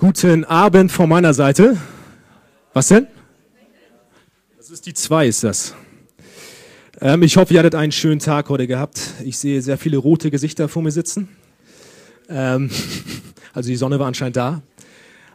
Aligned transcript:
Guten 0.00 0.46
Abend 0.46 0.90
von 0.90 1.10
meiner 1.10 1.34
Seite. 1.34 1.76
Was 2.72 2.88
denn? 2.88 3.06
Das 4.56 4.70
ist 4.70 4.86
die 4.86 4.94
zwei, 4.94 5.26
ist 5.26 5.44
das. 5.44 5.74
Ähm, 7.02 7.22
ich 7.22 7.36
hoffe, 7.36 7.52
ihr 7.52 7.60
hattet 7.60 7.74
einen 7.74 7.92
schönen 7.92 8.18
Tag 8.18 8.48
heute 8.48 8.66
gehabt. 8.66 8.98
Ich 9.22 9.36
sehe 9.36 9.60
sehr 9.60 9.76
viele 9.76 9.98
rote 9.98 10.30
Gesichter 10.30 10.70
vor 10.70 10.80
mir 10.80 10.90
sitzen. 10.90 11.28
Ähm, 12.30 12.70
also 13.52 13.68
die 13.68 13.76
Sonne 13.76 13.98
war 13.98 14.06
anscheinend 14.06 14.36
da. 14.36 14.62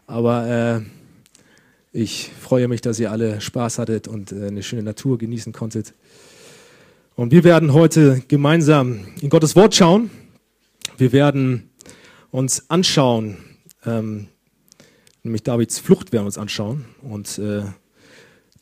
Aber 0.08 0.48
äh, 0.48 0.82
ich 1.92 2.32
freue 2.42 2.68
mich, 2.68 2.82
dass 2.82 3.00
ihr 3.00 3.12
alle 3.12 3.42
Spaß 3.42 3.78
hattet 3.78 4.08
und 4.08 4.32
äh, 4.32 4.48
eine 4.48 4.64
schöne 4.64 4.82
Natur 4.82 5.20
genießen 5.20 5.54
konntet. 5.54 5.94
Und 7.16 7.32
wir 7.32 7.44
werden 7.44 7.72
heute 7.72 8.24
gemeinsam 8.28 9.06
in 9.22 9.30
Gottes 9.30 9.56
Wort 9.56 9.76
schauen. 9.76 10.10
Wir 10.98 11.12
werden 11.12 11.70
uns 12.32 12.68
anschauen, 12.72 13.38
ähm, 13.86 14.30
nämlich 15.26 15.44
Davids 15.44 15.80
Flucht 15.80 16.14
werden 16.14 16.24
wir 16.24 16.28
uns 16.28 16.38
anschauen. 16.38 16.86
Und 17.02 17.38
äh, 17.40 17.64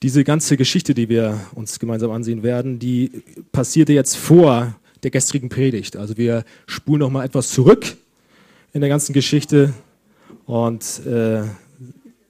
diese 0.01 0.23
ganze 0.23 0.57
Geschichte, 0.57 0.93
die 0.93 1.09
wir 1.09 1.39
uns 1.53 1.79
gemeinsam 1.79 2.11
ansehen 2.11 2.43
werden, 2.43 2.79
die 2.79 3.23
passierte 3.51 3.93
jetzt 3.93 4.15
vor 4.15 4.75
der 5.03 5.11
gestrigen 5.11 5.49
Predigt. 5.49 5.95
Also 5.95 6.17
wir 6.17 6.43
spulen 6.65 6.99
noch 6.99 7.09
mal 7.09 7.25
etwas 7.25 7.49
zurück 7.49 7.95
in 8.73 8.81
der 8.81 8.89
ganzen 8.89 9.13
Geschichte 9.13 9.73
und 10.45 11.05
äh, 11.05 11.43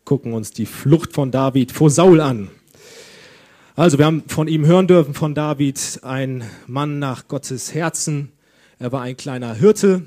gucken 0.06 0.34
uns 0.34 0.52
die 0.52 0.66
Flucht 0.66 1.14
von 1.14 1.32
David 1.32 1.72
vor 1.72 1.90
Saul 1.90 2.20
an. 2.20 2.50
Also 3.76 3.98
wir 3.98 4.06
haben 4.06 4.24
von 4.28 4.48
ihm 4.48 4.66
hören 4.66 4.88
dürfen, 4.88 5.14
von 5.14 5.34
David, 5.34 6.00
ein 6.04 6.44
Mann 6.68 7.00
nach 7.00 7.28
Gottes 7.28 7.74
Herzen. 7.74 8.32
Er 8.78 8.92
war 8.92 9.02
ein 9.02 9.18
kleiner 9.18 9.56
Hirte 9.56 10.04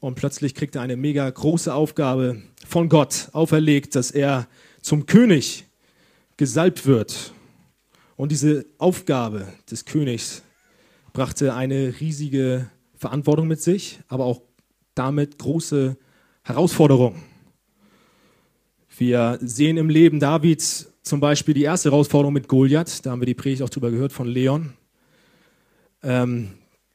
und 0.00 0.16
plötzlich 0.16 0.54
kriegt 0.54 0.74
er 0.74 0.82
eine 0.82 0.96
mega 0.96 1.28
große 1.28 1.72
Aufgabe 1.72 2.42
von 2.68 2.90
Gott 2.90 3.30
auferlegt, 3.32 3.94
dass 3.94 4.10
er 4.10 4.46
zum 4.82 5.06
König 5.06 5.64
gesalbt 6.36 6.84
wird. 6.84 7.32
Und 8.14 8.30
diese 8.30 8.66
Aufgabe 8.76 9.48
des 9.70 9.86
Königs 9.86 10.42
brachte 11.14 11.54
eine 11.54 11.94
riesige 11.98 12.70
Verantwortung 12.94 13.48
mit 13.48 13.62
sich, 13.62 14.00
aber 14.08 14.26
auch 14.26 14.42
damit 14.94 15.38
große 15.38 15.96
Herausforderungen. 16.42 17.22
Wir 18.98 19.38
sehen 19.40 19.78
im 19.78 19.88
Leben 19.88 20.20
Davids 20.20 20.92
zum 21.02 21.20
Beispiel 21.20 21.54
die 21.54 21.62
erste 21.62 21.90
Herausforderung 21.90 22.34
mit 22.34 22.48
Goliath, 22.48 23.06
da 23.06 23.12
haben 23.12 23.22
wir 23.22 23.26
die 23.26 23.34
Predigt 23.34 23.62
auch 23.62 23.70
drüber 23.70 23.90
gehört 23.90 24.12
von 24.12 24.28
Leon, 24.28 24.74
ähm, 26.02 26.50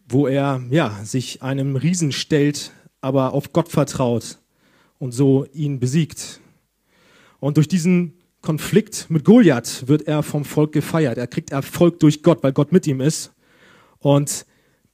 wo 0.07 0.27
er 0.27 0.61
ja, 0.69 0.99
sich 1.03 1.41
einem 1.41 1.75
Riesen 1.77 2.11
stellt, 2.11 2.71
aber 3.01 3.33
auf 3.33 3.53
Gott 3.53 3.69
vertraut 3.69 4.37
und 5.03 5.11
so 5.11 5.45
ihn 5.51 5.81
besiegt. 5.81 6.39
Und 7.41 7.57
durch 7.57 7.67
diesen 7.67 8.13
Konflikt 8.39 9.09
mit 9.09 9.25
Goliath 9.25 9.85
wird 9.89 10.03
er 10.03 10.23
vom 10.23 10.45
Volk 10.45 10.71
gefeiert. 10.71 11.17
Er 11.17 11.27
kriegt 11.27 11.51
Erfolg 11.51 11.99
durch 11.99 12.23
Gott, 12.23 12.41
weil 12.41 12.53
Gott 12.53 12.71
mit 12.71 12.87
ihm 12.87 13.01
ist. 13.01 13.33
Und 13.99 14.45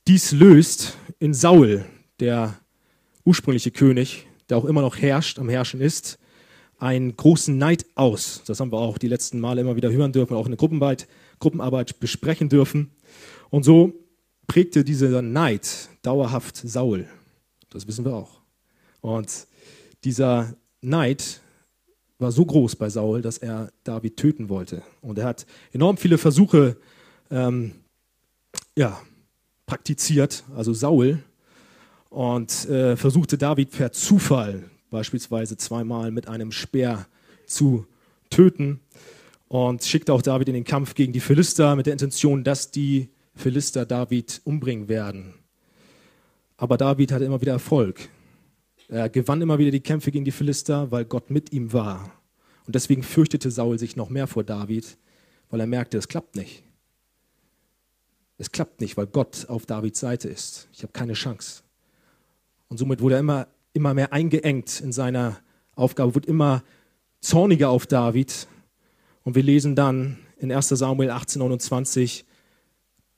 dies 0.08 0.32
löst 0.32 0.98
in 1.20 1.36
Saul, 1.36 1.86
der 2.20 2.60
ursprüngliche 3.24 3.70
König, 3.70 4.26
der 4.50 4.58
auch 4.58 4.66
immer 4.66 4.82
noch 4.82 4.98
herrscht, 4.98 5.38
am 5.38 5.48
Herrschen 5.48 5.80
ist, 5.80 6.18
einen 6.80 7.16
großen 7.16 7.56
Neid 7.56 7.86
aus. 7.94 8.42
Das 8.48 8.60
haben 8.60 8.72
wir 8.72 8.80
auch 8.80 8.98
die 8.98 9.10
letzten 9.10 9.40
Male 9.40 9.62
immer 9.62 9.76
wieder 9.76 9.92
hören 9.92 10.12
dürfen, 10.12 10.34
auch 10.34 10.48
in 10.48 10.56
der 10.58 11.06
Gruppenarbeit, 11.38 12.00
besprechen 12.00 12.50
dürfen. 12.50 12.90
Und 13.52 13.62
so 13.62 13.94
prägte 14.48 14.84
dieser 14.84 15.22
Neid 15.22 15.90
dauerhaft 16.02 16.56
Saul. 16.56 17.08
Das 17.70 17.86
wissen 17.86 18.06
wir 18.06 18.16
auch. 18.16 18.42
Und 19.02 19.48
dieser 20.04 20.56
Neid 20.82 21.42
war 22.18 22.32
so 22.32 22.46
groß 22.46 22.76
bei 22.76 22.90
Saul, 22.90 23.22
dass 23.22 23.38
er 23.38 23.72
David 23.84 24.18
töten 24.18 24.50
wollte. 24.50 24.84
Und 25.02 25.18
er 25.18 25.26
hat 25.26 25.46
enorm 25.72 25.98
viele 25.98 26.18
Versuche 26.18 26.78
ähm, 27.32 27.74
ja, 28.76 29.00
praktiziert, 29.66 30.44
also 30.56 30.74
Saul, 30.74 31.24
und 32.10 32.68
äh, 32.70 32.98
versuchte 32.98 33.38
David 33.38 33.72
per 33.72 33.92
Zufall 33.92 34.70
beispielsweise 34.90 35.58
zweimal 35.58 36.12
mit 36.12 36.28
einem 36.28 36.52
Speer 36.52 37.06
zu 37.46 37.86
töten 38.30 38.80
und 39.48 39.84
schickte 39.84 40.14
auch 40.14 40.22
David 40.22 40.48
in 40.50 40.56
den 40.56 40.64
Kampf 40.64 40.96
gegen 40.96 41.14
die 41.14 41.20
Philister 41.20 41.76
mit 41.76 41.86
der 41.86 41.94
Intention, 41.94 42.44
dass 42.44 42.72
die 42.72 43.10
Philister 43.36 43.86
David 43.86 44.42
umbringen 44.44 44.88
werden. 44.88 45.36
Aber 46.58 46.78
David 46.78 47.12
hatte 47.12 47.26
immer 47.26 47.42
wieder 47.42 47.54
Erfolg. 47.54 48.10
Er 48.90 49.08
gewann 49.08 49.42
immer 49.42 49.60
wieder 49.60 49.70
die 49.70 49.82
Kämpfe 49.82 50.12
gegen 50.12 50.26
die 50.26 50.32
Philister, 50.32 50.92
weil 50.92 51.06
Gott 51.06 51.30
mit 51.30 51.54
ihm 51.54 51.72
war. 51.74 52.12
Und 52.66 52.74
deswegen 52.74 53.04
fürchtete 53.04 53.52
Saul 53.52 53.78
sich 53.78 53.96
noch 53.96 54.10
mehr 54.10 54.26
vor 54.26 54.44
David, 54.44 54.98
weil 55.52 55.60
er 55.60 55.68
merkte, 55.68 55.98
es 55.98 56.08
klappt 56.08 56.36
nicht. 56.36 56.64
Es 58.40 58.52
klappt 58.52 58.82
nicht, 58.82 58.98
weil 58.98 59.06
Gott 59.06 59.46
auf 59.48 59.68
Davids 59.68 60.00
Seite 60.00 60.28
ist. 60.28 60.68
Ich 60.74 60.82
habe 60.82 60.92
keine 60.92 61.14
Chance. 61.14 61.62
Und 62.68 62.78
somit 62.78 63.02
wurde 63.02 63.16
er 63.16 63.20
immer, 63.20 63.48
immer 63.74 63.94
mehr 63.94 64.12
eingeengt 64.12 64.82
in 64.82 64.92
seiner 64.92 65.38
Aufgabe, 65.76 66.16
wurde 66.16 66.28
immer 66.28 66.64
zorniger 67.22 67.70
auf 67.70 67.86
David. 67.86 68.48
Und 69.24 69.36
wir 69.36 69.44
lesen 69.44 69.76
dann 69.76 70.18
in 70.38 70.52
1 70.52 70.70
Samuel 70.70 71.12
18, 71.12 71.40
29, 71.40 72.26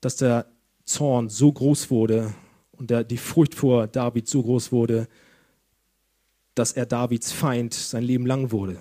dass 0.01 0.17
der 0.17 0.47
Zorn 0.83 1.29
so 1.29 1.51
groß 1.51 1.91
wurde 1.91 2.33
und 2.73 2.89
der, 2.89 3.05
die 3.05 3.17
Furcht 3.17 3.55
vor 3.55 3.87
David 3.87 4.27
so 4.27 4.41
groß 4.41 4.71
wurde, 4.71 5.07
dass 6.55 6.73
er 6.73 6.85
Davids 6.85 7.31
Feind 7.31 7.73
sein 7.73 8.03
Leben 8.03 8.25
lang 8.25 8.51
wurde. 8.51 8.77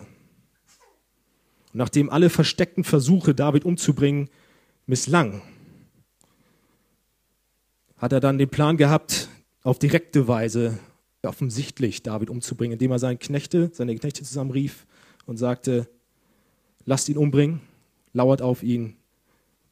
Und 1.72 1.78
nachdem 1.78 2.10
alle 2.10 2.30
versteckten 2.30 2.84
Versuche, 2.84 3.34
David 3.34 3.64
umzubringen, 3.64 4.28
misslang, 4.86 5.42
hat 7.96 8.12
er 8.12 8.20
dann 8.20 8.38
den 8.38 8.48
Plan 8.48 8.76
gehabt, 8.76 9.28
auf 9.62 9.78
direkte 9.78 10.26
Weise 10.26 10.78
offensichtlich 11.22 12.02
David 12.02 12.30
umzubringen, 12.30 12.72
indem 12.72 12.90
er 12.92 12.98
seine 12.98 13.18
Knechte, 13.18 13.70
seine 13.72 13.94
Knechte 13.94 14.22
zusammenrief 14.22 14.86
und 15.26 15.36
sagte, 15.36 15.86
lasst 16.86 17.08
ihn 17.08 17.18
umbringen, 17.18 17.60
lauert 18.14 18.42
auf 18.42 18.62
ihn, 18.62 18.96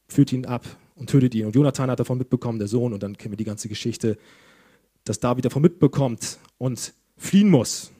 führt 0.08 0.32
ihn 0.32 0.44
ab 0.44 0.66
und 0.94 1.08
tötet 1.08 1.34
ihn. 1.34 1.46
Und 1.46 1.54
Jonathan 1.54 1.90
hat 1.90 2.00
davon 2.00 2.18
mitbekommen, 2.18 2.58
der 2.58 2.68
Sohn, 2.68 2.92
und 2.92 3.02
dann 3.02 3.16
kennen 3.16 3.32
wir 3.32 3.38
die 3.38 3.44
ganze 3.44 3.68
Geschichte, 3.68 4.18
dass 5.04 5.20
David 5.20 5.46
davon 5.46 5.62
mitbekommt 5.62 6.38
und 6.58 6.92
fliehen 7.18 7.50
muss. 7.50 7.90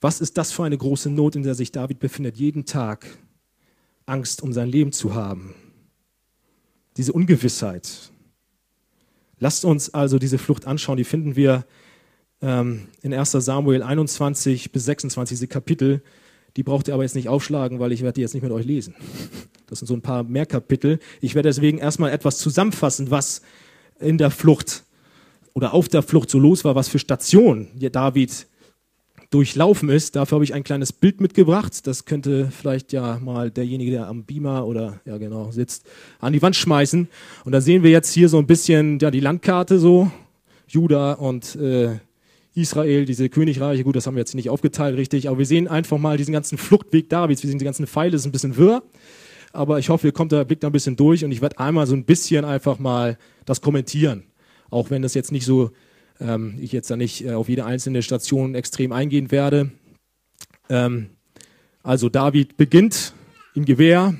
Was 0.00 0.20
ist 0.20 0.38
das 0.38 0.50
für 0.50 0.64
eine 0.64 0.78
große 0.78 1.10
Not, 1.10 1.36
in 1.36 1.42
der 1.42 1.54
sich 1.54 1.72
David 1.72 1.98
befindet, 2.00 2.36
jeden 2.36 2.64
Tag 2.64 3.06
Angst 4.06 4.42
um 4.42 4.52
sein 4.52 4.68
Leben 4.68 4.92
zu 4.92 5.14
haben? 5.14 5.54
Diese 6.96 7.12
Ungewissheit. 7.12 8.10
Lasst 9.38 9.64
uns 9.64 9.92
also 9.94 10.18
diese 10.18 10.38
Flucht 10.38 10.66
anschauen, 10.66 10.96
die 10.96 11.04
finden 11.04 11.36
wir 11.36 11.64
ähm, 12.42 12.88
in 13.02 13.12
1 13.12 13.32
Samuel 13.32 13.82
21 13.82 14.72
bis 14.72 14.84
26, 14.86 15.38
diese 15.38 15.48
Kapitel. 15.48 16.02
Die 16.56 16.62
braucht 16.62 16.88
ihr 16.88 16.94
aber 16.94 17.04
jetzt 17.04 17.14
nicht 17.14 17.28
aufschlagen, 17.28 17.78
weil 17.78 17.92
ich 17.92 18.02
werde 18.02 18.14
die 18.14 18.20
jetzt 18.22 18.34
nicht 18.34 18.42
mit 18.42 18.52
euch 18.52 18.66
lesen. 18.66 18.94
Das 19.66 19.78
sind 19.78 19.86
so 19.86 19.94
ein 19.94 20.02
paar 20.02 20.24
mehr 20.24 20.46
Kapitel. 20.46 20.98
Ich 21.20 21.34
werde 21.34 21.48
deswegen 21.48 21.78
erstmal 21.78 22.10
etwas 22.10 22.38
zusammenfassen, 22.38 23.10
was 23.10 23.42
in 24.00 24.18
der 24.18 24.30
Flucht 24.30 24.84
oder 25.54 25.74
auf 25.74 25.88
der 25.88 26.02
Flucht 26.02 26.30
so 26.30 26.38
los 26.38 26.64
war, 26.64 26.74
was 26.74 26.88
für 26.88 26.98
Stationen 26.98 27.68
David 27.78 28.46
durchlaufen 29.30 29.88
ist. 29.88 30.16
Dafür 30.16 30.36
habe 30.36 30.44
ich 30.44 30.54
ein 30.54 30.64
kleines 30.64 30.92
Bild 30.92 31.20
mitgebracht. 31.20 31.86
Das 31.86 32.04
könnte 32.04 32.50
vielleicht 32.50 32.92
ja 32.92 33.18
mal 33.20 33.50
derjenige, 33.50 33.92
der 33.92 34.08
am 34.08 34.24
Beamer 34.24 34.66
oder 34.66 35.00
ja 35.04 35.18
genau 35.18 35.52
sitzt, 35.52 35.86
an 36.18 36.32
die 36.32 36.42
Wand 36.42 36.56
schmeißen. 36.56 37.08
Und 37.44 37.52
da 37.52 37.60
sehen 37.60 37.82
wir 37.82 37.90
jetzt 37.90 38.12
hier 38.12 38.28
so 38.28 38.38
ein 38.38 38.46
bisschen 38.46 38.98
ja, 38.98 39.10
die 39.10 39.20
Landkarte 39.20 39.78
so, 39.78 40.10
Juda 40.66 41.12
und 41.12 41.54
äh, 41.56 41.98
Israel, 42.54 43.04
diese 43.04 43.28
Königreiche. 43.28 43.84
Gut, 43.84 43.94
das 43.94 44.06
haben 44.06 44.16
wir 44.16 44.20
jetzt 44.20 44.34
nicht 44.34 44.50
aufgeteilt 44.50 44.96
richtig, 44.96 45.28
aber 45.28 45.38
wir 45.38 45.46
sehen 45.46 45.68
einfach 45.68 45.98
mal 45.98 46.16
diesen 46.16 46.32
ganzen 46.32 46.58
Fluchtweg 46.58 47.08
Davids. 47.08 47.42
Wir 47.42 47.50
sehen 47.50 47.60
die 47.60 47.64
ganzen 47.64 47.86
Pfeile, 47.86 48.10
das 48.10 48.22
ist 48.22 48.26
ein 48.26 48.32
bisschen 48.32 48.56
wirr. 48.56 48.82
Aber 49.52 49.78
ich 49.78 49.88
hoffe, 49.88 50.08
ihr 50.08 50.12
kommt 50.12 50.32
der 50.32 50.44
Blick 50.44 50.60
da 50.60 50.68
ein 50.68 50.72
bisschen 50.72 50.96
durch 50.96 51.24
und 51.24 51.32
ich 51.32 51.40
werde 51.40 51.58
einmal 51.58 51.86
so 51.86 51.94
ein 51.94 52.04
bisschen 52.04 52.44
einfach 52.44 52.78
mal 52.78 53.18
das 53.44 53.60
kommentieren. 53.60 54.24
Auch 54.70 54.90
wenn 54.90 55.02
das 55.02 55.14
jetzt 55.14 55.32
nicht 55.32 55.44
so 55.44 55.70
ähm, 56.20 56.56
ich 56.60 56.72
jetzt 56.72 56.90
da 56.90 56.96
nicht 56.96 57.24
äh, 57.24 57.32
auf 57.32 57.48
jede 57.48 57.64
einzelne 57.64 58.02
Station 58.02 58.54
extrem 58.54 58.92
eingehen 58.92 59.30
werde. 59.30 59.70
Ähm, 60.68 61.10
also 61.82 62.08
David 62.08 62.56
beginnt 62.56 63.14
im 63.54 63.64
Gewehr, 63.64 64.14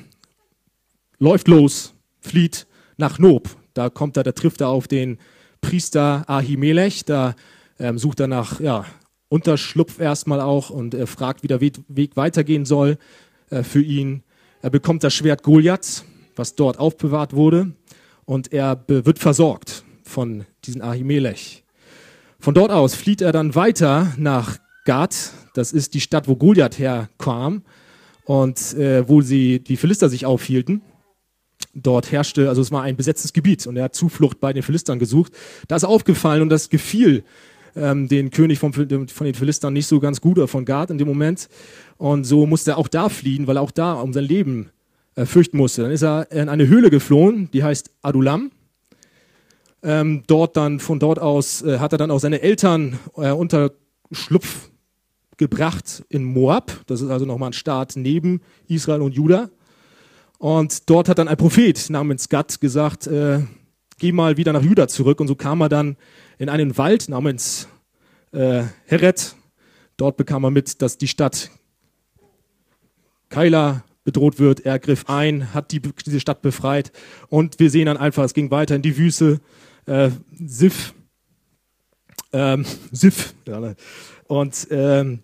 läuft 1.19 1.49
los, 1.49 1.95
flieht 2.21 2.67
nach 2.97 3.19
Nob. 3.19 3.49
Da 3.75 3.91
kommt 3.91 4.17
er, 4.17 4.23
da 4.23 4.33
trifft 4.33 4.61
er 4.61 4.69
auf 4.69 4.89
den 4.89 5.19
Priester 5.61 6.25
Ahimelech, 6.29 7.05
da 7.05 7.35
ähm, 7.79 7.99
sucht 7.99 8.21
er 8.21 8.27
nach 8.27 8.61
ja, 8.61 8.87
Unterschlupf 9.29 10.01
erstmal 10.01 10.41
auch 10.41 10.71
und 10.71 10.95
er 10.95 11.07
fragt, 11.07 11.43
wie 11.43 11.49
der 11.49 11.61
Weg 11.61 12.17
weitergehen 12.17 12.65
soll 12.65 12.99
äh, 13.51 13.63
für 13.63 13.83
ihn. 13.83 14.23
Er 14.63 14.71
bekommt 14.71 15.05
das 15.05 15.15
Schwert 15.15 15.43
Goliaths, 15.43 16.05
was 16.35 16.55
dort 16.55 16.79
aufbewahrt 16.79 17.35
wurde, 17.35 17.73
und 18.25 18.53
er 18.53 18.85
wird 18.87 19.19
versorgt 19.19 19.85
von 20.11 20.45
diesem 20.65 20.83
Ahimelech. 20.83 21.65
Von 22.39 22.55
dort 22.55 22.71
aus 22.71 22.95
flieht 22.95 23.21
er 23.21 23.33
dann 23.33 23.55
weiter 23.55 24.13
nach 24.17 24.59
Gad. 24.85 25.33
Das 25.55 25.73
ist 25.73 25.95
die 25.95 26.01
Stadt, 26.01 26.29
wo 26.29 26.37
Goliath 26.37 26.79
herkam 26.79 27.63
und 28.25 28.75
äh, 28.75 29.09
wo 29.09 29.21
sie, 29.21 29.61
die 29.61 29.77
Philister 29.77 30.09
sich 30.09 30.27
aufhielten. 30.27 30.83
Dort 31.75 32.11
herrschte, 32.11 32.49
also 32.49 32.63
es 32.63 32.73
war 32.73 32.83
ein 32.83 32.97
besetztes 32.97 33.33
Gebiet 33.33 33.67
und 33.67 33.77
er 33.77 33.85
hat 33.85 33.95
Zuflucht 33.95 34.41
bei 34.41 34.53
den 34.53 34.63
Philistern 34.63 34.99
gesucht. 34.99 35.33
Da 35.69 35.77
ist 35.77 35.85
aufgefallen 35.85 36.43
und 36.43 36.49
das 36.49 36.71
gefiel 36.71 37.25
ähm, 37.77 38.09
den 38.09 38.31
König 38.31 38.59
von, 38.59 38.73
von 38.73 38.89
den 38.89 39.35
Philistern 39.35 39.73
nicht 39.73 39.87
so 39.87 40.01
ganz 40.01 40.21
gut 40.21 40.39
oder 40.39 40.49
von 40.49 40.65
Gad 40.65 40.91
in 40.91 40.99
dem 40.99 41.09
Moment. 41.09 41.49
Und 41.99 42.25
so 42.25 42.47
musste 42.47 42.73
er 42.73 42.79
auch 42.79 42.89
da 42.89 43.09
fliehen, 43.09 43.47
weil 43.47 43.59
er 43.59 43.63
auch 43.63 43.71
da 43.71 43.93
um 43.95 44.13
sein 44.13 44.25
Leben 44.25 44.71
äh, 45.15 45.27
fürchten 45.27 45.59
musste. 45.59 45.83
Dann 45.83 45.93
ist 45.93 46.03
er 46.03 46.33
in 46.33 46.49
eine 46.49 46.67
Höhle 46.67 46.91
geflohen, 46.91 47.51
die 47.53 47.63
heißt 47.63 47.91
Adulam. 48.03 48.51
Ähm, 49.83 50.23
dort 50.27 50.57
dann, 50.57 50.79
von 50.79 50.99
dort 50.99 51.19
aus 51.19 51.63
äh, 51.63 51.79
hat 51.79 51.93
er 51.93 51.99
dann 51.99 52.11
auch 52.11 52.19
seine 52.19 52.43
Eltern 52.43 52.99
äh, 53.17 53.31
unter 53.31 53.73
Schlupf 54.13 54.71
gebracht 55.39 56.05
in 56.09 56.25
Moab. 56.25 56.73
Das 56.87 57.01
ist 57.01 57.09
also 57.11 57.25
nochmal 57.25 57.51
ein 57.51 57.55
Staat 57.55 57.95
neben 57.97 58.43
Israel 58.69 59.01
und 59.01 59.15
Juda. 59.15 59.49
Und 60.39 60.89
dort 60.91 61.09
hat 61.09 61.19
dann 61.19 61.29
ein 61.29 61.37
Prophet 61.37 61.89
namens 61.89 62.29
Gad 62.29 62.61
gesagt, 62.61 63.07
äh, 63.07 63.41
geh 63.99 64.13
mal 64.13 64.37
wieder 64.37 64.53
nach 64.53 64.63
Juda 64.63 64.87
zurück. 64.89 65.21
Und 65.21 65.29
so 65.29 65.35
kam 65.35 65.61
er 65.63 65.69
dann 65.69 65.97
in 66.39 66.49
einen 66.49 66.77
Wald 66.77 67.09
namens 67.09 67.69
äh, 68.33 68.65
Heret. 68.87 69.35
Dort 69.97 70.17
bekam 70.17 70.45
er 70.45 70.51
mit, 70.51 70.83
dass 70.83 70.99
die 70.99 71.09
Stadt 71.09 71.51
Keila 73.31 73.85
bedroht 74.05 74.39
wird. 74.39 74.61
Er 74.61 74.79
griff 74.79 75.05
ein, 75.09 75.55
hat 75.55 75.73
die, 75.73 75.81
diese 75.81 76.21
Stadt 76.21 76.43
befreit 76.43 76.93
und 77.29 77.59
wir 77.61 77.71
sehen 77.71 77.87
dann 77.87 77.97
einfach, 77.97 78.25
es 78.25 78.35
ging 78.35 78.51
weiter 78.51 78.75
in 78.75 78.83
die 78.83 78.97
Wüste, 78.97 79.41
äh, 79.91 80.11
Sif, 80.45 80.95
ähm, 82.33 82.65
Sif, 82.93 83.35
und 84.27 84.69
ähm, 84.71 85.21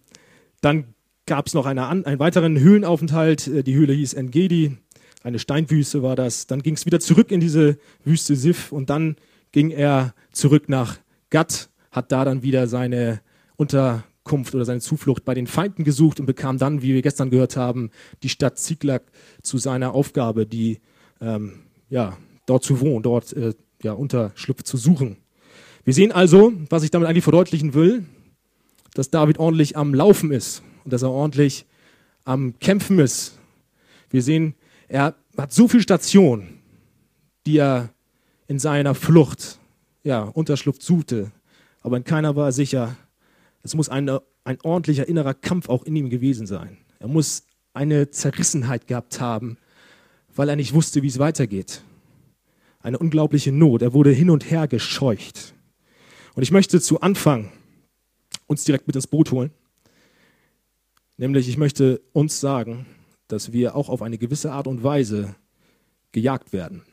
dann 0.61 0.95
gab 1.27 1.47
es 1.47 1.55
noch 1.55 1.67
eine, 1.67 1.87
einen 1.87 2.19
weiteren 2.19 2.59
Höhlenaufenthalt. 2.59 3.47
Äh, 3.47 3.63
die 3.63 3.75
Höhle 3.75 3.93
hieß 3.93 4.15
Engedi, 4.15 4.77
eine 5.23 5.39
Steinwüste 5.39 6.03
war 6.03 6.17
das. 6.17 6.47
Dann 6.47 6.63
ging 6.63 6.75
es 6.75 6.87
wieder 6.87 7.01
zurück 7.01 7.31
in 7.31 7.41
diese 7.41 7.79
Wüste 8.05 8.35
Sif 8.37 8.73
und 8.73 8.91
dann 8.91 9.17
ging 9.53 9.71
er 9.71 10.15
zurück 10.33 10.69
nach 10.69 10.99
Gad, 11.31 11.71
hat 11.91 12.13
da 12.13 12.25
dann 12.25 12.43
wieder 12.43 12.67
seine 12.67 13.21
Unter 13.57 14.05
Unterkunft 14.27 14.55
oder 14.57 14.65
seine 14.65 14.81
Zuflucht 14.81 15.25
bei 15.25 15.35
den 15.35 15.47
Feinden 15.47 15.85
gesucht 15.85 16.19
und 16.19 16.27
bekam 16.27 16.59
dann, 16.59 16.83
wie 16.83 16.95
wir 16.95 17.03
gestern 17.03 17.31
gehört 17.31 17.57
haben, 17.57 17.91
die 18.25 18.29
Stadt 18.29 18.59
Ziklag 18.59 19.03
zu 19.43 19.57
seiner 19.59 19.95
Aufgabe, 19.95 20.47
die 20.47 20.81
ähm, 21.21 21.61
ja, 21.89 22.17
dort 22.47 22.65
zu 22.65 22.81
wohnen, 22.81 23.05
dort 23.05 23.33
äh, 23.35 23.55
ja, 23.83 23.93
Unterschlupf 23.93 24.63
zu 24.63 24.77
suchen. 24.77 25.17
Wir 25.85 25.95
sehen 25.95 26.13
also, 26.13 26.53
was 26.69 26.83
ich 26.83 26.91
damit 26.91 27.09
eigentlich 27.09 27.25
verdeutlichen 27.25 27.75
will, 27.75 28.05
dass 28.95 29.11
David 29.11 29.39
ordentlich 29.39 29.77
am 29.77 29.95
Laufen 29.95 30.33
ist 30.33 30.63
und 30.85 30.93
dass 30.93 31.03
er 31.03 31.11
ordentlich 31.11 31.67
am 32.25 32.59
Kämpfen 32.59 32.99
ist. 32.99 33.39
Wir 34.11 34.23
sehen, 34.23 34.55
er 34.89 35.15
hat 35.37 35.53
so 35.53 35.69
viele 35.69 35.83
Stationen, 35.83 36.61
die 37.47 37.59
er 37.59 37.91
in 38.49 38.59
seiner 38.59 38.95
Flucht, 38.95 39.59
ja, 40.03 40.23
Unterschlupf 40.23 40.83
suchte, 40.83 41.31
aber 41.83 41.97
in 41.97 42.05
keiner 42.05 42.35
war 42.37 42.47
er 42.47 42.53
sicher, 42.53 42.97
es 43.63 43.75
muss 43.75 43.89
eine, 43.89 44.23
ein 44.45 44.59
ordentlicher 44.63 45.09
innerer 45.09 45.35
Kampf 45.35 45.69
auch 45.69 45.85
in 45.85 45.97
ihm 45.97 46.11
gewesen 46.11 46.47
sein. 46.47 46.79
Er 46.99 47.09
muss 47.09 47.45
eine 47.75 48.11
Zerrissenheit 48.11 48.87
gehabt 48.87 49.21
haben, 49.21 49.59
weil 50.35 50.49
er 50.49 50.57
nicht 50.57 50.73
wusste, 50.73 51.03
wie 51.03 51.09
es 51.09 51.19
weitergeht. 51.19 51.83
Eine 52.87 52.99
unglaubliche 52.99 53.51
Not. 53.51 53.83
Er 53.83 53.95
wurde 53.95 54.13
hin 54.13 54.31
und 54.31 54.49
her 54.49 54.69
gescheucht. 54.69 55.55
Und 56.37 56.45
ich 56.45 56.53
möchte 56.53 56.81
zu 56.81 57.01
Anfang 57.01 57.51
uns 58.47 58.63
direkt 58.63 58.87
mit 58.87 58.95
ins 58.95 59.09
Boot 59.09 59.33
holen. 59.33 59.51
Nämlich, 61.17 61.49
ich 61.49 61.57
möchte 61.57 62.01
uns 62.13 62.39
sagen, 62.39 62.87
dass 63.27 63.53
wir 63.53 63.75
auch 63.75 63.89
auf 63.89 64.03
eine 64.03 64.19
gewisse 64.19 64.53
Art 64.53 64.69
und 64.69 64.85
Weise 64.85 65.35
gejagt 66.13 66.53
werden, 66.53 66.85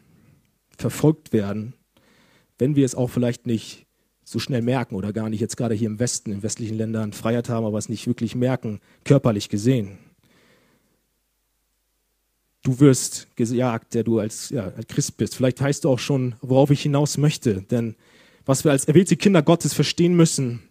verfolgt 0.75 1.31
werden, 1.31 1.75
wenn 2.57 2.75
wir 2.75 2.85
es 2.85 2.95
auch 2.95 3.11
vielleicht 3.11 3.45
nicht 3.45 3.85
so 4.23 4.39
schnell 4.39 4.63
merken 4.63 4.95
oder 4.95 5.13
gar 5.13 5.29
nicht 5.29 5.41
jetzt 5.41 5.57
gerade 5.57 5.75
hier 5.75 5.89
im 5.89 5.99
Westen, 5.99 6.31
in 6.31 6.41
westlichen 6.41 6.75
Ländern 6.75 7.13
Freiheit 7.13 7.49
haben, 7.49 7.67
aber 7.67 7.77
es 7.77 7.87
nicht 7.87 8.07
wirklich 8.07 8.33
merken, 8.33 8.79
körperlich 9.03 9.47
gesehen. 9.47 9.99
Du 12.63 12.79
wirst 12.79 13.27
gejagt, 13.35 13.93
der 13.93 14.03
du 14.03 14.19
als, 14.19 14.49
ja, 14.49 14.71
als 14.75 14.87
Christ 14.87 15.17
bist. 15.17 15.35
Vielleicht 15.35 15.61
weißt 15.61 15.83
du 15.83 15.89
auch 15.89 15.99
schon, 15.99 16.35
worauf 16.41 16.71
ich 16.71 16.81
hinaus 16.81 17.17
möchte. 17.17 17.61
Denn 17.61 17.95
was 18.45 18.63
wir 18.63 18.71
als 18.71 18.85
erwählte 18.85 19.17
Kinder 19.17 19.41
Gottes 19.41 19.73
verstehen 19.73 20.15
müssen, 20.15 20.61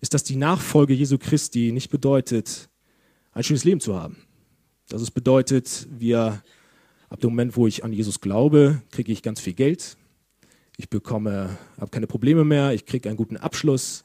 ist, 0.00 0.14
dass 0.14 0.24
die 0.24 0.36
Nachfolge 0.36 0.94
Jesu 0.94 1.16
Christi 1.18 1.72
nicht 1.72 1.90
bedeutet, 1.90 2.68
ein 3.32 3.44
schönes 3.44 3.64
Leben 3.64 3.80
zu 3.80 3.94
haben. 3.94 4.16
Das 4.88 5.02
es 5.02 5.10
bedeutet, 5.10 5.86
wir, 5.90 6.42
ab 7.08 7.20
dem 7.20 7.30
Moment, 7.30 7.56
wo 7.56 7.66
ich 7.66 7.84
an 7.84 7.92
Jesus 7.92 8.20
glaube, 8.20 8.82
kriege 8.90 9.12
ich 9.12 9.22
ganz 9.22 9.40
viel 9.40 9.52
Geld, 9.52 9.96
ich 10.76 10.88
bekomme, 10.88 11.58
habe 11.78 11.90
keine 11.90 12.06
Probleme 12.06 12.44
mehr, 12.44 12.72
ich 12.72 12.86
kriege 12.86 13.08
einen 13.08 13.18
guten 13.18 13.36
Abschluss 13.36 14.04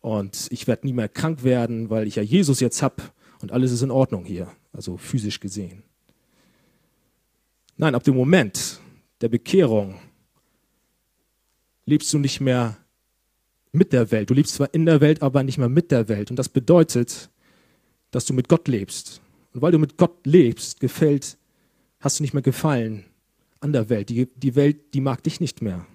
und 0.00 0.48
ich 0.50 0.66
werde 0.66 0.86
nie 0.86 0.92
mehr 0.92 1.08
krank 1.08 1.42
werden, 1.42 1.90
weil 1.90 2.06
ich 2.06 2.16
ja 2.16 2.22
Jesus 2.22 2.60
jetzt 2.60 2.82
habe 2.82 3.02
und 3.40 3.52
alles 3.52 3.72
ist 3.72 3.82
in 3.82 3.90
Ordnung 3.90 4.24
hier, 4.24 4.48
also 4.72 4.96
physisch 4.96 5.40
gesehen. 5.40 5.82
Nein, 7.80 7.94
ab 7.94 8.04
dem 8.04 8.14
Moment 8.14 8.78
der 9.22 9.30
Bekehrung 9.30 9.98
lebst 11.86 12.12
du 12.12 12.18
nicht 12.18 12.38
mehr 12.38 12.76
mit 13.72 13.94
der 13.94 14.10
Welt. 14.10 14.28
Du 14.28 14.34
lebst 14.34 14.56
zwar 14.56 14.74
in 14.74 14.84
der 14.84 15.00
Welt, 15.00 15.22
aber 15.22 15.42
nicht 15.42 15.56
mehr 15.56 15.70
mit 15.70 15.90
der 15.90 16.06
Welt. 16.10 16.28
Und 16.28 16.36
das 16.36 16.50
bedeutet, 16.50 17.30
dass 18.10 18.26
du 18.26 18.34
mit 18.34 18.50
Gott 18.50 18.68
lebst. 18.68 19.22
Und 19.54 19.62
weil 19.62 19.72
du 19.72 19.78
mit 19.78 19.96
Gott 19.96 20.26
lebst, 20.26 20.78
gefällt, 20.78 21.38
hast 22.00 22.18
du 22.18 22.22
nicht 22.22 22.34
mehr 22.34 22.42
Gefallen 22.42 23.06
an 23.60 23.72
der 23.72 23.88
Welt. 23.88 24.10
Die, 24.10 24.26
die 24.26 24.56
Welt, 24.56 24.92
die 24.92 25.00
mag 25.00 25.22
dich 25.22 25.40
nicht 25.40 25.62
mehr. 25.62 25.86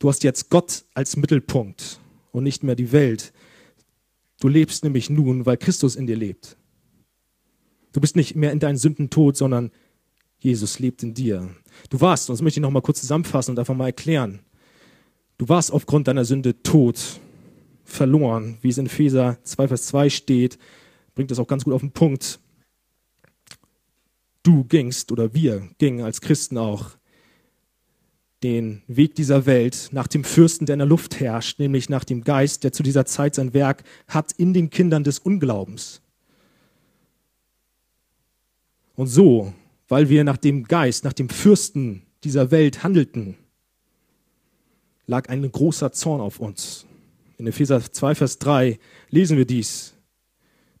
Du 0.00 0.08
hast 0.08 0.24
jetzt 0.24 0.50
Gott 0.50 0.84
als 0.94 1.16
Mittelpunkt 1.16 2.00
und 2.32 2.42
nicht 2.42 2.64
mehr 2.64 2.74
die 2.74 2.90
Welt. 2.90 3.32
Du 4.40 4.48
lebst 4.48 4.82
nämlich 4.82 5.10
nun, 5.10 5.46
weil 5.46 5.58
Christus 5.58 5.94
in 5.94 6.08
dir 6.08 6.16
lebt. 6.16 6.56
Du 7.96 8.00
bist 8.02 8.14
nicht 8.14 8.36
mehr 8.36 8.52
in 8.52 8.58
deinen 8.58 8.76
Sünden 8.76 9.08
tot, 9.08 9.38
sondern 9.38 9.70
Jesus 10.38 10.78
lebt 10.80 11.02
in 11.02 11.14
dir. 11.14 11.48
Du 11.88 11.98
warst, 11.98 12.28
und 12.28 12.34
das 12.34 12.42
möchte 12.42 12.60
ich 12.60 12.62
nochmal 12.62 12.82
kurz 12.82 13.00
zusammenfassen 13.00 13.52
und 13.52 13.58
einfach 13.58 13.74
mal 13.74 13.86
erklären. 13.86 14.40
Du 15.38 15.48
warst 15.48 15.72
aufgrund 15.72 16.06
deiner 16.06 16.26
Sünde 16.26 16.62
tot, 16.62 17.18
verloren, 17.84 18.58
wie 18.60 18.68
es 18.68 18.76
in 18.76 18.84
Epheser 18.84 19.38
2, 19.44 19.68
Vers 19.68 19.86
2 19.86 20.10
steht, 20.10 20.58
bringt 21.14 21.30
das 21.30 21.38
auch 21.38 21.46
ganz 21.46 21.64
gut 21.64 21.72
auf 21.72 21.80
den 21.80 21.92
Punkt. 21.92 22.38
Du 24.42 24.64
gingst 24.64 25.10
oder 25.10 25.32
wir 25.32 25.66
gingen 25.78 26.04
als 26.04 26.20
Christen 26.20 26.58
auch 26.58 26.98
den 28.42 28.82
Weg 28.88 29.14
dieser 29.14 29.46
Welt 29.46 29.88
nach 29.92 30.06
dem 30.06 30.22
Fürsten, 30.22 30.66
der 30.66 30.74
in 30.74 30.80
der 30.80 30.86
Luft 30.86 31.18
herrscht, 31.18 31.58
nämlich 31.58 31.88
nach 31.88 32.04
dem 32.04 32.24
Geist, 32.24 32.62
der 32.62 32.74
zu 32.74 32.82
dieser 32.82 33.06
Zeit 33.06 33.34
sein 33.34 33.54
Werk 33.54 33.84
hat 34.06 34.32
in 34.32 34.52
den 34.52 34.68
Kindern 34.68 35.02
des 35.02 35.18
Unglaubens. 35.18 36.02
Und 38.96 39.06
so, 39.06 39.52
weil 39.88 40.08
wir 40.08 40.24
nach 40.24 40.38
dem 40.38 40.64
Geist, 40.64 41.04
nach 41.04 41.12
dem 41.12 41.28
Fürsten 41.28 42.02
dieser 42.24 42.50
Welt 42.50 42.82
handelten, 42.82 43.36
lag 45.06 45.28
ein 45.28 45.50
großer 45.50 45.92
Zorn 45.92 46.20
auf 46.20 46.40
uns. 46.40 46.86
In 47.38 47.46
Epheser 47.46 47.80
2, 47.80 48.14
Vers 48.14 48.38
3 48.38 48.78
lesen 49.10 49.36
wir 49.36 49.44
dies. 49.44 49.94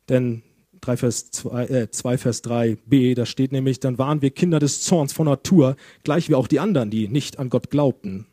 Denn 0.08 0.42
3 0.80 0.96
Vers 0.96 1.30
2, 1.30 1.64
äh, 1.66 1.90
2 1.90 2.18
Vers 2.18 2.44
3b, 2.44 3.14
da 3.14 3.26
steht 3.26 3.52
nämlich, 3.52 3.80
dann 3.80 3.98
waren 3.98 4.22
wir 4.22 4.30
Kinder 4.30 4.58
des 4.58 4.82
Zorns 4.82 5.12
von 5.12 5.26
Natur, 5.26 5.76
gleich 6.04 6.28
wie 6.28 6.34
auch 6.34 6.48
die 6.48 6.60
anderen, 6.60 6.90
die 6.90 7.08
nicht 7.08 7.38
an 7.38 7.50
Gott 7.50 7.70
glaubten 7.70 8.26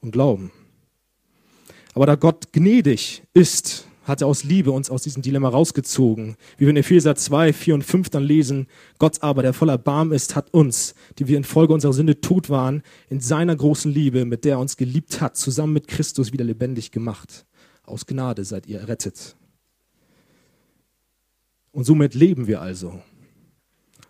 und 0.00 0.10
glauben. 0.10 0.52
Aber 1.94 2.06
da 2.06 2.16
Gott 2.16 2.52
gnädig 2.52 3.22
ist, 3.32 3.86
hat 4.04 4.20
er 4.20 4.26
aus 4.26 4.44
Liebe 4.44 4.70
uns 4.70 4.90
aus 4.90 5.02
diesem 5.02 5.22
Dilemma 5.22 5.48
rausgezogen. 5.48 6.36
Wie 6.56 6.66
wir 6.66 6.70
in 6.70 6.76
Epheser 6.76 7.16
2, 7.16 7.52
4 7.52 7.74
und 7.74 7.82
5 7.82 8.10
dann 8.10 8.22
lesen, 8.22 8.66
Gott 8.98 9.22
aber, 9.22 9.42
der 9.42 9.52
voller 9.52 9.78
Barm 9.78 10.12
ist, 10.12 10.36
hat 10.36 10.52
uns, 10.52 10.94
die 11.18 11.26
wir 11.26 11.36
infolge 11.36 11.72
unserer 11.72 11.92
Sünde 11.92 12.20
tot 12.20 12.50
waren, 12.50 12.82
in 13.08 13.20
seiner 13.20 13.56
großen 13.56 13.92
Liebe, 13.92 14.24
mit 14.24 14.44
der 14.44 14.52
er 14.52 14.60
uns 14.60 14.76
geliebt 14.76 15.20
hat, 15.20 15.36
zusammen 15.36 15.72
mit 15.72 15.88
Christus 15.88 16.32
wieder 16.32 16.44
lebendig 16.44 16.90
gemacht. 16.90 17.46
Aus 17.82 18.06
Gnade 18.06 18.44
seid 18.44 18.66
ihr 18.66 18.80
errettet. 18.80 19.36
Und 21.72 21.84
somit 21.84 22.14
leben 22.14 22.46
wir 22.46 22.60
also. 22.60 23.02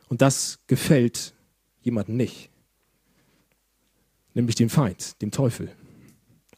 Und 0.09 0.21
das 0.21 0.59
gefällt 0.67 1.35
jemandem 1.83 2.17
nicht, 2.17 2.51
nämlich 4.35 4.55
dem 4.55 4.71
Feind, 4.71 5.21
dem 5.23 5.31
Teufel. 5.31 5.71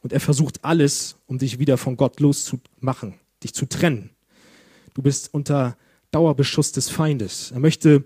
Und 0.01 0.13
er 0.13 0.19
versucht 0.19 0.63
alles, 0.63 1.17
um 1.27 1.37
dich 1.37 1.59
wieder 1.59 1.77
von 1.77 1.97
Gott 1.97 2.19
loszumachen, 2.19 3.15
dich 3.47 3.53
zu 3.53 3.65
trennen. 3.65 4.11
Du 4.93 5.01
bist 5.01 5.33
unter 5.33 5.77
Dauerbeschuss 6.11 6.71
des 6.71 6.89
Feindes. 6.89 7.51
Er 7.51 7.59
möchte 7.59 8.03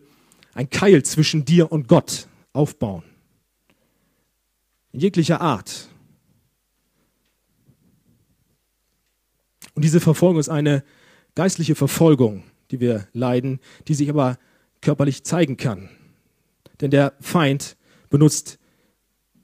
ein 0.53 0.69
Keil 0.69 1.03
zwischen 1.03 1.45
dir 1.45 1.71
und 1.71 1.87
Gott 1.87 2.27
aufbauen. 2.53 3.03
In 4.91 4.99
jeglicher 4.99 5.41
Art. 5.41 5.87
Und 9.73 9.85
diese 9.85 10.01
Verfolgung 10.01 10.39
ist 10.39 10.49
eine 10.49 10.83
geistliche 11.35 11.75
Verfolgung, 11.75 12.43
die 12.71 12.79
wir 12.79 13.07
leiden, 13.13 13.59
die 13.87 13.93
sich 13.93 14.09
aber 14.09 14.37
körperlich 14.81 15.23
zeigen 15.23 15.55
kann. 15.57 15.89
Denn 16.81 16.91
der 16.91 17.13
Feind 17.21 17.77
benutzt 18.09 18.59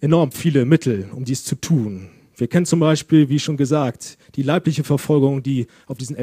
enorm 0.01 0.31
viele 0.31 0.65
Mittel, 0.65 1.09
um 1.13 1.23
dies 1.23 1.45
zu 1.45 1.55
tun. 1.55 2.09
Wir 2.37 2.47
kennen 2.47 2.67
zum 2.67 2.79
Beispiel, 2.79 3.29
wie 3.29 3.39
schon 3.39 3.57
gesagt, 3.57 4.19
die 4.35 4.43
leibliche 4.43 4.83
Verfolgung, 4.83 5.41
die 5.41 5.65
auf 5.87 5.97
diesen 5.97 6.17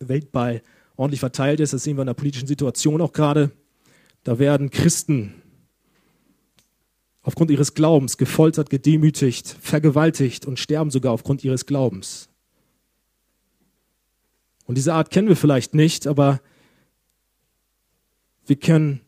Weltball 0.00 0.62
ordentlich 0.96 1.20
verteilt 1.20 1.60
ist. 1.60 1.74
Das 1.74 1.84
sehen 1.84 1.98
wir 1.98 2.02
in 2.02 2.06
der 2.06 2.14
politischen 2.14 2.48
Situation 2.48 3.02
auch 3.02 3.12
gerade. 3.12 3.50
Da 4.24 4.38
werden 4.38 4.70
Christen 4.70 5.34
aufgrund 7.20 7.50
ihres 7.50 7.74
Glaubens 7.74 8.16
gefoltert, 8.16 8.70
gedemütigt, 8.70 9.56
vergewaltigt 9.60 10.46
und 10.46 10.58
sterben 10.58 10.90
sogar 10.90 11.12
aufgrund 11.12 11.44
ihres 11.44 11.66
Glaubens. 11.66 12.30
Und 14.64 14.76
diese 14.78 14.94
Art 14.94 15.10
kennen 15.10 15.28
wir 15.28 15.36
vielleicht 15.36 15.74
nicht, 15.74 16.06
aber 16.06 16.40
wir 18.46 18.56
kennen 18.56 19.02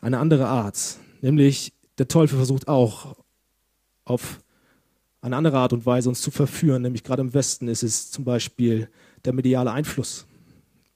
eine 0.00 0.18
andere 0.18 0.46
Art, 0.46 0.96
nämlich 1.20 1.74
der 1.98 2.08
Teufel 2.08 2.36
versucht 2.36 2.66
auch 2.66 3.14
auf 4.04 4.40
eine 5.22 5.36
andere 5.36 5.58
Art 5.58 5.72
und 5.72 5.86
Weise 5.86 6.08
uns 6.08 6.20
zu 6.20 6.30
verführen, 6.30 6.82
nämlich 6.82 7.04
gerade 7.04 7.22
im 7.22 7.32
Westen 7.32 7.68
ist 7.68 7.82
es 7.82 8.10
zum 8.10 8.24
Beispiel 8.24 8.90
der 9.24 9.32
mediale 9.32 9.70
Einfluss. 9.70 10.26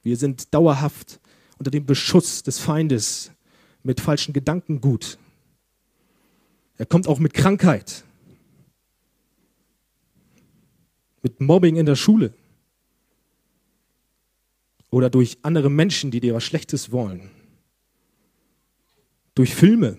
Wir 0.02 0.16
sind 0.16 0.52
dauerhaft 0.52 1.20
unter 1.58 1.70
dem 1.70 1.86
Beschuss 1.86 2.42
des 2.42 2.58
Feindes 2.58 3.30
mit 3.82 4.00
falschen 4.00 4.32
Gedanken 4.32 4.80
gut. 4.80 5.16
Er 6.76 6.86
kommt 6.86 7.06
auch 7.06 7.20
mit 7.20 7.34
Krankheit, 7.34 8.04
mit 11.22 11.40
Mobbing 11.40 11.76
in 11.76 11.86
der 11.86 11.96
Schule 11.96 12.34
oder 14.90 15.08
durch 15.08 15.38
andere 15.42 15.70
Menschen, 15.70 16.10
die 16.10 16.20
dir 16.20 16.34
was 16.34 16.44
Schlechtes 16.44 16.90
wollen, 16.90 17.30
durch 19.36 19.54
Filme 19.54 19.98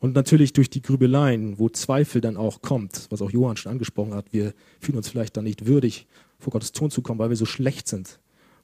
und 0.00 0.14
natürlich 0.14 0.52
durch 0.52 0.70
die 0.70 0.82
Grübeleien, 0.82 1.58
wo 1.58 1.68
Zweifel 1.68 2.20
dann 2.20 2.36
auch 2.36 2.62
kommt, 2.62 3.06
was 3.10 3.22
auch 3.22 3.30
Johann 3.30 3.56
schon 3.56 3.72
angesprochen 3.72 4.14
hat. 4.14 4.32
Wir 4.32 4.54
fühlen 4.80 4.98
uns 4.98 5.08
vielleicht 5.08 5.36
dann 5.36 5.44
nicht 5.44 5.66
würdig, 5.66 6.06
vor 6.38 6.52
Gottes 6.52 6.72
Ton 6.72 6.90
zu 6.90 7.02
kommen, 7.02 7.18
weil 7.18 7.30
wir 7.30 7.36
so 7.36 7.46
schlecht 7.46 7.88
sind. 7.88 8.20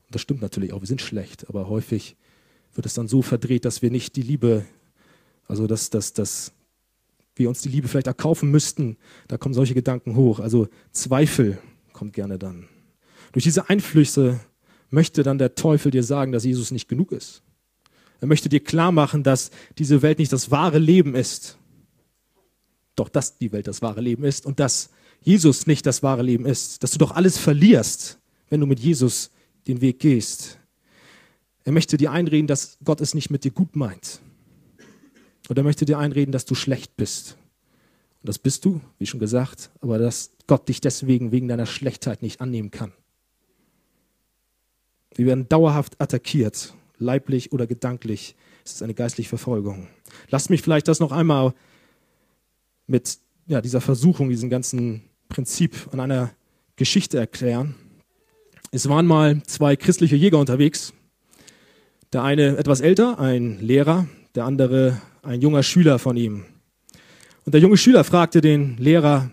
Und 0.06 0.14
das 0.14 0.22
stimmt 0.22 0.42
natürlich 0.42 0.72
auch, 0.72 0.80
wir 0.80 0.86
sind 0.86 1.00
schlecht, 1.00 1.48
aber 1.48 1.68
häufig 1.68 2.16
wird 2.74 2.86
es 2.86 2.94
dann 2.94 3.08
so 3.08 3.22
verdreht, 3.22 3.64
dass 3.64 3.82
wir 3.82 3.90
nicht 3.90 4.16
die 4.16 4.22
Liebe, 4.22 4.64
also 5.48 5.66
dass, 5.66 5.90
dass, 5.90 6.12
dass 6.12 6.52
wir 7.36 7.48
uns 7.48 7.62
die 7.62 7.68
Liebe 7.68 7.88
vielleicht 7.88 8.06
erkaufen 8.06 8.50
müssten. 8.50 8.96
Da 9.28 9.36
kommen 9.36 9.54
solche 9.54 9.74
Gedanken 9.74 10.16
hoch. 10.16 10.40
Also 10.40 10.68
Zweifel 10.92 11.58
kommt 11.92 12.12
gerne 12.12 12.38
dann. 12.38 12.68
Durch 13.32 13.44
diese 13.44 13.68
Einflüsse 13.68 14.40
möchte 14.90 15.22
dann 15.22 15.38
der 15.38 15.54
Teufel 15.54 15.90
dir 15.90 16.02
sagen, 16.04 16.32
dass 16.32 16.44
Jesus 16.44 16.70
nicht 16.70 16.88
genug 16.88 17.12
ist. 17.12 17.42
Er 18.24 18.26
möchte 18.26 18.48
dir 18.48 18.64
klar 18.64 18.90
machen, 18.90 19.22
dass 19.22 19.50
diese 19.76 20.00
Welt 20.00 20.18
nicht 20.18 20.32
das 20.32 20.50
wahre 20.50 20.78
Leben 20.78 21.14
ist. 21.14 21.58
Doch 22.96 23.10
dass 23.10 23.36
die 23.36 23.52
Welt 23.52 23.66
das 23.66 23.82
wahre 23.82 24.00
Leben 24.00 24.24
ist 24.24 24.46
und 24.46 24.60
dass 24.60 24.88
Jesus 25.20 25.66
nicht 25.66 25.84
das 25.84 26.02
wahre 26.02 26.22
Leben 26.22 26.46
ist. 26.46 26.82
Dass 26.82 26.92
du 26.92 26.96
doch 26.96 27.10
alles 27.10 27.36
verlierst, 27.36 28.18
wenn 28.48 28.60
du 28.60 28.66
mit 28.66 28.80
Jesus 28.80 29.30
den 29.66 29.82
Weg 29.82 29.98
gehst. 29.98 30.58
Er 31.64 31.72
möchte 31.72 31.98
dir 31.98 32.12
einreden, 32.12 32.46
dass 32.46 32.78
Gott 32.82 33.02
es 33.02 33.12
nicht 33.12 33.28
mit 33.28 33.44
dir 33.44 33.50
gut 33.50 33.76
meint. 33.76 34.22
Und 35.50 35.58
er 35.58 35.62
möchte 35.62 35.84
dir 35.84 35.98
einreden, 35.98 36.32
dass 36.32 36.46
du 36.46 36.54
schlecht 36.54 36.96
bist. 36.96 37.36
Und 38.22 38.28
das 38.28 38.38
bist 38.38 38.64
du, 38.64 38.80
wie 38.98 39.06
schon 39.06 39.20
gesagt, 39.20 39.70
aber 39.82 39.98
dass 39.98 40.30
Gott 40.46 40.66
dich 40.70 40.80
deswegen 40.80 41.30
wegen 41.30 41.48
deiner 41.48 41.66
Schlechtheit 41.66 42.22
nicht 42.22 42.40
annehmen 42.40 42.70
kann. 42.70 42.94
Wir 45.14 45.26
werden 45.26 45.46
dauerhaft 45.46 46.00
attackiert 46.00 46.72
leiblich 46.98 47.52
oder 47.52 47.66
gedanklich. 47.66 48.34
Es 48.64 48.72
ist 48.72 48.82
eine 48.82 48.94
geistliche 48.94 49.28
Verfolgung. 49.28 49.88
Lasst 50.30 50.50
mich 50.50 50.62
vielleicht 50.62 50.88
das 50.88 51.00
noch 51.00 51.12
einmal 51.12 51.54
mit 52.86 53.18
ja, 53.46 53.60
dieser 53.60 53.80
Versuchung, 53.80 54.30
diesem 54.30 54.50
ganzen 54.50 55.02
Prinzip 55.28 55.88
an 55.92 56.00
einer 56.00 56.32
Geschichte 56.76 57.18
erklären. 57.18 57.74
Es 58.70 58.88
waren 58.88 59.06
mal 59.06 59.42
zwei 59.44 59.76
christliche 59.76 60.16
Jäger 60.16 60.38
unterwegs. 60.38 60.92
Der 62.12 62.22
eine 62.22 62.56
etwas 62.56 62.80
älter, 62.80 63.18
ein 63.18 63.58
Lehrer, 63.60 64.06
der 64.34 64.44
andere 64.44 65.00
ein 65.22 65.40
junger 65.40 65.62
Schüler 65.62 65.98
von 65.98 66.16
ihm. 66.16 66.44
Und 67.44 67.52
der 67.52 67.60
junge 67.60 67.76
Schüler 67.76 68.04
fragte 68.04 68.40
den 68.40 68.76
Lehrer, 68.78 69.30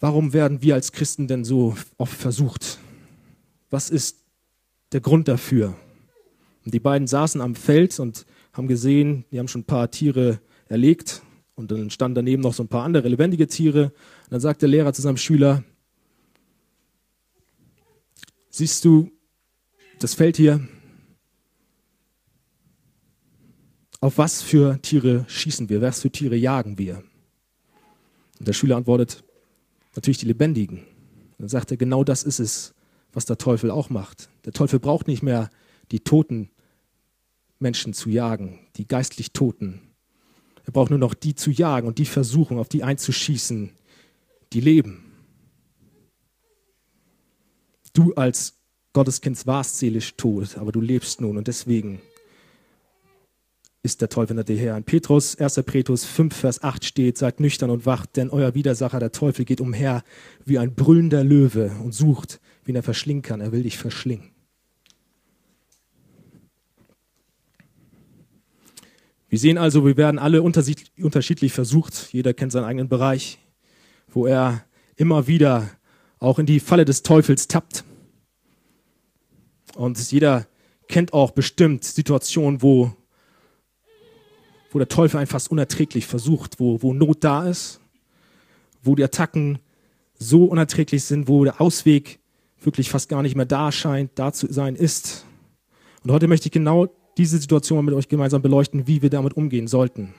warum 0.00 0.32
werden 0.32 0.62
wir 0.62 0.74
als 0.74 0.92
Christen 0.92 1.26
denn 1.26 1.44
so 1.44 1.76
oft 1.96 2.16
versucht? 2.16 2.78
Was 3.70 3.90
ist 3.90 4.17
der 4.92 5.00
Grund 5.00 5.28
dafür. 5.28 5.76
Und 6.64 6.74
die 6.74 6.80
beiden 6.80 7.06
saßen 7.06 7.40
am 7.40 7.54
Feld 7.54 7.98
und 8.00 8.26
haben 8.52 8.68
gesehen, 8.68 9.24
die 9.30 9.38
haben 9.38 9.48
schon 9.48 9.62
ein 9.62 9.66
paar 9.66 9.90
Tiere 9.90 10.40
erlegt 10.68 11.22
und 11.54 11.70
dann 11.70 11.90
standen 11.90 12.16
daneben 12.16 12.42
noch 12.42 12.54
so 12.54 12.62
ein 12.62 12.68
paar 12.68 12.84
andere 12.84 13.08
lebendige 13.08 13.46
Tiere. 13.46 13.84
Und 13.86 14.32
dann 14.32 14.40
sagt 14.40 14.62
der 14.62 14.68
Lehrer 14.68 14.92
zu 14.92 15.02
seinem 15.02 15.16
Schüler, 15.16 15.64
siehst 18.50 18.84
du 18.84 19.10
das 19.98 20.14
Feld 20.14 20.36
hier? 20.36 20.66
Auf 24.00 24.18
was 24.18 24.42
für 24.42 24.80
Tiere 24.82 25.24
schießen 25.28 25.68
wir? 25.68 25.82
Was 25.82 26.02
für 26.02 26.10
Tiere 26.10 26.36
jagen 26.36 26.78
wir? 26.78 27.02
Und 28.38 28.46
der 28.46 28.52
Schüler 28.52 28.76
antwortet, 28.76 29.24
natürlich 29.96 30.18
die 30.18 30.26
lebendigen. 30.26 30.78
Und 30.78 31.38
dann 31.38 31.48
sagt 31.48 31.72
er, 31.72 31.76
genau 31.76 32.04
das 32.04 32.22
ist 32.22 32.38
es, 32.38 32.74
was 33.12 33.24
der 33.24 33.38
Teufel 33.38 33.70
auch 33.72 33.90
macht. 33.90 34.28
Der 34.48 34.54
Teufel 34.54 34.80
braucht 34.80 35.08
nicht 35.08 35.22
mehr 35.22 35.50
die 35.90 36.00
toten 36.00 36.48
Menschen 37.58 37.92
zu 37.92 38.08
jagen, 38.08 38.58
die 38.76 38.88
geistlich 38.88 39.34
Toten. 39.34 39.82
Er 40.64 40.72
braucht 40.72 40.88
nur 40.88 40.98
noch 40.98 41.12
die 41.12 41.34
zu 41.34 41.50
jagen 41.50 41.86
und 41.86 41.98
die 41.98 42.06
versuchen, 42.06 42.58
auf 42.58 42.70
die 42.70 42.82
einzuschießen, 42.82 43.72
die 44.54 44.60
leben. 44.62 45.04
Du 47.92 48.14
als 48.14 48.54
Gotteskind 48.94 49.46
warst 49.46 49.80
seelisch 49.80 50.16
tot, 50.16 50.56
aber 50.56 50.72
du 50.72 50.80
lebst 50.80 51.20
nun 51.20 51.36
und 51.36 51.46
deswegen 51.46 52.00
ist 53.82 54.00
der 54.00 54.08
Teufel 54.08 54.28
hinter 54.28 54.44
dir 54.44 54.58
her. 54.58 54.78
In 54.78 54.84
Petrus, 54.84 55.36
1. 55.36 55.62
Petrus 55.66 56.06
5, 56.06 56.34
Vers 56.34 56.62
8 56.62 56.86
steht, 56.86 57.18
seid 57.18 57.38
nüchtern 57.38 57.68
und 57.68 57.84
wacht, 57.84 58.16
denn 58.16 58.30
euer 58.30 58.54
Widersacher, 58.54 58.98
der 58.98 59.12
Teufel, 59.12 59.44
geht 59.44 59.60
umher 59.60 60.04
wie 60.46 60.58
ein 60.58 60.74
brüllender 60.74 61.22
Löwe 61.22 61.70
und 61.84 61.92
sucht, 61.92 62.40
wen 62.64 62.76
er 62.76 62.82
verschlingen 62.82 63.22
kann. 63.22 63.42
Er 63.42 63.52
will 63.52 63.64
dich 63.64 63.76
verschlingen. 63.76 64.37
Wir 69.28 69.38
sehen 69.38 69.58
also, 69.58 69.84
wir 69.84 69.96
werden 69.96 70.18
alle 70.18 70.42
unterschiedlich 70.42 71.52
versucht. 71.52 72.12
Jeder 72.12 72.32
kennt 72.32 72.52
seinen 72.52 72.64
eigenen 72.64 72.88
Bereich, 72.88 73.38
wo 74.08 74.26
er 74.26 74.64
immer 74.96 75.26
wieder 75.26 75.68
auch 76.18 76.38
in 76.38 76.46
die 76.46 76.60
Falle 76.60 76.84
des 76.84 77.02
Teufels 77.02 77.46
tappt. 77.46 77.84
Und 79.74 80.10
jeder 80.10 80.46
kennt 80.88 81.12
auch 81.12 81.32
bestimmt 81.32 81.84
Situationen, 81.84 82.62
wo 82.62 82.92
wo 84.70 84.78
der 84.78 84.88
Teufel 84.88 85.18
einen 85.18 85.26
fast 85.26 85.50
unerträglich 85.50 86.06
versucht, 86.06 86.60
wo, 86.60 86.82
wo 86.82 86.92
Not 86.92 87.24
da 87.24 87.48
ist, 87.48 87.80
wo 88.82 88.94
die 88.94 89.04
Attacken 89.04 89.58
so 90.18 90.44
unerträglich 90.44 91.04
sind, 91.04 91.28
wo 91.28 91.44
der 91.44 91.60
Ausweg 91.60 92.18
wirklich 92.60 92.90
fast 92.90 93.08
gar 93.08 93.22
nicht 93.22 93.36
mehr 93.36 93.46
da 93.46 93.72
scheint, 93.72 94.10
da 94.16 94.32
zu 94.32 94.52
sein 94.52 94.76
ist. 94.76 95.24
Und 96.02 96.10
heute 96.10 96.28
möchte 96.28 96.48
ich 96.48 96.52
genau 96.52 96.88
diese 97.18 97.38
Situation 97.38 97.84
mit 97.84 97.94
euch 97.94 98.08
gemeinsam 98.08 98.40
beleuchten, 98.40 98.86
wie 98.86 99.02
wir 99.02 99.10
damit 99.10 99.36
umgehen 99.36 99.66
sollten. 99.66 100.14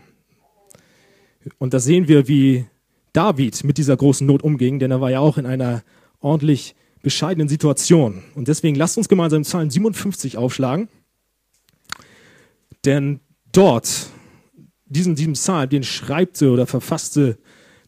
Und 1.58 1.74
da 1.74 1.79
sehen 1.79 2.08
wir, 2.08 2.27
wie 2.27 2.65
David 3.13 3.63
mit 3.63 3.77
dieser 3.77 3.98
großen 3.98 4.27
Not 4.27 4.44
umging, 4.44 4.79
denn 4.79 4.91
er 4.91 5.01
war 5.01 5.10
ja 5.10 5.20
auch 5.20 5.38
in 5.38 5.46
einer 5.46 5.84
ordentlich 6.20 6.75
bescheidenen 7.01 7.48
Situation. 7.48 8.24
Und 8.36 8.48
deswegen 8.48 8.75
lasst 8.75 8.98
uns 8.98 9.08
gemeinsam 9.08 9.44
Zahlen 9.44 9.70
57 9.70 10.38
aufschlagen. 10.38 10.89
Denn 12.86 13.22
dort 13.51 14.10
diesen, 14.86 15.15
diesen 15.15 15.34
Psalm, 15.34 15.70
den 15.70 15.84
schreibte 15.84 16.51
oder 16.51 16.68
verfasste 16.68 17.38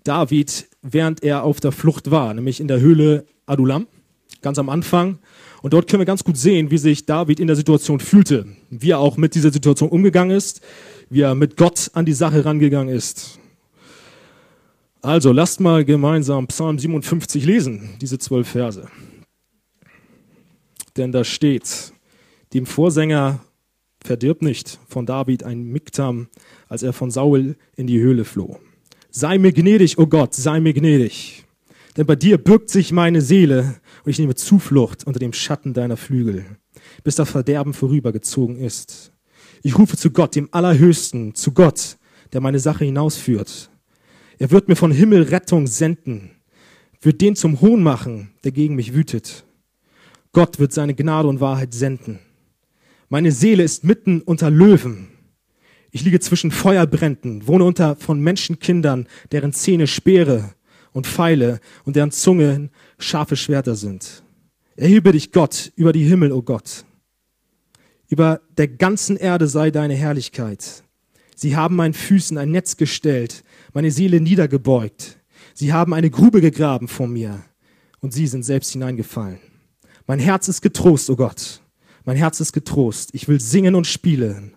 David, 0.04 0.70
während 0.82 1.24
er 1.24 1.44
auf 1.44 1.60
der 1.60 1.72
Flucht 1.72 2.12
war, 2.12 2.34
nämlich 2.34 2.60
in 2.60 2.68
der 2.68 2.80
Höhle 2.80 3.26
Adulam, 3.46 3.88
ganz 4.42 4.58
am 4.58 4.70
Anfang. 4.70 5.20
Und 5.62 5.74
dort 5.74 5.88
können 5.88 6.02
wir 6.02 6.06
ganz 6.06 6.24
gut 6.24 6.38
sehen, 6.38 6.72
wie 6.72 6.78
sich 6.78 7.06
David 7.06 7.40
in 7.40 7.48
der 7.48 7.56
Situation 7.56 8.00
fühlte, 8.00 8.48
wie 8.70 8.92
er 8.92 9.00
auch 9.00 9.18
mit 9.18 9.36
dieser 9.36 9.52
Situation 9.52 9.90
umgegangen 9.90 10.36
ist, 10.36 10.62
wie 11.10 11.22
er 11.22 11.36
mit 11.36 11.56
Gott 11.58 11.92
an 11.94 12.06
die 12.06 12.14
Sache 12.14 12.44
rangegangen 12.44 12.94
ist. 12.94 13.40
Also 15.04 15.32
lasst 15.32 15.60
mal 15.60 15.84
gemeinsam 15.84 16.48
Psalm 16.48 16.78
57 16.78 17.46
lesen, 17.46 17.90
diese 18.02 18.20
zwölf 18.20 18.48
Verse. 18.48 18.88
Denn 20.98 21.12
da 21.12 21.24
steht, 21.24 21.94
dem 22.54 22.66
Vorsänger 22.66 23.40
verdirb 24.04 24.42
nicht 24.42 24.80
von 24.88 25.06
David 25.06 25.44
ein 25.44 25.64
Miktam, 25.64 26.28
als 26.68 26.84
er 26.84 26.94
von 26.94 27.12
Saul 27.12 27.56
in 27.76 27.88
die 27.88 28.00
Höhle 28.00 28.26
floh. 28.26 28.60
Sei 29.10 29.38
mir 29.38 29.54
gnädig, 29.54 29.98
o 29.98 30.04
oh 30.04 30.08
Gott, 30.08 30.34
sei 30.34 30.60
mir 30.60 30.74
gnädig. 30.74 31.46
Denn 31.98 32.06
bei 32.06 32.16
dir 32.16 32.38
birgt 32.38 32.70
sich 32.70 32.92
meine 32.92 33.22
Seele 33.22 33.76
und 34.04 34.12
ich 34.12 34.20
nehme 34.20 34.36
Zuflucht 34.36 35.06
unter 35.06 35.20
dem 35.20 35.34
Schatten 35.34 35.74
deiner 35.74 35.98
Flügel, 35.98 36.46
bis 37.04 37.16
das 37.16 37.30
Verderben 37.30 37.74
vorübergezogen 37.74 38.58
ist. 38.58 39.12
Ich 39.64 39.78
rufe 39.78 39.98
zu 39.98 40.12
Gott, 40.12 40.36
dem 40.36 40.50
Allerhöchsten, 40.52 41.36
zu 41.36 41.52
Gott, 41.52 41.98
der 42.34 42.42
meine 42.42 42.60
Sache 42.60 42.86
hinausführt. 42.86 43.70
Er 44.40 44.52
wird 44.52 44.70
mir 44.70 44.76
von 44.76 44.92
Himmel 44.92 45.24
Rettung 45.24 45.68
senden, 45.68 46.32
wird 47.02 47.22
den 47.22 47.36
zum 47.36 47.62
Hohn 47.62 47.84
machen, 47.84 48.32
der 48.44 48.52
gegen 48.52 48.76
mich 48.76 48.94
wütet. 48.94 49.44
Gott 50.32 50.60
wird 50.60 50.72
seine 50.72 50.96
Gnade 50.96 51.28
und 51.28 51.42
Wahrheit 51.42 51.74
senden. 51.74 52.20
Meine 53.10 53.34
Seele 53.34 53.64
ist 53.64 53.84
mitten 53.84 54.22
unter 54.22 54.50
Löwen. 54.50 55.10
Ich 55.92 56.06
liege 56.06 56.22
zwischen 56.22 56.52
Feuerbränden, 56.52 57.48
wohne 57.48 57.66
unter 57.66 57.98
von 57.98 58.22
Menschenkindern, 58.22 59.08
deren 59.34 59.52
Zähne 59.52 59.88
Speere 59.88 60.54
und 60.94 61.08
Pfeile 61.08 61.60
und 61.86 61.96
deren 61.96 62.12
Zungen 62.12 62.70
scharfe 63.00 63.36
Schwerter 63.36 63.76
sind. 63.76 64.24
Erhebe 64.76 65.12
dich, 65.12 65.32
Gott, 65.32 65.72
über 65.76 65.94
die 65.94 66.04
Himmel, 66.04 66.32
o 66.32 66.38
oh 66.38 66.42
Gott. 66.42 66.86
Über 68.08 68.42
der 68.58 68.68
ganzen 68.68 69.16
Erde 69.16 69.48
sei 69.48 69.72
deine 69.72 69.94
Herrlichkeit. 69.94 70.84
Sie 71.36 71.56
haben 71.56 71.76
meinen 71.76 71.94
Füßen 71.94 72.38
ein 72.38 72.52
Netz 72.52 72.78
gestellt, 72.78 73.44
meine 73.74 73.92
Seele 73.92 74.20
niedergebeugt. 74.20 75.18
Sie 75.54 75.74
haben 75.74 75.94
eine 75.94 76.10
Grube 76.10 76.42
gegraben 76.42 76.88
vor 76.88 77.08
mir 77.08 77.44
und 78.00 78.14
sie 78.14 78.28
sind 78.28 78.44
selbst 78.44 78.72
hineingefallen. 78.72 79.40
Mein 80.08 80.20
Herz 80.20 80.48
ist 80.48 80.62
getrost, 80.62 81.10
o 81.10 81.14
oh 81.14 81.16
Gott. 81.16 81.62
Mein 82.04 82.18
Herz 82.18 82.40
ist 82.40 82.52
getrost. 82.54 83.12
Ich 83.14 83.28
will 83.28 83.40
singen 83.40 83.76
und 83.76 83.88
spielen. 83.88 84.56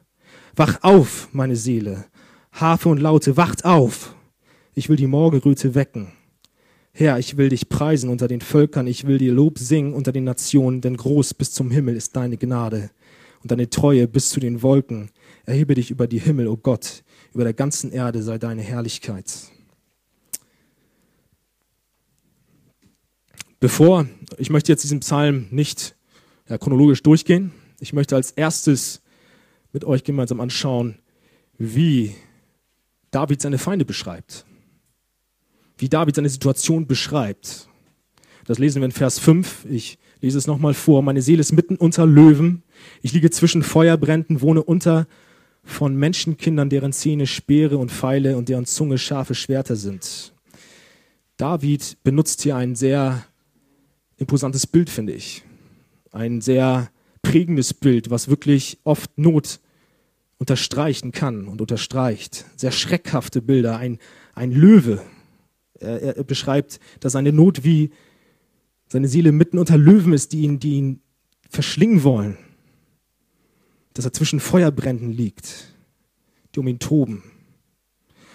Wach 0.56 0.82
auf, 0.82 1.28
meine 1.32 1.56
Seele. 1.56 2.06
Harfe 2.52 2.88
und 2.88 2.98
Laute, 2.98 3.36
wacht 3.36 3.64
auf. 3.64 4.14
Ich 4.74 4.88
will 4.88 4.96
die 4.96 5.06
Morgenröte 5.06 5.74
wecken. 5.74 6.12
Herr, 6.96 7.18
ich 7.18 7.36
will 7.36 7.48
dich 7.48 7.68
preisen 7.68 8.08
unter 8.08 8.28
den 8.28 8.40
Völkern, 8.40 8.86
ich 8.86 9.04
will 9.04 9.18
dir 9.18 9.32
Lob 9.32 9.58
singen 9.58 9.94
unter 9.94 10.12
den 10.12 10.22
Nationen, 10.22 10.80
denn 10.80 10.96
groß 10.96 11.34
bis 11.34 11.52
zum 11.52 11.72
Himmel 11.72 11.96
ist 11.96 12.14
deine 12.14 12.36
Gnade 12.36 12.88
und 13.42 13.50
deine 13.50 13.68
Treue 13.68 14.06
bis 14.06 14.30
zu 14.30 14.38
den 14.38 14.62
Wolken. 14.62 15.10
Erhebe 15.44 15.74
dich 15.74 15.90
über 15.90 16.06
die 16.06 16.20
Himmel, 16.20 16.46
o 16.46 16.52
oh 16.52 16.56
Gott, 16.56 17.02
über 17.32 17.42
der 17.42 17.52
ganzen 17.52 17.90
Erde 17.90 18.22
sei 18.22 18.38
deine 18.38 18.62
Herrlichkeit. 18.62 19.26
Bevor, 23.58 24.06
ich 24.38 24.50
möchte 24.50 24.70
jetzt 24.70 24.84
diesen 24.84 25.00
Psalm 25.00 25.48
nicht 25.50 25.96
ja, 26.48 26.58
chronologisch 26.58 27.02
durchgehen. 27.02 27.50
Ich 27.80 27.92
möchte 27.92 28.14
als 28.14 28.30
erstes 28.30 29.02
mit 29.72 29.84
euch 29.84 30.04
gemeinsam 30.04 30.40
anschauen, 30.40 31.00
wie 31.58 32.14
David 33.10 33.42
seine 33.42 33.58
Feinde 33.58 33.84
beschreibt. 33.84 34.46
Wie 35.76 35.88
David 35.88 36.16
seine 36.16 36.28
Situation 36.28 36.86
beschreibt. 36.86 37.68
Das 38.46 38.58
lesen 38.58 38.80
wir 38.80 38.86
in 38.86 38.92
Vers 38.92 39.18
5. 39.18 39.66
Ich 39.70 39.98
lese 40.20 40.38
es 40.38 40.46
nochmal 40.46 40.74
vor. 40.74 41.02
Meine 41.02 41.22
Seele 41.22 41.40
ist 41.40 41.52
mitten 41.52 41.76
unter 41.76 42.06
Löwen. 42.06 42.62
Ich 43.02 43.12
liege 43.12 43.30
zwischen 43.30 43.62
Feuerbränden, 43.62 44.40
wohne 44.40 44.62
unter 44.62 45.06
von 45.64 45.96
Menschenkindern, 45.96 46.68
deren 46.68 46.92
Zähne 46.92 47.26
Speere 47.26 47.78
und 47.78 47.90
Pfeile 47.90 48.36
und 48.36 48.48
deren 48.48 48.66
Zunge 48.66 48.98
scharfe 48.98 49.34
Schwerter 49.34 49.76
sind. 49.76 50.34
David 51.36 51.96
benutzt 52.04 52.42
hier 52.42 52.56
ein 52.56 52.76
sehr 52.76 53.24
imposantes 54.18 54.66
Bild, 54.66 54.90
finde 54.90 55.14
ich. 55.14 55.42
Ein 56.12 56.40
sehr 56.40 56.90
prägendes 57.22 57.74
Bild, 57.74 58.10
was 58.10 58.28
wirklich 58.28 58.78
oft 58.84 59.18
Not 59.18 59.58
unterstreichen 60.38 61.10
kann 61.10 61.48
und 61.48 61.60
unterstreicht. 61.60 62.44
Sehr 62.56 62.70
schreckhafte 62.70 63.42
Bilder. 63.42 63.78
Ein, 63.78 63.98
ein 64.34 64.52
Löwe. 64.52 65.02
Er, 65.80 66.16
er 66.16 66.24
beschreibt, 66.24 66.80
dass 67.00 67.12
seine 67.12 67.32
Not 67.32 67.64
wie 67.64 67.90
seine 68.88 69.08
Seele 69.08 69.32
mitten 69.32 69.58
unter 69.58 69.76
Löwen 69.76 70.12
ist, 70.12 70.32
die 70.32 70.42
ihn, 70.42 70.60
die 70.60 70.74
ihn 70.74 71.00
verschlingen 71.48 72.04
wollen. 72.04 72.38
Dass 73.92 74.04
er 74.04 74.12
zwischen 74.12 74.40
Feuerbränden 74.40 75.10
liegt, 75.10 75.74
die 76.54 76.60
um 76.60 76.68
ihn 76.68 76.78
toben. 76.78 77.22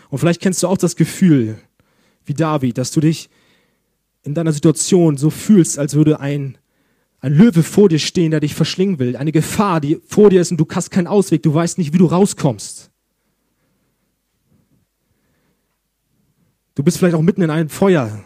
Und 0.09 0.19
vielleicht 0.19 0.41
kennst 0.41 0.63
du 0.63 0.67
auch 0.67 0.77
das 0.77 0.95
Gefühl, 0.95 1.59
wie 2.25 2.33
David, 2.33 2.77
dass 2.77 2.91
du 2.91 2.99
dich 2.99 3.29
in 4.23 4.33
deiner 4.33 4.51
Situation 4.51 5.17
so 5.17 5.29
fühlst, 5.29 5.79
als 5.79 5.95
würde 5.95 6.19
ein 6.19 6.57
ein 7.21 7.33
Löwe 7.33 7.63
vor 7.63 7.89
dir 7.89 7.99
stehen, 7.99 8.31
der 8.31 8.39
dich 8.39 8.55
verschlingen 8.55 8.99
will, 8.99 9.17
eine 9.17 9.31
Gefahr, 9.31 9.81
die 9.81 9.99
vor 10.05 10.29
dir 10.29 10.41
ist 10.41 10.51
und 10.51 10.57
du 10.57 10.65
hast 10.71 10.89
keinen 10.89 11.07
Ausweg, 11.07 11.43
du 11.43 11.53
weißt 11.53 11.77
nicht, 11.77 11.93
wie 11.93 11.97
du 11.97 12.05
rauskommst. 12.05 12.88
Du 16.79 16.83
bist 16.85 16.97
vielleicht 16.97 17.15
auch 17.15 17.21
mitten 17.21 17.41
in 17.41 17.49
einem 17.49 17.67
Feuer, 17.67 18.23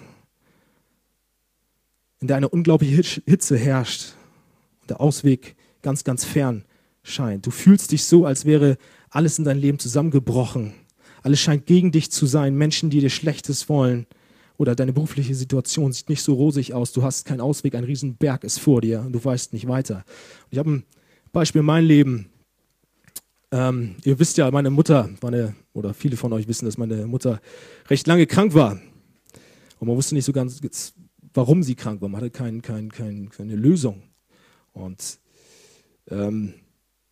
in 2.20 2.28
der 2.28 2.38
eine 2.38 2.50
unglaubliche 2.50 3.24
Hitze 3.26 3.58
herrscht 3.58 4.13
und 4.82 4.92
der 4.92 5.02
Ausweg 5.02 5.56
ganz, 5.82 6.04
ganz 6.04 6.24
fern 6.24 6.63
scheint. 7.02 7.48
Du 7.48 7.50
fühlst 7.50 7.92
dich 7.92 8.06
so, 8.06 8.28
als 8.28 8.46
wäre 8.46 8.78
alles 9.10 9.39
in 9.39 9.46
deinem 9.46 9.60
Leben 9.60 9.80
zusammengebrochen. 9.80 10.76
Alles 11.24 11.39
scheint 11.39 11.66
gegen 11.66 11.92
dich 11.92 12.12
zu 12.12 12.28
sein, 12.28 12.56
Menschen, 12.56 12.92
die 12.92 13.00
dir 13.00 13.10
Schlechtes 13.10 13.70
wollen 13.70 14.06
oder 14.58 14.76
deine 14.76 14.94
berufliche 14.94 15.34
Situation 15.34 15.92
sieht 15.92 16.10
nicht 16.10 16.22
so 16.22 16.36
rosig 16.36 16.76
aus, 16.76 16.92
du 16.92 17.02
hast 17.02 17.26
keinen 17.26 17.42
Ausweg, 17.42 17.74
ein 17.74 17.86
Riesenberg 17.86 18.44
ist 18.44 18.60
vor 18.60 18.82
dir 18.82 19.02
und 19.02 19.13
du 19.13 19.26
weißt 19.26 19.54
nicht 19.54 19.68
weiter. 19.68 20.06
Ich 20.52 20.60
habe 20.60 20.70
ein 20.70 20.84
Beispiel 21.32 21.62
in 21.62 21.66
meinem 21.66 21.88
Leben. 21.88 22.30
Ähm, 23.54 23.98
ihr 24.04 24.18
wisst 24.18 24.38
ja, 24.38 24.50
meine 24.50 24.72
Mutter, 24.72 25.12
meine, 25.22 25.54
oder 25.74 25.94
viele 25.94 26.18
von 26.18 26.34
euch 26.34 26.48
wissen, 26.48 26.66
dass 26.66 26.80
meine 26.80 27.06
Mutter 27.06 27.39
recht 27.88 28.08
lange 28.08 28.26
krank 28.26 28.56
war. 28.56 28.80
Und 29.80 29.88
man 29.88 29.96
wusste 29.96 30.16
nicht 30.16 30.26
so 30.26 30.34
ganz, 30.34 30.60
warum 31.36 31.62
sie 31.62 31.76
krank 31.76 32.02
war. 32.02 32.10
Man 32.10 32.20
hatte 32.20 32.32
kein, 32.32 32.63
kein, 32.63 32.92
kein, 32.92 33.30
keine 33.30 33.56
Lösung. 33.56 34.02
Und 34.72 35.20
ähm, 36.10 36.56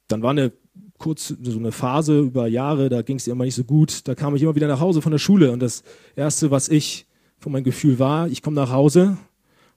dann 0.07 0.23
war 0.23 0.31
eine 0.31 0.51
kurz 0.97 1.27
so 1.27 1.59
eine 1.59 1.71
Phase 1.71 2.21
über 2.21 2.47
Jahre, 2.47 2.89
da 2.89 3.03
ging 3.03 3.17
es 3.17 3.27
ihr 3.27 3.33
immer 3.33 3.45
nicht 3.45 3.53
so 3.53 3.63
gut. 3.63 4.07
Da 4.07 4.15
kam 4.15 4.35
ich 4.35 4.41
immer 4.41 4.55
wieder 4.55 4.67
nach 4.67 4.79
Hause 4.79 5.03
von 5.03 5.11
der 5.11 5.19
Schule 5.19 5.51
und 5.51 5.59
das 5.59 5.83
Erste, 6.15 6.49
was 6.49 6.69
ich 6.69 7.05
von 7.37 7.51
meinem 7.51 7.65
Gefühl 7.65 7.99
war, 7.99 8.27
ich 8.27 8.41
komme 8.41 8.55
nach 8.55 8.71
Hause 8.71 9.15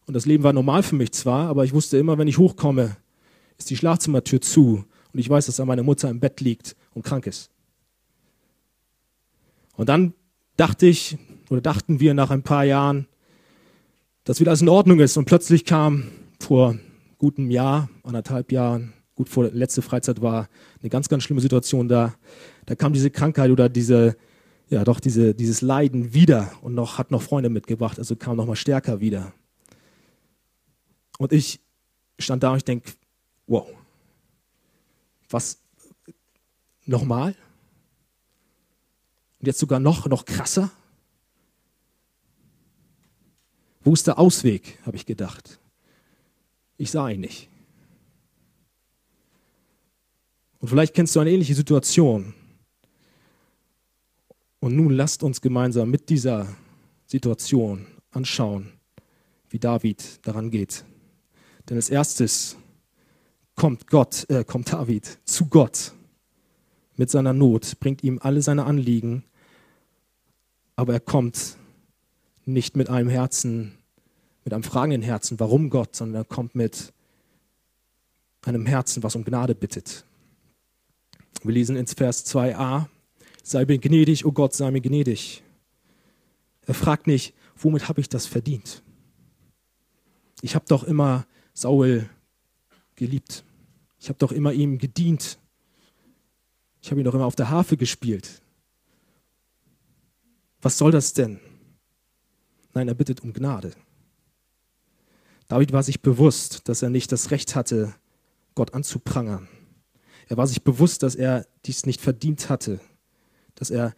und 0.06 0.14
das 0.14 0.24
Leben 0.24 0.44
war 0.44 0.54
normal 0.54 0.82
für 0.82 0.96
mich 0.96 1.12
zwar, 1.12 1.48
aber 1.48 1.66
ich 1.66 1.74
wusste 1.74 1.98
immer, 1.98 2.16
wenn 2.16 2.28
ich 2.28 2.38
hochkomme, 2.38 2.96
ist 3.58 3.68
die 3.68 3.76
Schlafzimmertür 3.76 4.40
zu 4.40 4.86
und 5.14 5.20
ich 5.20 5.30
weiß, 5.30 5.46
dass 5.46 5.56
da 5.56 5.64
meine 5.64 5.82
Mutter 5.82 6.10
im 6.10 6.20
Bett 6.20 6.40
liegt 6.40 6.76
und 6.92 7.04
krank 7.04 7.26
ist. 7.26 7.50
Und 9.76 9.88
dann 9.88 10.12
dachte 10.56 10.86
ich 10.86 11.16
oder 11.48 11.60
dachten 11.60 12.00
wir 12.00 12.12
nach 12.14 12.30
ein 12.30 12.42
paar 12.42 12.64
Jahren, 12.64 13.06
dass 14.24 14.40
wieder 14.40 14.50
alles 14.50 14.62
in 14.62 14.68
Ordnung 14.68 15.00
ist 15.00 15.16
und 15.16 15.24
plötzlich 15.24 15.64
kam 15.64 16.10
vor 16.38 16.76
gutem 17.18 17.50
Jahr, 17.50 17.88
anderthalb 18.02 18.52
Jahren, 18.52 18.92
gut 19.14 19.28
vor 19.28 19.44
der 19.44 19.52
letzte 19.52 19.80
Freizeit 19.80 20.20
war 20.20 20.48
eine 20.80 20.90
ganz, 20.90 21.08
ganz 21.08 21.22
schlimme 21.22 21.40
Situation 21.40 21.88
da. 21.88 22.14
Da 22.66 22.74
kam 22.74 22.92
diese 22.92 23.10
Krankheit 23.10 23.50
oder 23.50 23.68
diese 23.68 24.16
ja 24.68 24.84
doch 24.84 25.00
diese, 25.00 25.34
dieses 25.34 25.60
Leiden 25.60 26.14
wieder 26.14 26.52
und 26.62 26.74
noch, 26.74 26.98
hat 26.98 27.10
noch 27.10 27.22
Freunde 27.22 27.48
mitgebracht, 27.48 27.98
also 27.98 28.16
kam 28.16 28.36
noch 28.36 28.46
mal 28.46 28.56
stärker 28.56 29.00
wieder. 29.00 29.32
Und 31.18 31.32
ich 31.32 31.60
stand 32.18 32.42
da 32.42 32.50
und 32.50 32.58
ich 32.58 32.64
denke, 32.64 32.92
wow, 33.46 33.68
was, 35.34 35.58
nochmal? 36.86 37.34
Und 39.40 39.46
jetzt 39.46 39.58
sogar 39.58 39.80
noch, 39.80 40.06
noch 40.06 40.24
krasser? 40.24 40.70
Wo 43.82 43.92
ist 43.92 44.06
der 44.06 44.18
Ausweg, 44.18 44.78
habe 44.86 44.96
ich 44.96 45.04
gedacht. 45.04 45.60
Ich 46.78 46.90
sah 46.90 47.10
ihn 47.10 47.20
nicht. 47.20 47.50
Und 50.60 50.68
vielleicht 50.68 50.94
kennst 50.94 51.14
du 51.14 51.20
eine 51.20 51.30
ähnliche 51.30 51.54
Situation. 51.54 52.32
Und 54.60 54.74
nun 54.74 54.92
lasst 54.92 55.22
uns 55.22 55.42
gemeinsam 55.42 55.90
mit 55.90 56.08
dieser 56.08 56.56
Situation 57.06 57.86
anschauen, 58.12 58.72
wie 59.50 59.58
David 59.58 60.26
daran 60.26 60.50
geht. 60.50 60.86
Denn 61.68 61.76
als 61.76 61.90
erstes 61.90 62.56
kommt 63.54 63.86
Gott, 63.86 64.28
äh, 64.30 64.44
kommt 64.44 64.72
David 64.72 65.18
zu 65.24 65.46
Gott 65.46 65.92
mit 66.96 67.10
seiner 67.10 67.32
Not, 67.32 67.78
bringt 67.80 68.02
ihm 68.04 68.18
alle 68.22 68.42
seine 68.42 68.64
Anliegen, 68.64 69.24
aber 70.76 70.94
er 70.94 71.00
kommt 71.00 71.56
nicht 72.44 72.76
mit 72.76 72.88
einem 72.88 73.08
Herzen, 73.08 73.78
mit 74.44 74.52
einem 74.52 74.62
fragenden 74.62 75.02
Herzen, 75.02 75.40
warum 75.40 75.70
Gott, 75.70 75.96
sondern 75.96 76.22
er 76.22 76.24
kommt 76.24 76.54
mit 76.54 76.92
einem 78.42 78.66
Herzen, 78.66 79.02
was 79.02 79.16
um 79.16 79.24
Gnade 79.24 79.54
bittet. 79.54 80.04
Wir 81.42 81.52
lesen 81.52 81.76
ins 81.76 81.94
Vers 81.94 82.26
2a. 82.26 82.86
Sei 83.42 83.64
mir 83.64 83.78
gnädig, 83.78 84.24
oh 84.24 84.32
Gott, 84.32 84.54
sei 84.54 84.70
mir 84.70 84.80
gnädig. 84.80 85.42
Er 86.66 86.74
fragt 86.74 87.06
nicht, 87.06 87.34
womit 87.56 87.88
habe 87.88 88.00
ich 88.00 88.08
das 88.08 88.26
verdient? 88.26 88.82
Ich 90.40 90.54
habe 90.54 90.64
doch 90.68 90.84
immer 90.84 91.26
Saul 91.52 92.08
geliebt. 92.96 93.44
Ich 93.98 94.08
habe 94.08 94.18
doch 94.18 94.32
immer 94.32 94.52
ihm 94.52 94.78
gedient. 94.78 95.38
Ich 96.82 96.90
habe 96.90 97.00
ihn 97.00 97.04
doch 97.04 97.14
immer 97.14 97.26
auf 97.26 97.36
der 97.36 97.50
Harfe 97.50 97.76
gespielt. 97.76 98.42
Was 100.60 100.78
soll 100.78 100.90
das 100.92 101.12
denn? 101.12 101.40
Nein, 102.74 102.88
er 102.88 102.94
bittet 102.94 103.20
um 103.20 103.32
Gnade. 103.32 103.72
David 105.48 105.72
war 105.72 105.82
sich 105.82 106.02
bewusst, 106.02 106.68
dass 106.68 106.82
er 106.82 106.90
nicht 106.90 107.12
das 107.12 107.30
Recht 107.30 107.54
hatte, 107.54 107.94
Gott 108.54 108.74
anzuprangern. 108.74 109.48
Er 110.28 110.36
war 110.36 110.46
sich 110.46 110.64
bewusst, 110.64 111.02
dass 111.02 111.14
er 111.14 111.46
dies 111.66 111.86
nicht 111.86 112.00
verdient 112.00 112.48
hatte, 112.48 112.80
dass 113.54 113.70
er 113.70 113.94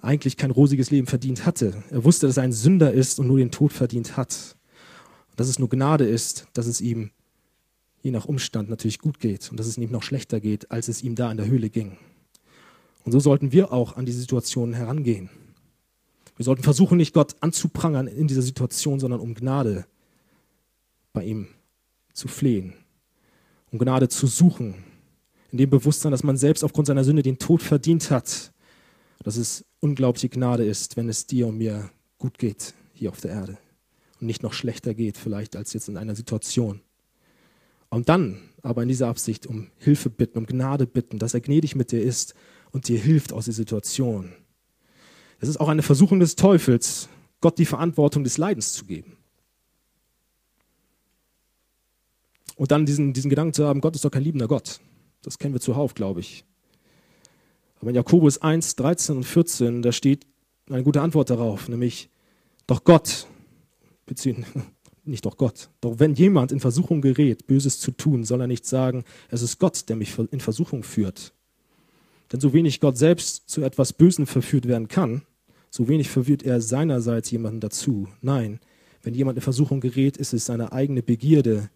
eigentlich 0.00 0.36
kein 0.36 0.50
rosiges 0.50 0.90
Leben 0.90 1.06
verdient 1.06 1.44
hatte. 1.46 1.82
Er 1.90 2.04
wusste, 2.04 2.26
dass 2.26 2.36
er 2.36 2.44
ein 2.44 2.52
Sünder 2.52 2.92
ist 2.92 3.18
und 3.18 3.26
nur 3.26 3.38
den 3.38 3.50
Tod 3.50 3.72
verdient 3.72 4.16
hat. 4.16 4.56
Und 5.30 5.40
dass 5.40 5.48
es 5.48 5.58
nur 5.58 5.68
Gnade 5.68 6.06
ist, 6.06 6.46
dass 6.54 6.66
es 6.66 6.80
ihm 6.80 7.10
je 8.06 8.12
nach 8.12 8.26
Umstand 8.26 8.70
natürlich 8.70 9.00
gut 9.00 9.18
geht 9.18 9.50
und 9.50 9.58
dass 9.58 9.66
es 9.66 9.76
ihm 9.76 9.90
noch 9.90 10.04
schlechter 10.04 10.40
geht, 10.40 10.70
als 10.70 10.86
es 10.86 11.02
ihm 11.02 11.16
da 11.16 11.28
in 11.30 11.36
der 11.36 11.48
Höhle 11.48 11.70
ging. 11.70 11.98
Und 13.04 13.10
so 13.10 13.18
sollten 13.18 13.50
wir 13.50 13.72
auch 13.72 13.96
an 13.96 14.06
diese 14.06 14.20
Situation 14.20 14.72
herangehen. 14.74 15.28
Wir 16.36 16.44
sollten 16.44 16.62
versuchen, 16.62 16.98
nicht 16.98 17.14
Gott 17.14 17.34
anzuprangern 17.40 18.06
in 18.06 18.28
dieser 18.28 18.42
Situation, 18.42 19.00
sondern 19.00 19.20
um 19.20 19.34
Gnade 19.34 19.86
bei 21.12 21.24
ihm 21.24 21.48
zu 22.12 22.28
flehen, 22.28 22.74
um 23.72 23.78
Gnade 23.78 24.08
zu 24.08 24.28
suchen, 24.28 24.84
in 25.50 25.58
dem 25.58 25.70
Bewusstsein, 25.70 26.12
dass 26.12 26.22
man 26.22 26.36
selbst 26.36 26.62
aufgrund 26.62 26.86
seiner 26.86 27.04
Sünde 27.04 27.22
den 27.22 27.38
Tod 27.38 27.62
verdient 27.62 28.10
hat, 28.10 28.52
dass 29.24 29.36
es 29.36 29.64
unglaubliche 29.80 30.28
Gnade 30.28 30.64
ist, 30.64 30.96
wenn 30.96 31.08
es 31.08 31.26
dir 31.26 31.48
und 31.48 31.58
mir 31.58 31.90
gut 32.18 32.38
geht 32.38 32.74
hier 32.92 33.10
auf 33.10 33.20
der 33.20 33.32
Erde 33.32 33.58
und 34.20 34.28
nicht 34.28 34.44
noch 34.44 34.52
schlechter 34.52 34.94
geht 34.94 35.16
vielleicht 35.16 35.56
als 35.56 35.72
jetzt 35.72 35.88
in 35.88 35.96
einer 35.96 36.14
Situation. 36.14 36.82
Und 37.96 38.10
dann 38.10 38.42
aber 38.60 38.82
in 38.82 38.90
dieser 38.90 39.08
Absicht 39.08 39.46
um 39.46 39.68
Hilfe 39.78 40.10
bitten, 40.10 40.36
um 40.36 40.44
Gnade 40.44 40.86
bitten, 40.86 41.18
dass 41.18 41.32
er 41.32 41.40
gnädig 41.40 41.74
mit 41.76 41.92
dir 41.92 42.02
ist 42.02 42.34
und 42.70 42.88
dir 42.88 42.98
hilft 42.98 43.32
aus 43.32 43.46
der 43.46 43.54
Situation. 43.54 44.34
Es 45.40 45.48
ist 45.48 45.56
auch 45.56 45.68
eine 45.68 45.80
Versuchung 45.80 46.20
des 46.20 46.36
Teufels, 46.36 47.08
Gott 47.40 47.58
die 47.58 47.64
Verantwortung 47.64 48.22
des 48.22 48.36
Leidens 48.36 48.74
zu 48.74 48.84
geben. 48.84 49.16
Und 52.56 52.70
dann 52.70 52.84
diesen, 52.84 53.14
diesen 53.14 53.30
Gedanken 53.30 53.54
zu 53.54 53.66
haben, 53.66 53.80
Gott 53.80 53.94
ist 53.94 54.04
doch 54.04 54.10
kein 54.10 54.24
liebender 54.24 54.46
Gott. 54.46 54.78
Das 55.22 55.38
kennen 55.38 55.54
wir 55.54 55.62
zuhauf, 55.62 55.94
glaube 55.94 56.20
ich. 56.20 56.44
Aber 57.80 57.88
in 57.88 57.96
Jakobus 57.96 58.42
1, 58.42 58.76
13 58.76 59.16
und 59.16 59.24
14, 59.24 59.80
da 59.80 59.90
steht 59.90 60.26
eine 60.68 60.82
gute 60.82 61.00
Antwort 61.00 61.30
darauf, 61.30 61.70
nämlich, 61.70 62.10
doch 62.66 62.84
Gott, 62.84 63.26
beziehungsweise 64.04 64.75
nicht 65.06 65.24
doch 65.24 65.36
Gott, 65.36 65.70
doch 65.80 65.98
wenn 65.98 66.14
jemand 66.14 66.52
in 66.52 66.60
Versuchung 66.60 67.00
gerät, 67.00 67.46
Böses 67.46 67.80
zu 67.80 67.90
tun, 67.90 68.24
soll 68.24 68.40
er 68.40 68.46
nicht 68.46 68.66
sagen, 68.66 69.04
es 69.30 69.42
ist 69.42 69.58
Gott, 69.58 69.88
der 69.88 69.96
mich 69.96 70.16
in 70.30 70.40
Versuchung 70.40 70.82
führt. 70.82 71.32
Denn 72.32 72.40
so 72.40 72.52
wenig 72.52 72.80
Gott 72.80 72.98
selbst 72.98 73.48
zu 73.48 73.62
etwas 73.62 73.92
Bösen 73.92 74.26
verführt 74.26 74.66
werden 74.66 74.88
kann, 74.88 75.22
so 75.70 75.88
wenig 75.88 76.08
verführt 76.08 76.42
er 76.42 76.60
seinerseits 76.60 77.30
jemanden 77.30 77.60
dazu. 77.60 78.08
Nein, 78.20 78.60
wenn 79.02 79.14
jemand 79.14 79.38
in 79.38 79.42
Versuchung 79.42 79.80
gerät, 79.80 80.16
ist 80.16 80.32
es 80.32 80.46
seine 80.46 80.72
eigene 80.72 81.02
Begierde, 81.02 81.70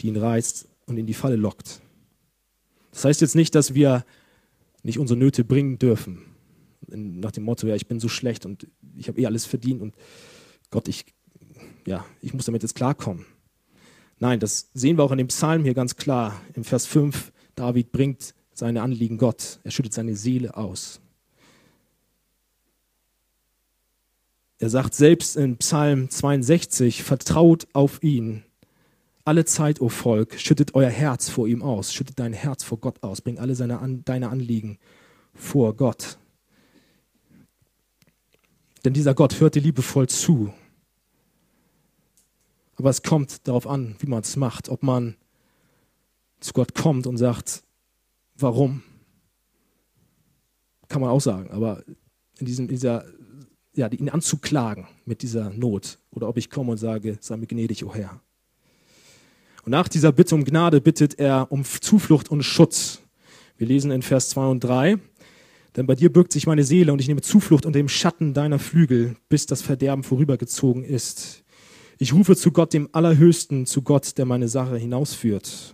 die 0.00 0.08
ihn 0.08 0.16
reizt 0.16 0.68
und 0.86 0.96
in 0.96 1.06
die 1.06 1.14
Falle 1.14 1.36
lockt. 1.36 1.80
Das 2.92 3.04
heißt 3.04 3.20
jetzt 3.20 3.34
nicht, 3.34 3.54
dass 3.54 3.74
wir 3.74 4.04
nicht 4.82 4.98
unsere 4.98 5.18
Nöte 5.18 5.44
bringen 5.44 5.78
dürfen. 5.78 6.22
Nach 6.88 7.30
dem 7.30 7.44
Motto, 7.44 7.66
ja, 7.66 7.74
ich 7.74 7.86
bin 7.86 8.00
so 8.00 8.08
schlecht 8.08 8.44
und 8.46 8.66
ich 8.96 9.08
habe 9.08 9.20
eh 9.20 9.26
alles 9.26 9.44
verdient 9.44 9.82
und 9.82 9.94
Gott, 10.70 10.88
ich, 10.88 11.04
ja, 11.86 12.04
ich 12.20 12.34
muss 12.34 12.46
damit 12.46 12.62
jetzt 12.62 12.74
klarkommen. 12.74 13.26
Nein, 14.18 14.40
das 14.40 14.70
sehen 14.72 14.98
wir 14.98 15.04
auch 15.04 15.10
in 15.12 15.18
dem 15.18 15.28
Psalm 15.28 15.64
hier 15.64 15.74
ganz 15.74 15.96
klar. 15.96 16.40
Im 16.54 16.64
Vers 16.64 16.86
5, 16.86 17.32
David 17.56 17.90
bringt 17.92 18.34
seine 18.52 18.82
Anliegen 18.82 19.18
Gott. 19.18 19.58
Er 19.64 19.70
schüttet 19.70 19.92
seine 19.92 20.14
Seele 20.14 20.56
aus. 20.56 21.00
Er 24.58 24.70
sagt 24.70 24.94
selbst 24.94 25.36
in 25.36 25.56
Psalm 25.56 26.08
62, 26.08 27.02
vertraut 27.02 27.66
auf 27.72 28.00
ihn. 28.04 28.44
Alle 29.24 29.44
Zeit, 29.44 29.80
o 29.80 29.86
oh 29.86 29.88
Volk, 29.88 30.38
schüttet 30.38 30.76
euer 30.76 30.88
Herz 30.88 31.28
vor 31.28 31.48
ihm 31.48 31.62
aus, 31.62 31.92
schüttet 31.92 32.20
dein 32.20 32.32
Herz 32.32 32.62
vor 32.62 32.78
Gott 32.78 33.02
aus, 33.02 33.22
bring 33.22 33.38
alle 33.40 33.56
seine, 33.56 33.80
an, 33.80 34.04
deine 34.04 34.28
Anliegen 34.28 34.78
vor 35.34 35.74
Gott. 35.74 36.18
Denn 38.84 38.92
dieser 38.92 39.14
Gott 39.14 39.40
hört 39.40 39.56
dir 39.56 39.62
liebevoll 39.62 40.08
zu. 40.08 40.52
Aber 42.82 42.90
es 42.90 43.04
kommt 43.04 43.46
darauf 43.46 43.68
an, 43.68 43.94
wie 44.00 44.08
man 44.08 44.22
es 44.22 44.34
macht, 44.34 44.68
ob 44.68 44.82
man 44.82 45.14
zu 46.40 46.52
Gott 46.52 46.74
kommt 46.74 47.06
und 47.06 47.16
sagt, 47.16 47.62
warum? 48.34 48.82
Kann 50.88 51.00
man 51.00 51.10
auch 51.10 51.20
sagen, 51.20 51.52
aber 51.52 51.84
in 52.40 52.46
diesem, 52.46 52.66
dieser, 52.66 53.04
ja, 53.72 53.86
ihn 53.86 54.08
anzuklagen 54.08 54.88
mit 55.04 55.22
dieser 55.22 55.50
Not 55.50 56.00
oder 56.10 56.28
ob 56.28 56.36
ich 56.36 56.50
komme 56.50 56.72
und 56.72 56.78
sage, 56.78 57.18
sei 57.20 57.36
mir 57.36 57.46
gnädig, 57.46 57.84
o 57.84 57.90
oh 57.90 57.94
Herr. 57.94 58.20
Und 59.64 59.70
nach 59.70 59.86
dieser 59.86 60.10
Bitte 60.10 60.34
um 60.34 60.42
Gnade 60.42 60.80
bittet 60.80 61.20
er 61.20 61.52
um 61.52 61.64
Zuflucht 61.64 62.32
und 62.32 62.42
Schutz. 62.42 63.00
Wir 63.58 63.68
lesen 63.68 63.92
in 63.92 64.02
Vers 64.02 64.30
2 64.30 64.46
und 64.46 64.64
3. 64.64 64.98
Denn 65.76 65.86
bei 65.86 65.94
dir 65.94 66.12
birgt 66.12 66.32
sich 66.32 66.48
meine 66.48 66.64
Seele 66.64 66.92
und 66.92 67.00
ich 67.00 67.06
nehme 67.06 67.20
Zuflucht 67.20 67.64
unter 67.64 67.78
dem 67.78 67.88
Schatten 67.88 68.34
deiner 68.34 68.58
Flügel, 68.58 69.14
bis 69.28 69.46
das 69.46 69.62
Verderben 69.62 70.02
vorübergezogen 70.02 70.82
ist. 70.82 71.41
Ich 72.02 72.12
rufe 72.12 72.34
zu 72.34 72.50
Gott, 72.50 72.72
dem 72.72 72.88
Allerhöchsten, 72.90 73.64
zu 73.64 73.82
Gott, 73.82 74.18
der 74.18 74.24
meine 74.24 74.48
Sache 74.48 74.76
hinausführt. 74.76 75.72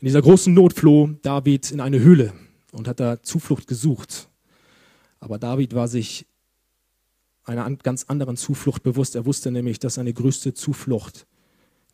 In 0.00 0.06
dieser 0.06 0.22
großen 0.22 0.54
Not 0.54 0.72
floh 0.72 1.10
David 1.20 1.70
in 1.72 1.78
eine 1.78 2.00
Höhle 2.00 2.32
und 2.72 2.88
hat 2.88 2.98
da 2.98 3.22
Zuflucht 3.22 3.66
gesucht. 3.66 4.30
Aber 5.20 5.38
David 5.38 5.74
war 5.74 5.88
sich 5.88 6.24
einer 7.44 7.70
ganz 7.76 8.04
anderen 8.04 8.38
Zuflucht 8.38 8.82
bewusst. 8.82 9.14
Er 9.14 9.26
wusste 9.26 9.50
nämlich, 9.50 9.78
dass 9.78 9.96
seine 9.96 10.14
größte 10.14 10.54
Zuflucht 10.54 11.26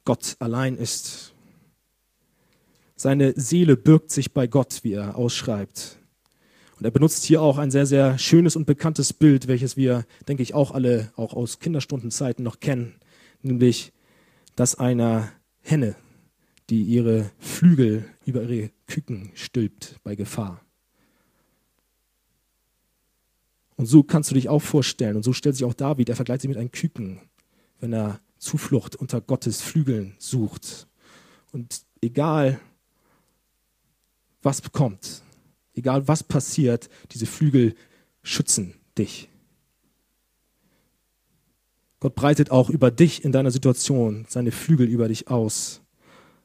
Gott 0.05 0.37
allein 0.39 0.77
ist. 0.77 1.35
Seine 2.95 3.33
Seele 3.35 3.77
birgt 3.77 4.13
sich 4.13 4.33
bei 4.33 4.47
Gott, 4.47 4.85
wie 4.85 4.93
er 4.93 5.17
ausschreibt. 5.17 5.98
Und 6.79 6.85
er 6.85 6.93
benutzt 6.93 7.25
hier 7.25 7.43
auch 7.43 7.59
ein 7.59 7.73
sehr, 7.73 7.87
sehr 7.87 8.19
schönes 8.19 8.55
und 8.55 8.65
bekanntes 8.65 9.13
Bild, 9.13 9.49
welches 9.49 9.77
wir, 9.77 10.07
denke 10.29 10.45
ich, 10.45 10.55
auch 10.55 10.71
alle, 10.71 11.13
auch 11.17 11.35
aus 11.35 11.59
Kinderstundenzeiten 11.59 12.45
noch 12.45 12.61
kennen, 12.61 12.95
nämlich 13.43 13.93
das 14.55 14.77
einer 14.77 15.33
Henne, 15.61 15.97
die 16.71 16.83
ihre 16.83 17.31
Flügel 17.39 18.05
über 18.25 18.43
ihre 18.43 18.71
Küken 18.87 19.31
stülpt 19.35 19.97
bei 20.05 20.15
Gefahr. 20.15 20.61
Und 23.77 23.87
so 23.87 24.05
kannst 24.05 24.31
du 24.31 24.35
dich 24.35 24.49
auch 24.49 24.63
vorstellen, 24.63 25.17
und 25.17 25.25
so 25.25 25.33
stellt 25.33 25.57
sich 25.57 25.65
auch 25.65 25.75
David, 25.75 26.09
er 26.09 26.17
vergleicht 26.17 26.43
sich 26.43 26.49
mit 26.49 26.59
einem 26.59 26.71
Küken, 26.71 27.21
wenn 27.81 27.93
er 27.93 28.21
Zuflucht 28.39 28.95
unter 28.95 29.21
Gottes 29.21 29.63
Flügeln 29.63 30.15
sucht. 30.19 30.87
Und 31.53 31.83
egal, 32.01 32.61
was 34.43 34.63
kommt, 34.73 35.23
egal 35.79 36.09
was 36.09 36.23
passiert, 36.23 36.89
diese 37.13 37.27
Flügel 37.27 37.75
schützen 38.23 38.75
dich. 38.97 39.29
Gott 42.01 42.15
breitet 42.15 42.51
auch 42.51 42.71
über 42.71 42.91
dich 42.91 43.25
in 43.25 43.33
deiner 43.33 43.51
Situation 43.51 44.27
seine 44.29 44.53
Flügel 44.53 44.87
über 44.89 45.09
dich 45.09 45.29
aus. 45.29 45.81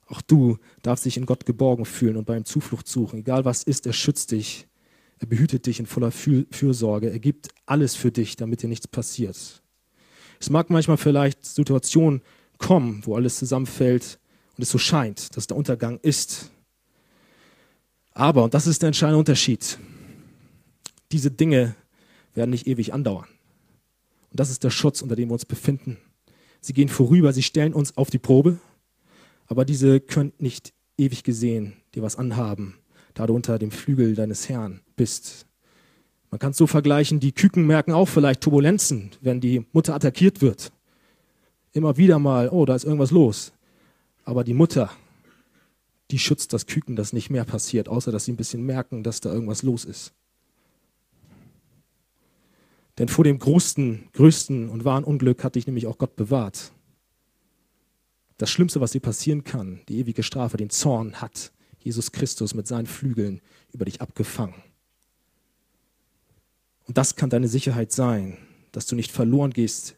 Auch 0.08 0.22
du 0.22 0.58
darfst 0.82 1.06
dich 1.06 1.18
in 1.18 1.26
Gott 1.26 1.46
geborgen 1.46 1.86
fühlen 1.86 2.18
und 2.18 2.26
bei 2.26 2.36
ihm 2.38 2.46
Zuflucht 2.46 2.88
suchen. 2.88 3.20
Egal 3.20 3.46
was 3.46 3.64
ist, 3.64 3.86
er 3.86 3.94
schützt 3.94 4.32
dich. 4.32 4.68
Er 5.20 5.28
behütet 5.28 5.66
dich 5.68 5.80
in 5.80 5.86
voller 5.86 6.12
Fürsorge. 6.12 7.10
Er 7.10 7.20
gibt 7.20 7.50
alles 7.66 7.96
für 7.96 8.12
dich, 8.12 8.36
damit 8.36 8.62
dir 8.62 8.68
nichts 8.68 8.88
passiert. 8.88 9.62
Es 10.40 10.50
mag 10.50 10.70
manchmal 10.70 10.98
vielleicht 10.98 11.46
Situationen 11.46 12.22
kommen, 12.58 13.02
wo 13.06 13.16
alles 13.16 13.38
zusammenfällt 13.38 14.20
und 14.58 14.64
es 14.64 14.70
so 14.70 14.78
scheint, 14.78 15.36
dass 15.38 15.48
der 15.48 15.58
Untergang 15.58 16.00
ist. 16.02 16.52
Aber, 18.14 18.44
und 18.44 18.54
das 18.54 18.68
ist 18.68 18.82
der 18.82 18.88
entscheidende 18.88 19.20
Unterschied, 19.20 19.80
diese 21.12 21.32
Dinge 21.32 21.76
werden 22.34 22.52
nicht 22.52 22.68
ewig 22.68 22.94
andauern. 22.94 23.28
Und 24.30 24.40
das 24.40 24.50
ist 24.50 24.64
der 24.64 24.70
Schutz, 24.70 25.02
unter 25.02 25.16
dem 25.16 25.30
wir 25.30 25.34
uns 25.34 25.46
befinden. 25.46 25.98
Sie 26.62 26.74
gehen 26.74 26.90
vorüber, 26.90 27.34
sie 27.34 27.44
stellen 27.44 27.74
uns 27.74 27.98
auf 27.98 28.10
die 28.10 28.20
Probe, 28.20 28.58
aber 29.48 29.66
diese 29.66 30.00
können 30.00 30.34
nicht 30.40 30.74
ewig 30.98 31.24
gesehen 31.24 31.74
dir 31.94 32.04
was 32.04 32.16
anhaben, 32.16 32.76
da 33.14 33.28
du 33.28 33.36
unter 33.36 33.60
dem 33.60 33.72
Flügel 33.72 34.16
deines 34.16 34.50
Herrn 34.50 34.82
bist. 34.96 35.46
Man 36.32 36.40
kann 36.40 36.52
es 36.52 36.58
so 36.58 36.66
vergleichen, 36.66 37.20
die 37.20 37.32
Küken 37.32 37.68
merken 37.68 37.92
auch 37.92 38.08
vielleicht 38.08 38.42
Turbulenzen, 38.42 39.12
wenn 39.22 39.40
die 39.40 39.66
Mutter 39.72 39.94
attackiert 39.94 40.42
wird. 40.42 40.72
Immer 41.74 41.98
wieder 41.98 42.18
mal, 42.18 42.50
oh, 42.50 42.66
da 42.66 42.76
ist 42.76 42.86
irgendwas 42.86 43.12
los. 43.12 43.54
Aber 44.26 44.44
die 44.44 44.54
Mutter, 44.54 44.90
die 46.14 46.20
schützt 46.20 46.54
das 46.54 46.68
Küken, 46.68 46.96
dass 46.96 47.12
nicht 47.12 47.32
mehr 47.32 47.44
passiert, 47.44 47.90
außer 47.90 48.12
dass 48.12 48.26
sie 48.26 48.34
ein 48.34 48.38
bisschen 48.38 48.64
merken, 48.64 49.02
dass 49.02 49.20
da 49.20 49.34
irgendwas 49.34 49.64
los 49.64 49.84
ist. 49.84 50.14
Denn 53.00 53.08
vor 53.08 53.24
dem 53.24 53.40
größten, 53.40 54.10
größten 54.14 54.70
und 54.70 54.86
wahren 54.86 55.06
Unglück 55.06 55.44
hat 55.44 55.56
dich 55.56 55.66
nämlich 55.66 55.88
auch 55.88 55.98
Gott 55.98 56.16
bewahrt. 56.16 56.72
Das 58.38 58.52
Schlimmste, 58.52 58.80
was 58.80 58.92
dir 58.92 59.00
passieren 59.00 59.44
kann, 59.44 59.82
die 59.90 59.98
ewige 59.98 60.22
Strafe, 60.22 60.56
den 60.56 60.70
Zorn, 60.70 61.20
hat 61.20 61.52
Jesus 61.80 62.12
Christus 62.12 62.54
mit 62.54 62.68
seinen 62.68 62.86
Flügeln 62.86 63.42
über 63.72 63.86
dich 63.86 64.00
abgefangen. 64.00 64.62
Und 66.86 67.00
das 67.00 67.16
kann 67.16 67.32
deine 67.32 67.48
Sicherheit 67.48 67.92
sein, 67.92 68.38
dass 68.72 68.86
du 68.86 68.96
nicht 68.96 69.12
verloren 69.12 69.50
gehst 69.50 69.96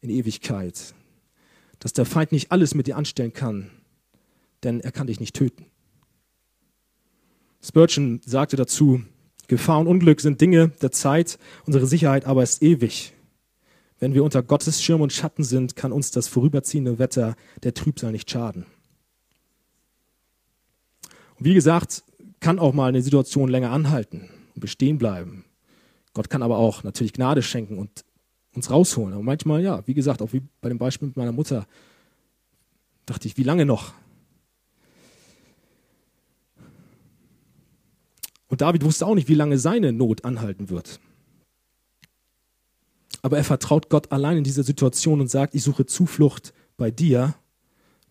in 0.00 0.10
Ewigkeit. 0.10 0.92
Dass 1.78 1.92
der 1.92 2.04
Feind 2.04 2.32
nicht 2.32 2.50
alles 2.50 2.74
mit 2.74 2.88
dir 2.88 2.96
anstellen 2.96 3.32
kann, 3.32 3.70
denn 4.64 4.80
er 4.80 4.92
kann 4.92 5.06
dich 5.06 5.20
nicht 5.20 5.36
töten. 5.36 5.66
Spurgeon 7.62 8.20
sagte 8.24 8.56
dazu, 8.56 9.02
Gefahr 9.48 9.80
und 9.80 9.86
Unglück 9.86 10.20
sind 10.20 10.40
Dinge 10.40 10.68
der 10.82 10.92
Zeit, 10.92 11.38
unsere 11.66 11.86
Sicherheit 11.86 12.26
aber 12.26 12.42
ist 12.42 12.62
ewig. 12.62 13.14
Wenn 13.98 14.14
wir 14.14 14.22
unter 14.22 14.42
Gottes 14.42 14.82
Schirm 14.82 15.00
und 15.00 15.12
Schatten 15.12 15.42
sind, 15.42 15.74
kann 15.74 15.90
uns 15.90 16.10
das 16.10 16.28
vorüberziehende 16.28 16.98
Wetter 16.98 17.34
der 17.62 17.74
Trübsal 17.74 18.12
nicht 18.12 18.30
schaden. 18.30 18.66
Und 21.36 21.44
wie 21.44 21.54
gesagt, 21.54 22.04
kann 22.40 22.58
auch 22.58 22.74
mal 22.74 22.88
eine 22.88 23.02
Situation 23.02 23.48
länger 23.48 23.70
anhalten 23.70 24.28
und 24.54 24.60
bestehen 24.60 24.98
bleiben. 24.98 25.44
Gott 26.12 26.30
kann 26.30 26.42
aber 26.42 26.58
auch 26.58 26.84
natürlich 26.84 27.12
Gnade 27.12 27.42
schenken 27.42 27.78
und 27.78 28.04
uns 28.54 28.70
rausholen. 28.70 29.14
Aber 29.14 29.22
manchmal, 29.22 29.62
ja, 29.62 29.86
wie 29.86 29.94
gesagt, 29.94 30.22
auch 30.22 30.32
wie 30.32 30.42
bei 30.60 30.68
dem 30.68 30.78
Beispiel 30.78 31.08
mit 31.08 31.16
meiner 31.16 31.32
Mutter, 31.32 31.66
dachte 33.06 33.26
ich, 33.26 33.36
wie 33.36 33.42
lange 33.42 33.64
noch? 33.64 33.92
Und 38.58 38.62
David 38.62 38.82
wusste 38.82 39.06
auch 39.06 39.14
nicht, 39.14 39.28
wie 39.28 39.34
lange 39.34 39.56
seine 39.56 39.92
Not 39.92 40.24
anhalten 40.24 40.68
wird. 40.68 40.98
Aber 43.22 43.36
er 43.36 43.44
vertraut 43.44 43.88
Gott 43.88 44.10
allein 44.10 44.38
in 44.38 44.42
dieser 44.42 44.64
Situation 44.64 45.20
und 45.20 45.30
sagt, 45.30 45.54
ich 45.54 45.62
suche 45.62 45.86
Zuflucht 45.86 46.52
bei 46.76 46.90
dir, 46.90 47.36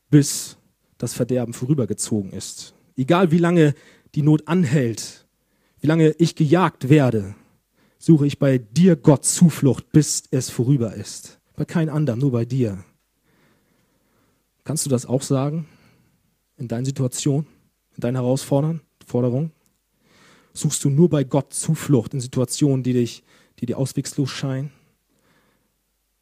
bis 0.09 0.55
das 0.97 1.13
Verderben 1.13 1.53
vorübergezogen 1.53 2.31
ist. 2.31 2.73
Egal 2.95 3.31
wie 3.31 3.39
lange 3.39 3.73
die 4.15 4.21
Not 4.21 4.47
anhält, 4.47 5.27
wie 5.81 5.87
lange 5.87 6.11
ich 6.11 6.33
gejagt 6.37 6.87
werde, 6.87 7.35
suche 7.99 8.25
ich 8.25 8.39
bei 8.39 8.57
dir 8.57 8.95
Gott 8.95 9.25
Zuflucht, 9.25 9.91
bis 9.91 10.23
es 10.31 10.49
vorüber 10.49 10.93
ist. 10.93 11.41
Bei 11.57 11.65
keinem 11.65 11.93
anderen, 11.93 12.21
nur 12.21 12.31
bei 12.31 12.45
dir. 12.45 12.85
Kannst 14.63 14.85
du 14.85 14.89
das 14.89 15.07
auch 15.07 15.23
sagen 15.23 15.67
in 16.55 16.69
deiner 16.69 16.85
Situation, 16.85 17.47
in 17.95 17.99
deinen 17.99 18.15
Herausforderungen? 18.15 19.51
Suchst 20.57 20.83
du 20.83 20.89
nur 20.89 21.07
bei 21.07 21.23
Gott 21.23 21.53
Zuflucht 21.53 22.15
in 22.15 22.19
Situationen, 22.19 22.81
die, 22.81 22.93
dich, 22.93 23.23
die 23.59 23.67
dir 23.67 23.77
auswegslos 23.77 24.31
scheinen? 24.31 24.71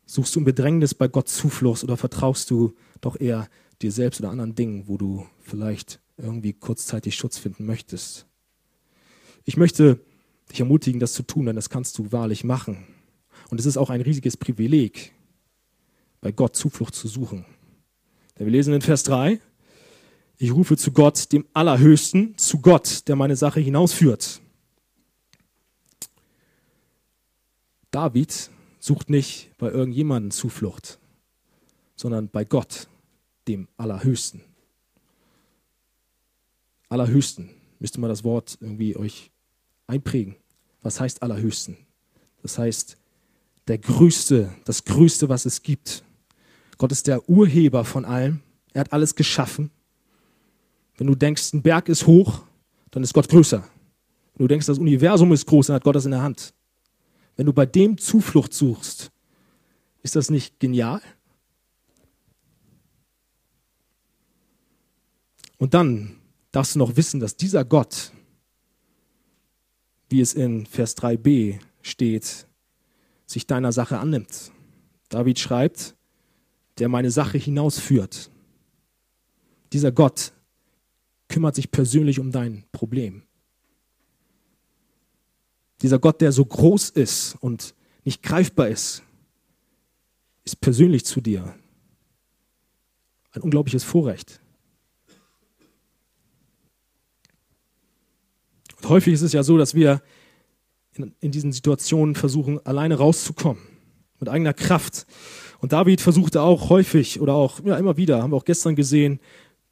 Suchst 0.05 0.35
du 0.35 0.39
im 0.41 0.43
Bedrängnis 0.43 0.93
bei 0.93 1.07
Gott 1.07 1.29
Zuflucht 1.29 1.85
oder 1.85 1.95
vertraust 1.95 2.51
du 2.51 2.73
doch 2.99 3.17
eher 3.17 3.47
dir 3.81 3.93
selbst 3.93 4.19
oder 4.19 4.31
anderen 4.31 4.53
Dingen, 4.53 4.89
wo 4.89 4.97
du 4.97 5.25
vielleicht 5.39 6.01
irgendwie 6.17 6.51
kurzzeitig 6.51 7.15
Schutz 7.15 7.37
finden 7.37 7.65
möchtest? 7.65 8.25
Ich 9.45 9.55
möchte 9.55 10.01
dich 10.51 10.59
ermutigen, 10.59 10.99
das 10.99 11.13
zu 11.13 11.23
tun, 11.23 11.45
denn 11.45 11.55
das 11.55 11.69
kannst 11.69 11.97
du 11.97 12.11
wahrlich 12.11 12.43
machen. 12.43 12.85
Und 13.49 13.61
es 13.61 13.65
ist 13.65 13.77
auch 13.77 13.89
ein 13.89 14.01
riesiges 14.01 14.35
Privileg, 14.35 15.13
bei 16.19 16.33
Gott 16.33 16.57
Zuflucht 16.57 16.93
zu 16.93 17.07
suchen. 17.07 17.45
Denn 18.37 18.47
wir 18.47 18.51
lesen 18.51 18.73
in 18.73 18.81
Vers 18.81 19.03
3, 19.03 19.39
ich 20.37 20.53
rufe 20.53 20.77
zu 20.77 20.91
Gott, 20.91 21.31
dem 21.31 21.45
Allerhöchsten, 21.53 22.37
zu 22.37 22.59
Gott, 22.59 23.07
der 23.07 23.15
meine 23.15 23.35
Sache 23.35 23.59
hinausführt. 23.59 24.41
David 27.91 28.49
sucht 28.79 29.09
nicht 29.09 29.51
bei 29.57 29.71
irgendjemandem 29.71 30.31
Zuflucht, 30.31 30.99
sondern 31.95 32.29
bei 32.29 32.43
Gott, 32.43 32.87
dem 33.47 33.67
Allerhöchsten. 33.77 34.41
Allerhöchsten, 36.89 37.49
müsste 37.79 37.99
man 37.99 38.09
das 38.09 38.23
Wort 38.23 38.57
irgendwie 38.59 38.95
euch 38.95 39.31
einprägen. 39.87 40.35
Was 40.81 40.99
heißt 40.99 41.23
Allerhöchsten? 41.23 41.77
Das 42.41 42.57
heißt, 42.57 42.97
der 43.67 43.77
Größte, 43.77 44.53
das 44.65 44.83
Größte, 44.83 45.29
was 45.29 45.45
es 45.45 45.63
gibt. 45.63 46.03
Gott 46.77 46.91
ist 46.91 47.07
der 47.07 47.27
Urheber 47.29 47.85
von 47.85 48.05
allem. 48.05 48.41
Er 48.73 48.81
hat 48.81 48.93
alles 48.93 49.15
geschaffen. 49.15 49.71
Wenn 50.97 51.07
du 51.07 51.15
denkst, 51.15 51.53
ein 51.53 51.61
Berg 51.61 51.89
ist 51.89 52.07
hoch, 52.07 52.43
dann 52.91 53.03
ist 53.03 53.13
Gott 53.13 53.27
größer. 53.29 53.67
Wenn 54.35 54.43
du 54.43 54.47
denkst, 54.47 54.65
das 54.65 54.79
Universum 54.79 55.31
ist 55.33 55.45
groß, 55.45 55.67
dann 55.67 55.75
hat 55.75 55.83
Gott 55.83 55.95
das 55.95 56.05
in 56.05 56.11
der 56.11 56.21
Hand. 56.21 56.53
Wenn 57.35 57.45
du 57.45 57.53
bei 57.53 57.65
dem 57.65 57.97
Zuflucht 57.97 58.53
suchst, 58.53 59.11
ist 60.03 60.15
das 60.15 60.29
nicht 60.29 60.59
genial? 60.59 61.01
Und 65.57 65.73
dann 65.73 66.17
darfst 66.51 66.75
du 66.75 66.79
noch 66.79 66.95
wissen, 66.95 67.19
dass 67.19 67.37
dieser 67.37 67.65
Gott, 67.65 68.11
wie 70.09 70.21
es 70.21 70.33
in 70.33 70.65
Vers 70.65 70.97
3b 70.97 71.59
steht, 71.81 72.47
sich 73.25 73.47
deiner 73.47 73.71
Sache 73.71 73.99
annimmt. 73.99 74.51
David 75.09 75.39
schreibt, 75.39 75.95
der 76.77 76.89
meine 76.89 77.11
Sache 77.11 77.37
hinausführt. 77.37 78.29
Dieser 79.73 79.91
Gott 79.91 80.33
kümmert 81.27 81.55
sich 81.55 81.71
persönlich 81.71 82.19
um 82.19 82.31
dein 82.31 82.65
Problem. 82.71 83.23
Dieser 85.81 85.99
Gott, 85.99 86.21
der 86.21 86.31
so 86.31 86.45
groß 86.45 86.89
ist 86.91 87.35
und 87.41 87.75
nicht 88.03 88.23
greifbar 88.23 88.69
ist, 88.69 89.03
ist 90.43 90.61
persönlich 90.61 91.05
zu 91.05 91.21
dir. 91.21 91.55
Ein 93.31 93.41
unglaubliches 93.41 93.83
Vorrecht. 93.83 94.39
Und 98.77 98.89
häufig 98.89 99.13
ist 99.13 99.23
es 99.23 99.33
ja 99.33 99.43
so, 99.43 99.57
dass 99.57 99.73
wir 99.73 100.01
in, 100.93 101.13
in 101.19 101.31
diesen 101.31 101.51
Situationen 101.51 102.15
versuchen, 102.15 102.63
alleine 102.65 102.95
rauszukommen, 102.95 103.61
mit 104.19 104.29
eigener 104.29 104.53
Kraft. 104.53 105.05
Und 105.59 105.73
David 105.73 105.99
versuchte 105.99 106.41
auch 106.41 106.69
häufig 106.69 107.19
oder 107.19 107.33
auch 107.33 107.59
ja, 107.65 107.77
immer 107.77 107.97
wieder, 107.97 108.21
haben 108.21 108.31
wir 108.31 108.37
auch 108.37 108.45
gestern 108.45 108.75
gesehen, 108.75 109.19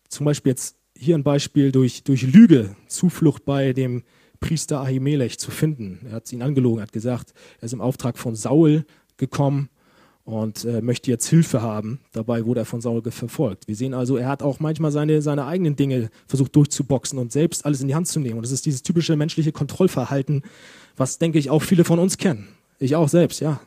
zum 0.09 0.25
Beispiel 0.25 0.51
jetzt 0.51 0.77
hier 0.97 1.15
ein 1.15 1.23
Beispiel 1.23 1.71
durch, 1.71 2.03
durch 2.03 2.23
Lüge, 2.23 2.75
Zuflucht 2.87 3.45
bei 3.45 3.73
dem 3.73 4.03
Priester 4.39 4.81
Ahimelech 4.81 5.39
zu 5.39 5.51
finden. 5.51 6.05
Er 6.05 6.13
hat 6.13 6.31
ihn 6.33 6.41
angelogen, 6.41 6.81
hat 6.81 6.93
gesagt, 6.93 7.33
er 7.59 7.65
ist 7.65 7.73
im 7.73 7.81
Auftrag 7.81 8.17
von 8.17 8.35
Saul 8.35 8.85
gekommen 9.17 9.69
und 10.25 10.65
äh, 10.65 10.81
möchte 10.81 11.11
jetzt 11.11 11.27
Hilfe 11.27 11.61
haben. 11.61 11.99
Dabei 12.11 12.45
wurde 12.45 12.61
er 12.61 12.65
von 12.65 12.81
Saul 12.81 13.01
verfolgt. 13.09 13.67
Wir 13.67 13.75
sehen 13.75 13.93
also, 13.93 14.17
er 14.17 14.27
hat 14.27 14.43
auch 14.43 14.59
manchmal 14.59 14.91
seine, 14.91 15.21
seine 15.21 15.45
eigenen 15.45 15.75
Dinge 15.75 16.09
versucht 16.27 16.55
durchzuboxen 16.55 17.19
und 17.19 17.31
selbst 17.31 17.65
alles 17.65 17.81
in 17.81 17.87
die 17.87 17.95
Hand 17.95 18.07
zu 18.07 18.19
nehmen. 18.19 18.37
Und 18.37 18.43
das 18.43 18.51
ist 18.51 18.65
dieses 18.65 18.83
typische 18.83 19.15
menschliche 19.15 19.51
Kontrollverhalten, 19.51 20.43
was, 20.95 21.17
denke 21.19 21.39
ich, 21.39 21.49
auch 21.49 21.61
viele 21.61 21.83
von 21.83 21.99
uns 21.99 22.17
kennen. 22.17 22.47
Ich 22.79 22.95
auch 22.95 23.09
selbst, 23.09 23.41
ja. 23.41 23.61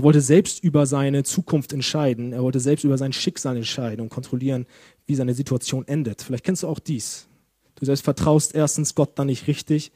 Er 0.00 0.02
wollte 0.02 0.22
selbst 0.22 0.64
über 0.64 0.86
seine 0.86 1.24
Zukunft 1.24 1.74
entscheiden. 1.74 2.32
Er 2.32 2.42
wollte 2.42 2.58
selbst 2.58 2.84
über 2.84 2.96
sein 2.96 3.12
Schicksal 3.12 3.58
entscheiden 3.58 4.00
und 4.00 4.08
kontrollieren, 4.08 4.64
wie 5.06 5.14
seine 5.14 5.34
Situation 5.34 5.86
endet. 5.86 6.22
Vielleicht 6.22 6.42
kennst 6.42 6.62
du 6.62 6.68
auch 6.68 6.78
dies. 6.78 7.26
Du 7.74 7.84
selbst 7.84 8.02
vertraust 8.02 8.54
erstens 8.54 8.94
Gott 8.94 9.18
dann 9.18 9.26
nicht 9.26 9.46
richtig 9.46 9.92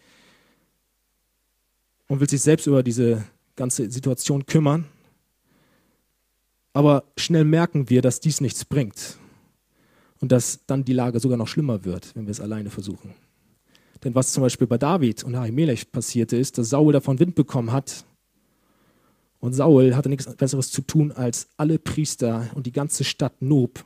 und 2.06 2.20
willst 2.20 2.34
dich 2.34 2.42
selbst 2.42 2.66
über 2.66 2.82
diese 2.82 3.24
ganze 3.56 3.90
Situation 3.90 4.44
kümmern. 4.44 4.84
Aber 6.74 7.04
schnell 7.16 7.44
merken 7.44 7.88
wir, 7.88 8.02
dass 8.02 8.20
dies 8.20 8.42
nichts 8.42 8.66
bringt 8.66 9.16
und 10.20 10.32
dass 10.32 10.66
dann 10.66 10.84
die 10.84 10.92
Lage 10.92 11.18
sogar 11.18 11.38
noch 11.38 11.48
schlimmer 11.48 11.86
wird, 11.86 12.14
wenn 12.14 12.26
wir 12.26 12.32
es 12.32 12.42
alleine 12.42 12.68
versuchen. 12.68 13.14
Denn 14.04 14.14
was 14.14 14.34
zum 14.34 14.42
Beispiel 14.42 14.66
bei 14.66 14.76
David 14.76 15.24
und 15.24 15.34
Ahimelech 15.34 15.90
passierte, 15.90 16.36
ist, 16.36 16.58
dass 16.58 16.68
Saul 16.68 16.92
davon 16.92 17.18
Wind 17.20 17.34
bekommen 17.34 17.72
hat. 17.72 18.04
Und 19.44 19.52
Saul 19.52 19.94
hatte 19.94 20.08
nichts 20.08 20.32
Besseres 20.36 20.70
zu 20.70 20.80
tun, 20.80 21.12
als 21.12 21.48
alle 21.58 21.78
Priester 21.78 22.48
und 22.54 22.66
die 22.66 22.72
ganze 22.72 23.04
Stadt 23.04 23.42
Nob 23.42 23.84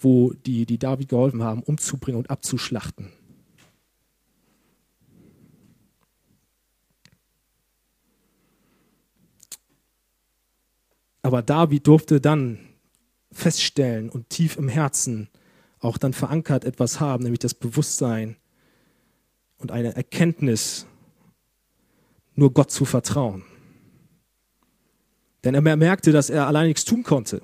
wo 0.00 0.32
die, 0.32 0.66
die 0.66 0.78
David 0.78 1.08
geholfen 1.08 1.42
haben, 1.42 1.62
umzubringen 1.62 2.18
und 2.18 2.30
abzuschlachten. 2.30 3.12
Aber 11.22 11.42
David 11.42 11.86
durfte 11.86 12.20
dann 12.20 12.58
feststellen 13.32 14.08
und 14.08 14.30
tief 14.30 14.56
im 14.56 14.68
Herzen 14.68 15.28
auch 15.80 15.98
dann 15.98 16.12
verankert 16.12 16.64
etwas 16.64 17.00
haben, 17.00 17.24
nämlich 17.24 17.40
das 17.40 17.54
Bewusstsein 17.54 18.36
und 19.58 19.70
eine 19.70 19.94
Erkenntnis, 19.94 20.86
nur 22.34 22.52
Gott 22.52 22.70
zu 22.70 22.84
vertrauen. 22.84 23.44
Denn 25.44 25.54
er 25.54 25.76
merkte, 25.76 26.12
dass 26.12 26.30
er 26.30 26.46
allein 26.46 26.68
nichts 26.68 26.84
tun 26.84 27.02
konnte. 27.02 27.42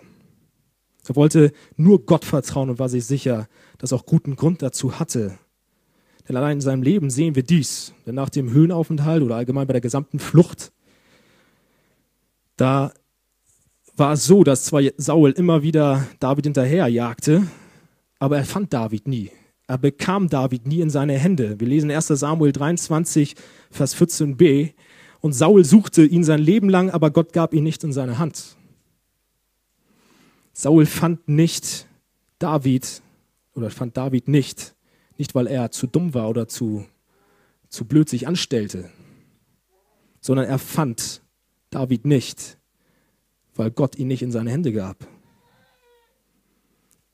Er 1.07 1.17
wollte 1.17 1.53
nur 1.77 2.05
Gott 2.07 2.25
vertrauen 2.25 2.71
und 2.71 2.79
war 2.79 2.89
sich 2.89 3.05
sicher, 3.05 3.49
dass 3.79 3.93
er 3.93 3.99
auch 3.99 4.07
guten 4.07 4.37
Grund 4.37 4.63
dazu 4.63 4.99
hatte. 4.99 5.39
Denn 6.29 6.37
allein 6.37 6.57
in 6.57 6.61
seinem 6.63 6.83
Leben 6.83 7.11
sehen 7.11 7.35
wir 7.35 7.43
dies. 7.43 7.93
Denn 8.07 8.15
nach 8.15 8.31
dem 8.31 8.51
Höhenaufenthalt 8.51 9.23
oder 9.23 9.37
allgemein 9.37 9.67
bei 9.67 9.75
der 9.75 9.83
gesamten 9.83 10.19
Flucht, 10.19 10.73
da 12.57 12.93
war 13.97 14.15
es 14.15 14.25
so, 14.25 14.45
dass 14.45 14.65
zwar 14.65 14.83
Saul 14.97 15.31
immer 15.33 15.63
wieder 15.63 16.07
David 16.21 16.47
hinterherjagte, 16.47 17.47
aber 18.19 18.39
er 18.39 18.45
fand 18.45 18.73
David 18.73 19.07
nie. 19.07 19.31
Er 19.67 19.79
bekam 19.79 20.29
David 20.29 20.67
nie 20.67 20.81
in 20.81 20.91
seine 20.91 21.15
Hände. 21.15 21.59
Wir 21.59 21.69
lesen 21.69 21.91
1 21.91 22.09
Samuel 22.09 22.53
23, 22.53 23.35
Vers 23.71 23.97
14b. 23.97 24.73
Und 25.25 25.33
Saul 25.33 25.65
suchte 25.65 26.05
ihn 26.05 26.23
sein 26.23 26.39
Leben 26.39 26.69
lang, 26.69 26.91
aber 26.91 27.11
Gott 27.11 27.33
gab 27.33 27.55
ihn 27.55 27.65
nicht 27.65 27.83
in 27.83 27.95
seine 27.95 28.19
Hand. 28.19 28.57
Saul 30.53 30.85
fand 30.85 31.27
nicht 31.27 31.87
David 32.39 33.01
oder 33.55 33.71
fand 33.71 33.97
David 33.97 34.29
nicht, 34.29 34.77
nicht 35.17 35.35
weil 35.35 35.47
er 35.47 35.71
zu 35.71 35.87
dumm 35.87 36.13
war 36.13 36.29
oder 36.29 36.47
zu, 36.47 36.85
zu 37.71 37.87
blöd 37.87 38.11
sich 38.11 38.29
anstellte, 38.29 38.91
sondern 40.21 40.45
er 40.45 40.59
fand 40.59 41.23
David 41.71 42.05
nicht, 42.05 42.59
weil 43.55 43.71
Gott 43.71 43.97
ihn 43.97 44.09
nicht 44.09 44.21
in 44.21 44.31
seine 44.31 44.51
Hände 44.51 44.75
gab. 44.75 45.09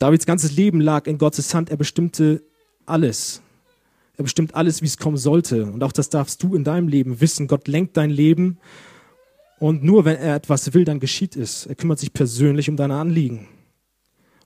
Davids 0.01 0.27
ganzes 0.27 0.57
Leben 0.57 0.81
lag 0.81 1.07
in 1.07 1.17
Gottes 1.17 1.55
Hand. 1.55 1.71
Er 1.71 1.77
bestimmte 1.77 2.43
alles. 2.87 3.41
Er 4.21 4.25
bestimmt 4.25 4.55
alles, 4.55 4.83
wie 4.83 4.87
es 4.87 4.99
kommen 4.99 5.17
sollte. 5.17 5.65
Und 5.65 5.83
auch 5.83 5.93
das 5.93 6.11
darfst 6.11 6.43
du 6.43 6.55
in 6.55 6.63
deinem 6.63 6.89
Leben 6.89 7.23
wissen. 7.23 7.49
Gott 7.49 7.69
lenkt 7.69 7.97
dein 7.97 8.11
Leben. 8.11 8.59
Und 9.59 9.83
nur 9.83 10.05
wenn 10.05 10.17
er 10.17 10.37
etwas 10.37 10.75
will, 10.75 10.85
dann 10.85 11.01
geschieht 11.01 11.37
es. 11.37 11.65
Er 11.65 11.75
kümmert 11.75 12.01
sich 12.01 12.13
persönlich 12.13 12.69
um 12.69 12.77
deine 12.77 12.97
Anliegen. 12.97 13.49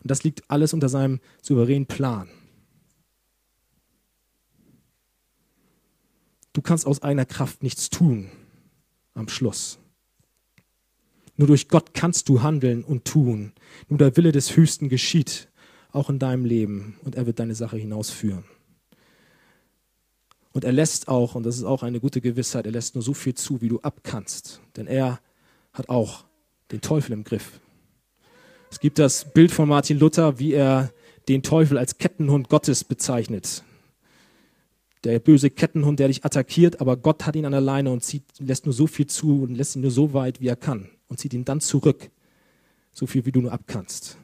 Und 0.00 0.12
das 0.12 0.22
liegt 0.22 0.48
alles 0.48 0.74
unter 0.74 0.88
seinem 0.88 1.18
souveränen 1.42 1.86
Plan. 1.86 2.28
Du 6.52 6.62
kannst 6.62 6.86
aus 6.86 7.02
eigener 7.02 7.26
Kraft 7.26 7.64
nichts 7.64 7.90
tun 7.90 8.30
am 9.14 9.26
Schluss. 9.26 9.80
Nur 11.36 11.48
durch 11.48 11.66
Gott 11.66 11.94
kannst 11.94 12.28
du 12.28 12.42
handeln 12.42 12.84
und 12.84 13.04
tun. 13.04 13.54
Nur 13.88 13.98
der 13.98 14.16
Wille 14.16 14.30
des 14.30 14.56
Höchsten 14.56 14.88
geschieht, 14.88 15.48
auch 15.90 16.10
in 16.10 16.20
deinem 16.20 16.44
Leben, 16.44 16.96
und 17.02 17.16
er 17.16 17.26
wird 17.26 17.40
deine 17.40 17.56
Sache 17.56 17.76
hinausführen. 17.76 18.44
Und 20.54 20.62
er 20.64 20.72
lässt 20.72 21.08
auch, 21.08 21.34
und 21.34 21.44
das 21.44 21.56
ist 21.56 21.64
auch 21.64 21.82
eine 21.82 21.98
gute 21.98 22.20
Gewissheit, 22.20 22.64
er 22.64 22.72
lässt 22.72 22.94
nur 22.94 23.02
so 23.02 23.12
viel 23.12 23.34
zu, 23.34 23.60
wie 23.60 23.68
du 23.68 23.80
abkannst. 23.80 24.60
Denn 24.76 24.86
er 24.86 25.20
hat 25.72 25.88
auch 25.88 26.24
den 26.70 26.80
Teufel 26.80 27.12
im 27.12 27.24
Griff. 27.24 27.60
Es 28.70 28.78
gibt 28.78 29.00
das 29.00 29.32
Bild 29.32 29.50
von 29.50 29.68
Martin 29.68 29.98
Luther, 29.98 30.38
wie 30.38 30.52
er 30.52 30.92
den 31.28 31.42
Teufel 31.42 31.76
als 31.76 31.98
Kettenhund 31.98 32.48
Gottes 32.48 32.84
bezeichnet. 32.84 33.64
Der 35.02 35.18
böse 35.18 35.50
Kettenhund, 35.50 35.98
der 35.98 36.06
dich 36.06 36.24
attackiert, 36.24 36.80
aber 36.80 36.96
Gott 36.96 37.26
hat 37.26 37.34
ihn 37.34 37.46
an 37.46 37.52
der 37.52 37.60
Leine 37.60 37.90
und 37.90 38.04
zieht, 38.04 38.24
lässt 38.38 38.64
nur 38.64 38.72
so 38.72 38.86
viel 38.86 39.08
zu 39.08 39.42
und 39.42 39.56
lässt 39.56 39.74
ihn 39.74 39.82
nur 39.82 39.90
so 39.90 40.14
weit, 40.14 40.40
wie 40.40 40.48
er 40.48 40.56
kann 40.56 40.88
und 41.08 41.18
zieht 41.18 41.34
ihn 41.34 41.44
dann 41.44 41.60
zurück, 41.60 42.10
so 42.92 43.06
viel 43.06 43.26
wie 43.26 43.32
du 43.32 43.40
nur 43.40 43.52
abkannst. 43.52 44.18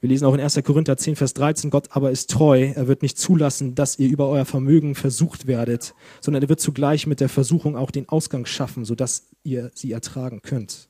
Wir 0.00 0.08
lesen 0.08 0.24
auch 0.24 0.32
in 0.32 0.40
1. 0.40 0.58
Korinther 0.64 0.96
10, 0.96 1.16
Vers 1.16 1.34
13, 1.34 1.70
Gott 1.70 1.88
aber 1.90 2.10
ist 2.10 2.30
treu, 2.30 2.72
er 2.74 2.88
wird 2.88 3.02
nicht 3.02 3.18
zulassen, 3.18 3.74
dass 3.74 3.98
ihr 3.98 4.08
über 4.08 4.28
euer 4.28 4.46
Vermögen 4.46 4.94
versucht 4.94 5.46
werdet, 5.46 5.94
sondern 6.22 6.42
er 6.42 6.48
wird 6.48 6.60
zugleich 6.60 7.06
mit 7.06 7.20
der 7.20 7.28
Versuchung 7.28 7.76
auch 7.76 7.90
den 7.90 8.08
Ausgang 8.08 8.46
schaffen, 8.46 8.86
sodass 8.86 9.28
ihr 9.44 9.70
sie 9.74 9.92
ertragen 9.92 10.40
könnt. 10.40 10.88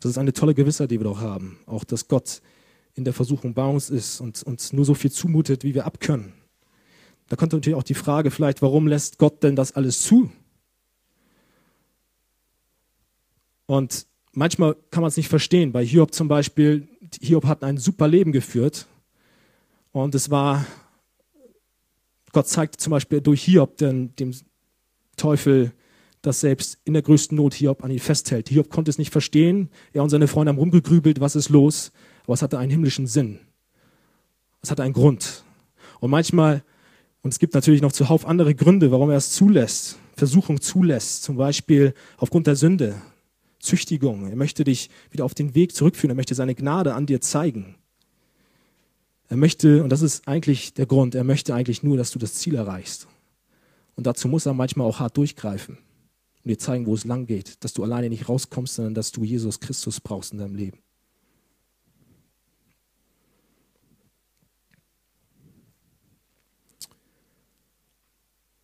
Das 0.00 0.10
ist 0.10 0.18
eine 0.18 0.32
tolle 0.32 0.54
Gewissheit, 0.54 0.90
die 0.90 0.98
wir 0.98 1.04
doch 1.04 1.20
haben, 1.20 1.58
auch 1.66 1.84
dass 1.84 2.08
Gott 2.08 2.42
in 2.94 3.04
der 3.04 3.14
Versuchung 3.14 3.54
bei 3.54 3.66
uns 3.66 3.88
ist 3.88 4.20
und 4.20 4.42
uns 4.42 4.72
nur 4.72 4.84
so 4.84 4.94
viel 4.94 5.12
zumutet, 5.12 5.62
wie 5.62 5.74
wir 5.74 5.86
abkönnen. 5.86 6.32
Da 7.28 7.36
kommt 7.36 7.52
natürlich 7.52 7.78
auch 7.78 7.84
die 7.84 7.94
Frage 7.94 8.30
vielleicht, 8.30 8.62
warum 8.62 8.88
lässt 8.88 9.18
Gott 9.18 9.42
denn 9.44 9.56
das 9.56 9.72
alles 9.72 10.02
zu? 10.02 10.30
Und 13.66 14.06
manchmal 14.34 14.76
kann 14.90 15.02
man 15.02 15.08
es 15.08 15.16
nicht 15.16 15.28
verstehen. 15.28 15.72
Bei 15.72 15.84
Hiob 15.84 16.14
zum 16.14 16.28
Beispiel, 16.28 16.88
Hiob 17.20 17.46
hat 17.46 17.62
ein 17.62 17.78
super 17.78 18.08
Leben 18.08 18.32
geführt. 18.32 18.86
Und 19.92 20.14
es 20.14 20.30
war, 20.30 20.66
Gott 22.32 22.48
zeigte 22.48 22.78
zum 22.78 22.90
Beispiel 22.90 23.20
durch 23.20 23.42
Hiob 23.42 23.76
den, 23.76 24.14
dem 24.16 24.32
Teufel, 25.16 25.72
dass 26.22 26.40
selbst 26.40 26.78
in 26.84 26.94
der 26.94 27.02
größten 27.02 27.36
Not 27.36 27.54
Hiob 27.54 27.84
an 27.84 27.90
ihn 27.90 27.98
festhält. 27.98 28.48
Hiob 28.48 28.70
konnte 28.70 28.90
es 28.90 28.98
nicht 28.98 29.12
verstehen. 29.12 29.68
Er 29.92 30.02
und 30.02 30.10
seine 30.10 30.26
Freunde 30.26 30.50
haben 30.50 30.58
rumgegrübelt, 30.58 31.20
was 31.20 31.36
ist 31.36 31.48
los. 31.48 31.92
Aber 32.24 32.34
es 32.34 32.42
hatte 32.42 32.58
einen 32.58 32.70
himmlischen 32.70 33.06
Sinn. 33.06 33.38
Es 34.62 34.70
hatte 34.70 34.82
einen 34.82 34.94
Grund. 34.94 35.44
Und 36.00 36.10
manchmal, 36.10 36.64
und 37.22 37.32
es 37.32 37.38
gibt 37.38 37.54
natürlich 37.54 37.82
noch 37.82 37.92
zuhauf 37.92 38.26
andere 38.26 38.54
Gründe, 38.54 38.90
warum 38.90 39.10
er 39.10 39.18
es 39.18 39.32
zulässt, 39.32 39.98
Versuchung 40.16 40.60
zulässt, 40.60 41.22
zum 41.22 41.36
Beispiel 41.36 41.94
aufgrund 42.16 42.46
der 42.46 42.56
Sünde, 42.56 42.94
Züchtigung. 43.64 44.28
Er 44.28 44.36
möchte 44.36 44.64
dich 44.64 44.90
wieder 45.10 45.24
auf 45.24 45.34
den 45.34 45.54
Weg 45.54 45.74
zurückführen. 45.74 46.12
Er 46.12 46.16
möchte 46.16 46.34
seine 46.34 46.54
Gnade 46.54 46.94
an 46.94 47.06
dir 47.06 47.20
zeigen. 47.20 47.76
Er 49.28 49.36
möchte, 49.36 49.82
und 49.82 49.90
das 49.90 50.02
ist 50.02 50.28
eigentlich 50.28 50.74
der 50.74 50.86
Grund, 50.86 51.14
er 51.14 51.24
möchte 51.24 51.54
eigentlich 51.54 51.82
nur, 51.82 51.96
dass 51.96 52.10
du 52.10 52.18
das 52.18 52.34
Ziel 52.34 52.54
erreichst. 52.54 53.08
Und 53.96 54.06
dazu 54.06 54.28
muss 54.28 54.46
er 54.46 54.54
manchmal 54.54 54.86
auch 54.86 55.00
hart 55.00 55.16
durchgreifen 55.16 55.78
und 56.44 56.48
dir 56.48 56.58
zeigen, 56.58 56.86
wo 56.86 56.94
es 56.94 57.04
lang 57.04 57.26
geht, 57.26 57.64
dass 57.64 57.72
du 57.72 57.82
alleine 57.82 58.10
nicht 58.10 58.28
rauskommst, 58.28 58.74
sondern 58.74 58.94
dass 58.94 59.12
du 59.12 59.24
Jesus 59.24 59.60
Christus 59.60 60.00
brauchst 60.00 60.32
in 60.32 60.38
deinem 60.38 60.54
Leben. 60.54 60.78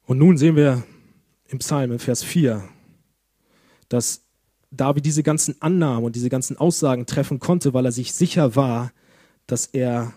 Und 0.05 0.19
nun 0.19 0.37
sehen 0.37 0.57
wir 0.57 0.83
im 1.47 1.61
Psalm, 1.61 1.93
im 1.93 2.01
Vers 2.01 2.25
4, 2.25 2.69
dass 3.89 4.23
David 4.71 5.05
diese 5.05 5.23
ganzen 5.23 5.61
Annahmen 5.61 6.05
und 6.05 6.17
diese 6.17 6.29
ganzen 6.29 6.57
Aussagen 6.57 7.07
treffen 7.07 7.39
konnte, 7.41 7.75
weil 7.75 7.87
er 7.87 7.93
sich 7.93 8.13
sicher 8.13 8.55
war, 8.55 8.93
dass 9.47 9.67
er 9.67 10.13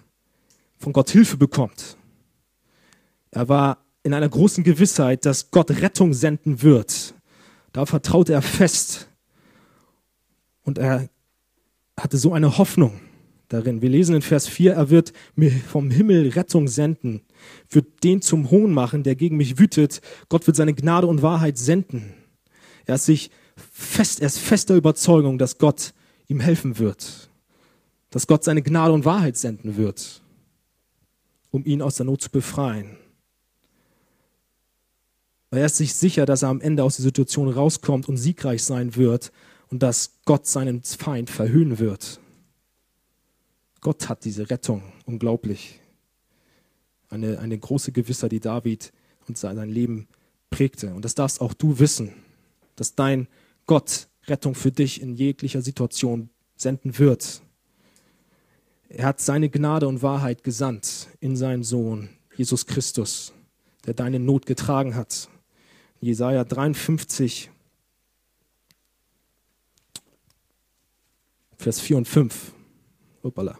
von 0.77 0.93
Gott 0.93 1.09
Hilfe 1.09 1.37
bekommt. 1.37 1.97
Er 3.31 3.49
war 3.49 3.79
in 4.03 4.13
einer 4.13 4.29
großen 4.29 4.63
Gewissheit, 4.63 5.25
dass 5.25 5.49
Gott 5.49 5.71
Rettung 5.71 6.13
senden 6.13 6.61
wird. 6.61 7.15
Da 7.71 7.85
vertraute 7.85 8.33
er 8.33 8.41
fest. 8.41 9.09
Und 10.63 10.77
er 10.77 11.09
hatte 11.99 12.17
so 12.17 12.33
eine 12.33 12.57
Hoffnung 12.57 12.99
darin. 13.47 13.81
Wir 13.81 13.89
lesen 13.89 14.15
in 14.15 14.21
Vers 14.21 14.47
4, 14.47 14.73
er 14.73 14.89
wird 14.89 15.13
mir 15.35 15.51
vom 15.51 15.89
Himmel 15.89 16.29
Rettung 16.29 16.67
senden, 16.67 17.21
wird 17.69 18.03
den 18.03 18.21
zum 18.21 18.51
Hohn 18.51 18.71
machen, 18.71 19.03
der 19.03 19.15
gegen 19.15 19.37
mich 19.37 19.57
wütet. 19.57 20.01
Gott 20.29 20.45
wird 20.47 20.57
seine 20.57 20.73
Gnade 20.73 21.07
und 21.07 21.21
Wahrheit 21.21 21.57
senden. 21.57 22.13
Er 22.85 22.95
ist 22.95 23.05
sich 23.05 23.31
fest, 23.55 24.19
er 24.19 24.27
ist 24.27 24.39
fester 24.39 24.75
Überzeugung, 24.75 25.37
dass 25.37 25.57
Gott 25.57 25.93
ihm 26.27 26.39
helfen 26.39 26.77
wird, 26.79 27.29
dass 28.09 28.27
Gott 28.27 28.43
seine 28.43 28.61
Gnade 28.61 28.93
und 28.93 29.05
Wahrheit 29.05 29.37
senden 29.37 29.77
wird, 29.77 30.21
um 31.51 31.65
ihn 31.65 31.81
aus 31.81 31.95
der 31.95 32.05
Not 32.05 32.21
zu 32.21 32.29
befreien. 32.29 32.97
Er 35.51 35.67
ist 35.67 35.77
sich 35.77 35.93
sicher, 35.93 36.25
dass 36.25 36.41
er 36.41 36.49
am 36.49 36.61
Ende 36.61 36.83
aus 36.83 36.95
der 36.95 37.03
Situation 37.03 37.47
rauskommt 37.47 38.09
und 38.09 38.17
siegreich 38.17 38.63
sein 38.63 38.95
wird 38.95 39.31
und 39.69 39.83
dass 39.83 40.11
Gott 40.25 40.47
seinen 40.47 40.81
Feind 40.83 41.29
verhöhnen 41.29 41.77
wird. 41.77 42.19
Gott 43.81 44.09
hat 44.09 44.25
diese 44.25 44.49
Rettung, 44.49 44.81
unglaublich. 45.05 45.79
Eine, 47.09 47.37
eine 47.39 47.57
große 47.57 47.91
Gewissheit, 47.91 48.31
die 48.31 48.39
David 48.39 48.91
und 49.27 49.37
sein 49.37 49.69
Leben 49.69 50.07
prägte. 50.49 50.93
Und 50.93 51.05
das 51.05 51.15
darfst 51.15 51.41
auch 51.41 51.53
du 51.53 51.77
wissen, 51.79 52.13
dass 52.75 52.95
dein 52.95 53.27
Gott 53.65 54.07
Rettung 54.27 54.55
für 54.55 54.71
dich 54.71 55.01
in 55.01 55.15
jeglicher 55.15 55.61
Situation 55.61 56.29
senden 56.55 56.97
wird. 56.97 57.41
Er 58.89 59.05
hat 59.05 59.19
seine 59.19 59.49
Gnade 59.49 59.87
und 59.87 60.01
Wahrheit 60.01 60.43
gesandt 60.43 61.07
in 61.19 61.35
seinen 61.35 61.63
Sohn, 61.63 62.09
Jesus 62.35 62.65
Christus, 62.65 63.33
der 63.85 63.93
deine 63.93 64.19
Not 64.19 64.45
getragen 64.45 64.95
hat. 64.95 65.29
Jesaja 65.99 66.43
53, 66.43 67.49
Vers 71.57 71.79
4 71.79 71.97
und 71.97 72.07
5. 72.07 72.53
Hoppala. 73.23 73.57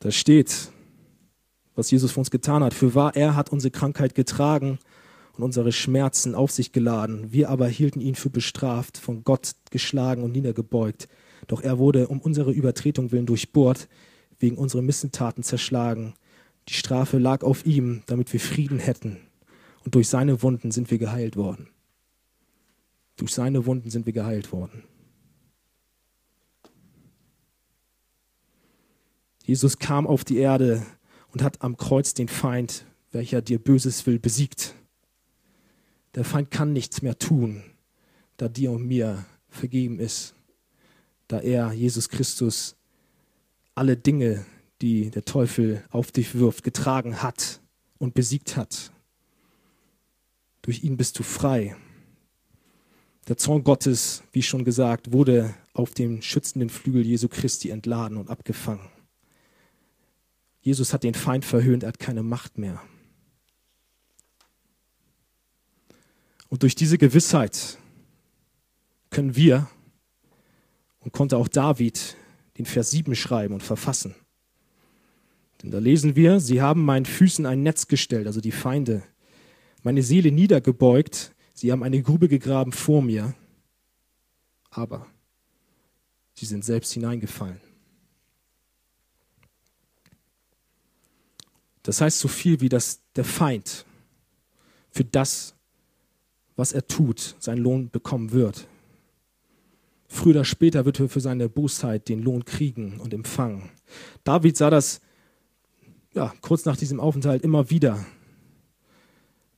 Da 0.00 0.10
steht, 0.10 0.68
was 1.76 1.90
Jesus 1.90 2.12
für 2.12 2.18
uns 2.18 2.30
getan 2.30 2.64
hat. 2.64 2.74
Für 2.74 2.94
wahr, 2.94 3.14
er 3.16 3.36
hat 3.36 3.50
unsere 3.50 3.70
Krankheit 3.70 4.14
getragen 4.14 4.78
und 5.36 5.42
unsere 5.42 5.72
Schmerzen 5.72 6.34
auf 6.34 6.50
sich 6.50 6.72
geladen. 6.72 7.32
Wir 7.32 7.50
aber 7.50 7.66
hielten 7.68 8.00
ihn 8.00 8.14
für 8.14 8.30
bestraft, 8.30 8.98
von 8.98 9.24
Gott 9.24 9.52
geschlagen 9.70 10.22
und 10.22 10.32
niedergebeugt. 10.32 11.08
Doch 11.46 11.60
er 11.60 11.78
wurde 11.78 12.08
um 12.08 12.20
unsere 12.20 12.52
Übertretung 12.52 13.12
willen 13.12 13.26
durchbohrt, 13.26 13.88
wegen 14.38 14.56
unserer 14.56 14.82
Missentaten 14.82 15.42
zerschlagen. 15.42 16.14
Die 16.68 16.74
Strafe 16.74 17.18
lag 17.18 17.42
auf 17.42 17.66
ihm, 17.66 18.02
damit 18.06 18.32
wir 18.32 18.40
Frieden 18.40 18.78
hätten. 18.78 19.18
Und 19.84 19.94
durch 19.94 20.08
seine 20.08 20.42
Wunden 20.42 20.70
sind 20.70 20.90
wir 20.90 20.98
geheilt 20.98 21.36
worden. 21.36 21.68
Durch 23.16 23.32
seine 23.32 23.66
Wunden 23.66 23.90
sind 23.90 24.06
wir 24.06 24.12
geheilt 24.12 24.52
worden. 24.52 24.84
Jesus 29.44 29.78
kam 29.78 30.06
auf 30.06 30.24
die 30.24 30.38
Erde 30.38 30.86
und 31.32 31.42
hat 31.42 31.60
am 31.60 31.76
Kreuz 31.76 32.14
den 32.14 32.28
Feind, 32.28 32.86
welcher 33.12 33.42
dir 33.42 33.58
Böses 33.58 34.06
will, 34.06 34.18
besiegt. 34.18 34.74
Der 36.14 36.24
Feind 36.24 36.50
kann 36.50 36.72
nichts 36.72 37.02
mehr 37.02 37.18
tun, 37.18 37.62
da 38.36 38.48
dir 38.48 38.70
und 38.70 38.86
mir 38.86 39.24
vergeben 39.48 39.98
ist, 39.98 40.34
da 41.28 41.40
er, 41.40 41.72
Jesus 41.72 42.08
Christus, 42.08 42.76
alle 43.74 43.96
Dinge, 43.96 44.44
die 44.80 45.10
der 45.10 45.24
Teufel 45.24 45.84
auf 45.90 46.12
dich 46.12 46.36
wirft, 46.36 46.62
getragen 46.62 47.22
hat 47.22 47.60
und 47.98 48.14
besiegt 48.14 48.56
hat. 48.56 48.92
Durch 50.62 50.84
ihn 50.84 50.96
bist 50.96 51.18
du 51.18 51.22
frei. 51.22 51.76
Der 53.28 53.36
Zorn 53.36 53.64
Gottes, 53.64 54.22
wie 54.32 54.42
schon 54.42 54.64
gesagt, 54.64 55.12
wurde 55.12 55.54
auf 55.72 55.92
dem 55.94 56.22
schützenden 56.22 56.68
Flügel 56.68 57.04
Jesu 57.04 57.28
Christi 57.28 57.70
entladen 57.70 58.18
und 58.18 58.30
abgefangen. 58.30 58.88
Jesus 60.60 60.92
hat 60.92 61.02
den 61.02 61.14
Feind 61.14 61.44
verhöhnt, 61.44 61.82
er 61.82 61.88
hat 61.88 61.98
keine 61.98 62.22
Macht 62.22 62.58
mehr. 62.58 62.80
Und 66.54 66.62
durch 66.62 66.76
diese 66.76 66.98
Gewissheit 66.98 67.78
können 69.10 69.34
wir 69.34 69.68
und 71.00 71.12
konnte 71.12 71.36
auch 71.36 71.48
David 71.48 72.16
den 72.58 72.64
Vers 72.64 72.92
7 72.92 73.16
schreiben 73.16 73.54
und 73.54 73.64
verfassen. 73.64 74.14
Denn 75.60 75.72
da 75.72 75.80
lesen 75.80 76.14
wir, 76.14 76.38
sie 76.38 76.62
haben 76.62 76.84
meinen 76.84 77.06
Füßen 77.06 77.44
ein 77.44 77.64
Netz 77.64 77.88
gestellt, 77.88 78.28
also 78.28 78.40
die 78.40 78.52
Feinde, 78.52 79.02
meine 79.82 80.04
Seele 80.04 80.30
niedergebeugt, 80.30 81.34
Sie 81.54 81.72
haben 81.72 81.82
eine 81.82 82.00
Grube 82.00 82.28
gegraben 82.28 82.70
vor 82.70 83.02
mir, 83.02 83.34
aber 84.70 85.08
sie 86.34 86.46
sind 86.46 86.64
selbst 86.64 86.92
hineingefallen. 86.92 87.60
Das 91.82 92.00
heißt 92.00 92.20
so 92.20 92.28
viel 92.28 92.60
wie, 92.60 92.68
dass 92.68 93.00
der 93.16 93.24
Feind 93.24 93.84
für 94.92 95.04
das, 95.04 95.53
was 96.56 96.72
er 96.72 96.86
tut, 96.86 97.36
seinen 97.38 97.62
Lohn 97.62 97.90
bekommen 97.90 98.32
wird. 98.32 98.66
Früher 100.06 100.34
oder 100.34 100.44
später 100.44 100.84
wird 100.84 101.00
er 101.00 101.08
für 101.08 101.20
seine 101.20 101.48
Bosheit 101.48 102.08
den 102.08 102.22
Lohn 102.22 102.44
kriegen 102.44 103.00
und 103.00 103.12
empfangen. 103.12 103.70
David 104.22 104.56
sah 104.56 104.70
das 104.70 105.00
ja, 106.14 106.32
kurz 106.40 106.64
nach 106.64 106.76
diesem 106.76 107.00
Aufenthalt 107.00 107.42
immer 107.42 107.70
wieder, 107.70 108.04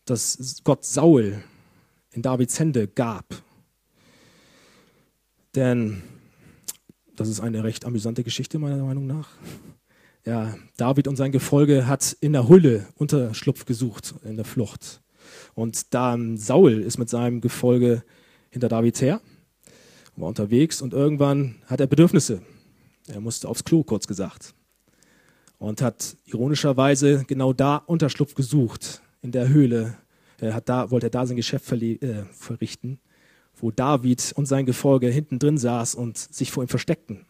dass 0.06 0.62
Gott 0.64 0.84
Saul 0.84 1.42
in 2.12 2.22
Davids 2.22 2.58
Hände 2.58 2.88
gab. 2.88 3.42
Denn 5.54 6.02
das 7.14 7.28
ist 7.28 7.40
eine 7.40 7.64
recht 7.64 7.84
amüsante 7.84 8.24
Geschichte 8.24 8.58
meiner 8.58 8.82
Meinung 8.82 9.06
nach. 9.06 9.28
Ja, 10.24 10.56
David 10.76 11.08
und 11.08 11.16
sein 11.16 11.32
Gefolge 11.32 11.86
hat 11.86 12.16
in 12.20 12.32
der 12.32 12.48
Hülle 12.48 12.88
Unterschlupf 12.96 13.64
gesucht 13.64 14.14
in 14.24 14.36
der 14.36 14.44
Flucht. 14.44 15.02
Und 15.54 15.94
dann 15.94 16.36
Saul 16.36 16.80
ist 16.80 16.98
mit 16.98 17.08
seinem 17.08 17.40
Gefolge 17.40 18.02
hinter 18.50 18.68
David 18.68 19.00
her, 19.00 19.20
war 20.16 20.28
unterwegs 20.28 20.80
und 20.80 20.92
irgendwann 20.92 21.56
hat 21.66 21.80
er 21.80 21.86
Bedürfnisse. 21.86 22.42
Er 23.08 23.20
musste 23.20 23.48
aufs 23.48 23.64
Klo, 23.64 23.84
kurz 23.84 24.06
gesagt. 24.06 24.54
Und 25.58 25.82
hat 25.82 26.16
ironischerweise 26.24 27.24
genau 27.26 27.52
da 27.52 27.76
Unterschlupf 27.76 28.34
gesucht, 28.34 29.02
in 29.22 29.32
der 29.32 29.48
Höhle 29.48 29.96
er 30.38 30.54
hat 30.54 30.68
da, 30.68 30.90
wollte 30.90 31.10
da 31.10 31.26
sein 31.26 31.36
Geschäft 31.36 31.70
äh, 31.72 32.24
verrichten, 32.32 33.00
wo 33.56 33.70
David 33.70 34.32
und 34.36 34.46
sein 34.46 34.66
Gefolge 34.66 35.08
hinten 35.08 35.38
drin 35.38 35.58
saß 35.58 35.94
und 35.94 36.18
sich 36.18 36.52
vor 36.52 36.62
ihm 36.62 36.68
versteckten. 36.68 37.24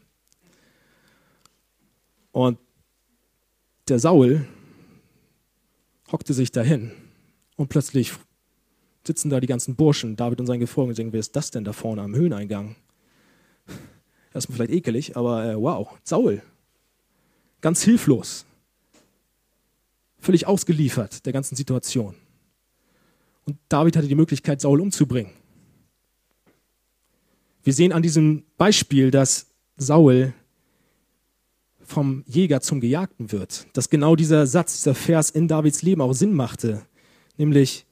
Und 2.33 2.59
der 3.89 3.99
Saul 3.99 4.47
hockte 6.11 6.35
sich 6.35 6.51
dahin 6.51 6.91
und 7.57 7.69
plötzlich 7.69 8.13
sitzen 9.07 9.31
da 9.31 9.41
die 9.41 9.47
ganzen 9.47 9.77
Burschen, 9.77 10.17
David 10.17 10.41
und 10.41 10.47
sein 10.47 10.61
Gefolge, 10.61 10.91
und 10.91 10.99
denken, 10.99 11.13
wer 11.13 11.21
ist 11.21 11.37
das 11.37 11.51
denn 11.51 11.65
da 11.65 11.73
vorne 11.73 12.03
am 12.03 12.15
Höheneingang? 12.15 12.77
Erstmal 14.35 14.57
vielleicht 14.57 14.73
ekelig, 14.73 15.17
aber 15.17 15.45
äh, 15.45 15.61
wow, 15.61 15.89
Saul, 16.03 16.43
ganz 17.61 17.83
hilflos, 17.83 18.45
völlig 20.19 20.47
ausgeliefert 20.47 21.25
der 21.25 21.33
ganzen 21.33 21.57
Situation. 21.57 22.15
Und 23.45 23.59
David 23.69 23.97
hatte 23.97 24.09
die 24.09 24.15
Möglichkeit, 24.17 24.61
Saul 24.61 24.81
umzubringen. 24.81 25.33
Wir 27.63 27.73
sehen 27.73 27.93
an 27.93 28.03
diesem 28.03 28.45
Beispiel, 28.59 29.11
dass 29.11 29.47
Saul 29.77 30.33
vom 31.87 32.25
Jäger 32.27 32.61
zum 32.61 32.81
Gejagten 32.81 33.33
wird. 33.33 33.67
Dass 33.73 33.91
genau 33.91 34.17
dieser 34.17 34.47
Satz, 34.47 34.77
dieser 34.79 34.95
Vers 34.95 35.31
in 35.31 35.49
Davids 35.49 35.83
Leben 35.83 36.01
auch 36.01 36.13
Sinn 36.13 36.33
machte. 36.33 36.83
Nämlich, 37.37 37.87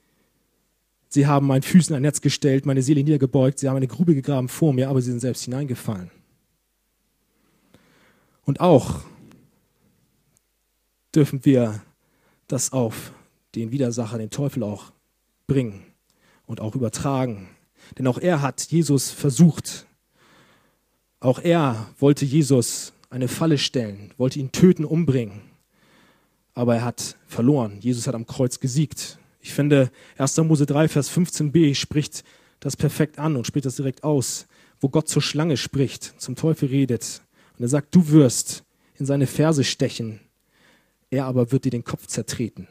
sie 1.09 1.27
haben 1.27 1.47
meinen 1.47 1.63
Füßen 1.63 1.95
ein 1.95 2.03
Netz 2.03 2.21
gestellt, 2.21 2.67
meine 2.67 2.83
Seele 2.83 3.03
niedergebeugt, 3.03 3.59
sie 3.59 3.69
haben 3.69 3.77
eine 3.77 3.89
Grube 3.89 4.15
gegraben 4.15 4.49
vor 4.49 4.73
mir, 4.73 4.89
aber 4.89 5.01
sie 5.01 5.11
sind 5.11 5.21
selbst 5.21 5.45
hineingefallen. 5.45 6.11
Und 8.45 8.61
auch 8.61 9.01
dürfen 11.15 11.45
wir 11.45 11.83
das 12.47 12.73
auf 12.73 13.13
den 13.55 13.71
Widersacher, 13.71 14.19
den 14.19 14.31
Teufel 14.31 14.63
auch 14.63 14.93
bringen 15.47 15.85
und 16.47 16.61
auch 16.61 16.75
übertragen. 16.75 17.49
Denn 17.99 18.07
auch 18.07 18.19
er 18.19 18.43
hat 18.43 18.63
Jesus 18.71 19.11
versucht. 19.11 19.87
Auch 21.21 21.39
er 21.39 21.89
wollte 21.99 22.25
Jesus 22.25 22.93
eine 23.11 23.29
Falle 23.29 23.59
stellen, 23.59 24.13
wollte 24.17 24.41
ihn 24.41 24.53
töten, 24.53 24.85
umbringen. 24.85 25.43
Aber 26.55 26.77
er 26.77 26.85
hat 26.85 27.17
verloren. 27.27 27.79
Jesus 27.81 28.07
hat 28.07 28.15
am 28.15 28.27
Kreuz 28.27 28.61
gesiegt. 28.61 29.19
Ich 29.45 29.53
finde, 29.53 29.91
1. 30.17 30.39
Mose 30.39 30.65
3, 30.65 30.89
Vers 30.89 31.11
15b 31.11 31.75
spricht 31.75 32.25
das 32.61 32.79
perfekt 32.79 33.19
an 33.19 33.37
und 33.37 33.47
spricht 33.47 33.67
das 33.67 33.77
direkt 33.77 34.03
aus, 34.03 34.47
wo 34.81 34.89
Gott 34.89 35.07
zur 35.07 35.21
Schlange 35.21 35.59
spricht, 35.59 36.15
zum 36.19 36.35
Teufel 36.35 36.71
redet. 36.71 37.21
Und 37.59 37.63
er 37.63 37.69
sagt, 37.69 37.95
du 37.95 38.09
wirst 38.09 38.65
in 38.95 39.05
seine 39.05 39.27
Ferse 39.27 39.63
stechen, 39.63 40.21
er 41.11 41.27
aber 41.27 41.53
wird 41.53 41.67
dir 41.67 41.71
den 41.71 41.85
Kopf 41.85 42.07
zertreten. 42.07 42.69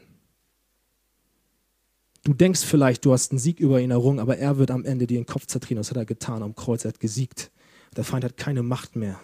Du 2.24 2.34
denkst 2.34 2.64
vielleicht, 2.64 3.04
du 3.04 3.12
hast 3.12 3.30
einen 3.30 3.38
Sieg 3.38 3.60
über 3.60 3.80
ihn 3.80 3.92
errungen, 3.92 4.18
aber 4.18 4.36
er 4.38 4.58
wird 4.58 4.72
am 4.72 4.84
Ende 4.84 5.06
dir 5.06 5.20
den 5.20 5.26
Kopf 5.26 5.46
zertreten. 5.46 5.76
Das 5.76 5.90
hat 5.90 5.96
er 5.96 6.06
getan 6.06 6.42
am 6.42 6.56
Kreuz. 6.56 6.84
Er 6.84 6.88
hat 6.88 6.98
gesiegt. 6.98 7.52
Der 7.96 8.02
Feind 8.02 8.24
hat 8.24 8.36
keine 8.36 8.64
Macht 8.64 8.96
mehr 8.96 9.20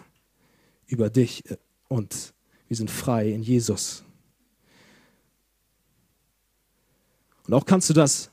über 0.87 1.09
dich 1.09 1.43
und 1.89 2.33
wir 2.69 2.77
sind 2.77 2.89
frei 2.89 3.29
in 3.29 3.43
Jesus. 3.43 4.05
Und 7.51 7.57
auch 7.57 7.65
kannst 7.65 7.89
du 7.89 7.93
das 7.93 8.31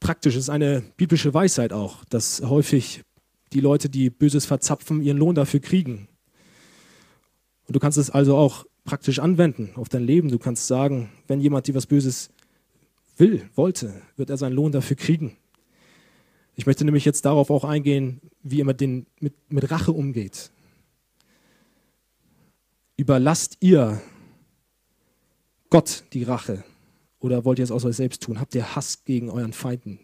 praktisch, 0.00 0.36
es 0.36 0.44
ist 0.44 0.48
eine 0.48 0.82
biblische 0.96 1.34
Weisheit 1.34 1.74
auch, 1.74 2.02
dass 2.06 2.40
häufig 2.40 3.02
die 3.52 3.60
Leute, 3.60 3.90
die 3.90 4.08
Böses 4.08 4.46
verzapfen, 4.46 5.02
ihren 5.02 5.18
Lohn 5.18 5.34
dafür 5.34 5.60
kriegen. 5.60 6.08
Und 7.66 7.76
du 7.76 7.78
kannst 7.78 7.98
es 7.98 8.08
also 8.08 8.38
auch 8.38 8.64
praktisch 8.86 9.18
anwenden 9.18 9.72
auf 9.74 9.90
dein 9.90 10.02
Leben. 10.02 10.30
Du 10.30 10.38
kannst 10.38 10.66
sagen, 10.66 11.10
wenn 11.26 11.42
jemand 11.42 11.66
dir 11.66 11.74
was 11.74 11.84
Böses 11.84 12.30
will, 13.18 13.50
wollte, 13.54 14.00
wird 14.16 14.30
er 14.30 14.38
seinen 14.38 14.54
Lohn 14.54 14.72
dafür 14.72 14.96
kriegen. 14.96 15.36
Ich 16.54 16.64
möchte 16.64 16.86
nämlich 16.86 17.04
jetzt 17.04 17.26
darauf 17.26 17.50
auch 17.50 17.64
eingehen, 17.64 18.22
wie 18.42 18.62
er 18.62 18.64
mit, 18.64 18.80
den, 18.80 19.04
mit, 19.20 19.34
mit 19.52 19.70
Rache 19.70 19.92
umgeht. 19.92 20.50
Überlasst 22.96 23.58
ihr 23.60 24.00
Gott 25.68 26.04
die 26.14 26.22
Rache 26.22 26.64
oder 27.24 27.46
wollt 27.46 27.58
ihr 27.58 27.62
es 27.62 27.70
aus 27.70 27.86
euch 27.86 27.96
selbst 27.96 28.22
tun? 28.22 28.38
Habt 28.38 28.54
ihr 28.54 28.76
Hass 28.76 29.04
gegen 29.04 29.30
euren 29.30 29.54
Feinden, 29.54 29.98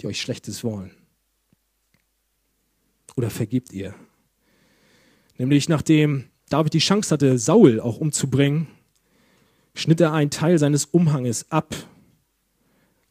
die 0.00 0.06
euch 0.06 0.18
Schlechtes 0.18 0.64
wollen? 0.64 0.92
Oder 3.16 3.28
vergebt 3.28 3.70
ihr? 3.74 3.94
Nämlich 5.36 5.68
nachdem 5.68 6.24
David 6.48 6.72
die 6.72 6.78
Chance 6.78 7.12
hatte, 7.12 7.38
Saul 7.38 7.80
auch 7.80 7.98
umzubringen, 7.98 8.66
schnitt 9.74 10.00
er 10.00 10.14
einen 10.14 10.30
Teil 10.30 10.58
seines 10.58 10.86
Umhanges 10.86 11.50
ab 11.50 11.74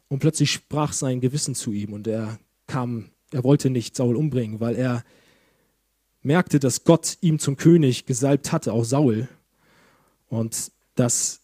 und 0.08 0.18
plötzlich 0.18 0.50
sprach 0.50 0.92
sein 0.92 1.20
Gewissen 1.20 1.54
zu 1.54 1.70
ihm 1.70 1.92
und 1.92 2.08
er 2.08 2.40
kam, 2.66 3.10
er 3.30 3.44
wollte 3.44 3.70
nicht 3.70 3.94
Saul 3.94 4.16
umbringen, 4.16 4.58
weil 4.58 4.74
er 4.74 5.04
merkte, 6.22 6.58
dass 6.58 6.82
Gott 6.82 7.18
ihm 7.20 7.38
zum 7.38 7.56
König 7.56 8.04
gesalbt 8.04 8.50
hatte, 8.50 8.72
auch 8.72 8.84
Saul, 8.84 9.28
und 10.26 10.72
dass 10.96 11.40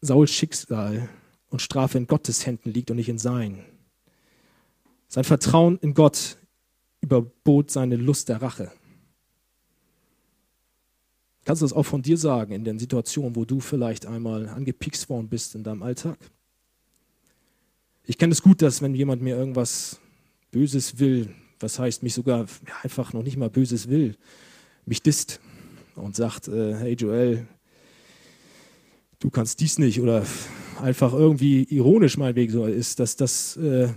Sauls 0.00 0.30
Schicksal 0.30 1.10
und 1.50 1.62
Strafe 1.62 1.98
in 1.98 2.06
Gottes 2.06 2.46
Händen 2.46 2.70
liegt 2.70 2.90
und 2.90 2.96
nicht 2.96 3.08
in 3.08 3.18
seinen. 3.18 3.64
Sein 5.08 5.24
Vertrauen 5.24 5.78
in 5.78 5.94
Gott 5.94 6.36
überbot 7.00 7.70
seine 7.70 7.96
Lust 7.96 8.28
der 8.28 8.42
Rache. 8.42 8.72
Kannst 11.44 11.62
du 11.62 11.64
das 11.64 11.72
auch 11.72 11.84
von 11.84 12.02
dir 12.02 12.18
sagen 12.18 12.52
in 12.52 12.64
den 12.64 12.78
Situationen, 12.80 13.36
wo 13.36 13.44
du 13.44 13.60
vielleicht 13.60 14.04
einmal 14.04 14.48
angepikst 14.48 15.08
worden 15.08 15.28
bist 15.28 15.54
in 15.54 15.62
deinem 15.62 15.84
Alltag? 15.84 16.18
Ich 18.04 18.18
kenne 18.18 18.32
es 18.32 18.42
gut, 18.42 18.62
dass 18.62 18.82
wenn 18.82 18.94
jemand 18.94 19.22
mir 19.22 19.36
irgendwas 19.36 20.00
Böses 20.50 20.98
will, 20.98 21.32
was 21.60 21.78
heißt 21.78 22.02
mich 22.02 22.14
sogar 22.14 22.46
einfach 22.82 23.12
noch 23.12 23.22
nicht 23.22 23.36
mal 23.36 23.50
Böses 23.50 23.88
will, 23.88 24.16
mich 24.86 25.02
disst 25.02 25.40
und 25.94 26.16
sagt, 26.16 26.48
äh, 26.48 26.74
hey 26.74 26.94
Joel, 26.94 27.46
du 29.20 29.30
kannst 29.30 29.60
dies 29.60 29.78
nicht 29.78 30.00
oder 30.00 30.24
einfach 30.80 31.12
irgendwie 31.12 31.64
ironisch 31.64 32.16
meinetwegen 32.16 32.52
so 32.52 32.66
ist, 32.66 33.00
dass 33.00 33.16
das, 33.16 33.56
äh, 33.56 33.88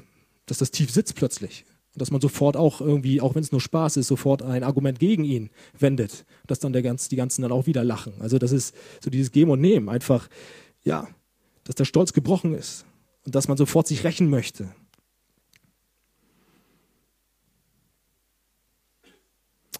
dass 0.45 0.57
das 0.59 0.71
tief 0.71 0.91
sitzt 0.91 1.15
plötzlich. 1.15 1.65
Und 1.93 2.01
dass 2.01 2.11
man 2.11 2.21
sofort 2.21 2.55
auch 2.55 2.81
irgendwie, 2.81 3.19
auch 3.19 3.35
wenn 3.35 3.43
es 3.43 3.51
nur 3.51 3.61
Spaß 3.61 3.97
ist, 3.97 4.07
sofort 4.07 4.41
ein 4.41 4.63
Argument 4.63 4.99
gegen 4.99 5.23
ihn 5.23 5.49
wendet. 5.77 6.25
Dass 6.47 6.59
dann 6.59 6.73
der 6.73 6.81
ganz, 6.81 7.09
die 7.09 7.15
ganzen 7.15 7.41
dann 7.41 7.51
auch 7.51 7.65
wieder 7.65 7.83
lachen. 7.83 8.13
Also 8.19 8.37
das 8.37 8.51
ist 8.51 8.75
so 9.01 9.09
dieses 9.09 9.31
Geben 9.31 9.51
und 9.51 9.61
Nehmen. 9.61 9.89
Einfach, 9.89 10.29
ja, 10.83 11.07
dass 11.63 11.75
der 11.75 11.85
Stolz 11.85 12.13
gebrochen 12.13 12.53
ist. 12.53 12.85
Und 13.25 13.35
dass 13.35 13.47
man 13.47 13.57
sofort 13.57 13.87
sich 13.87 14.03
rächen 14.03 14.29
möchte. 14.29 14.69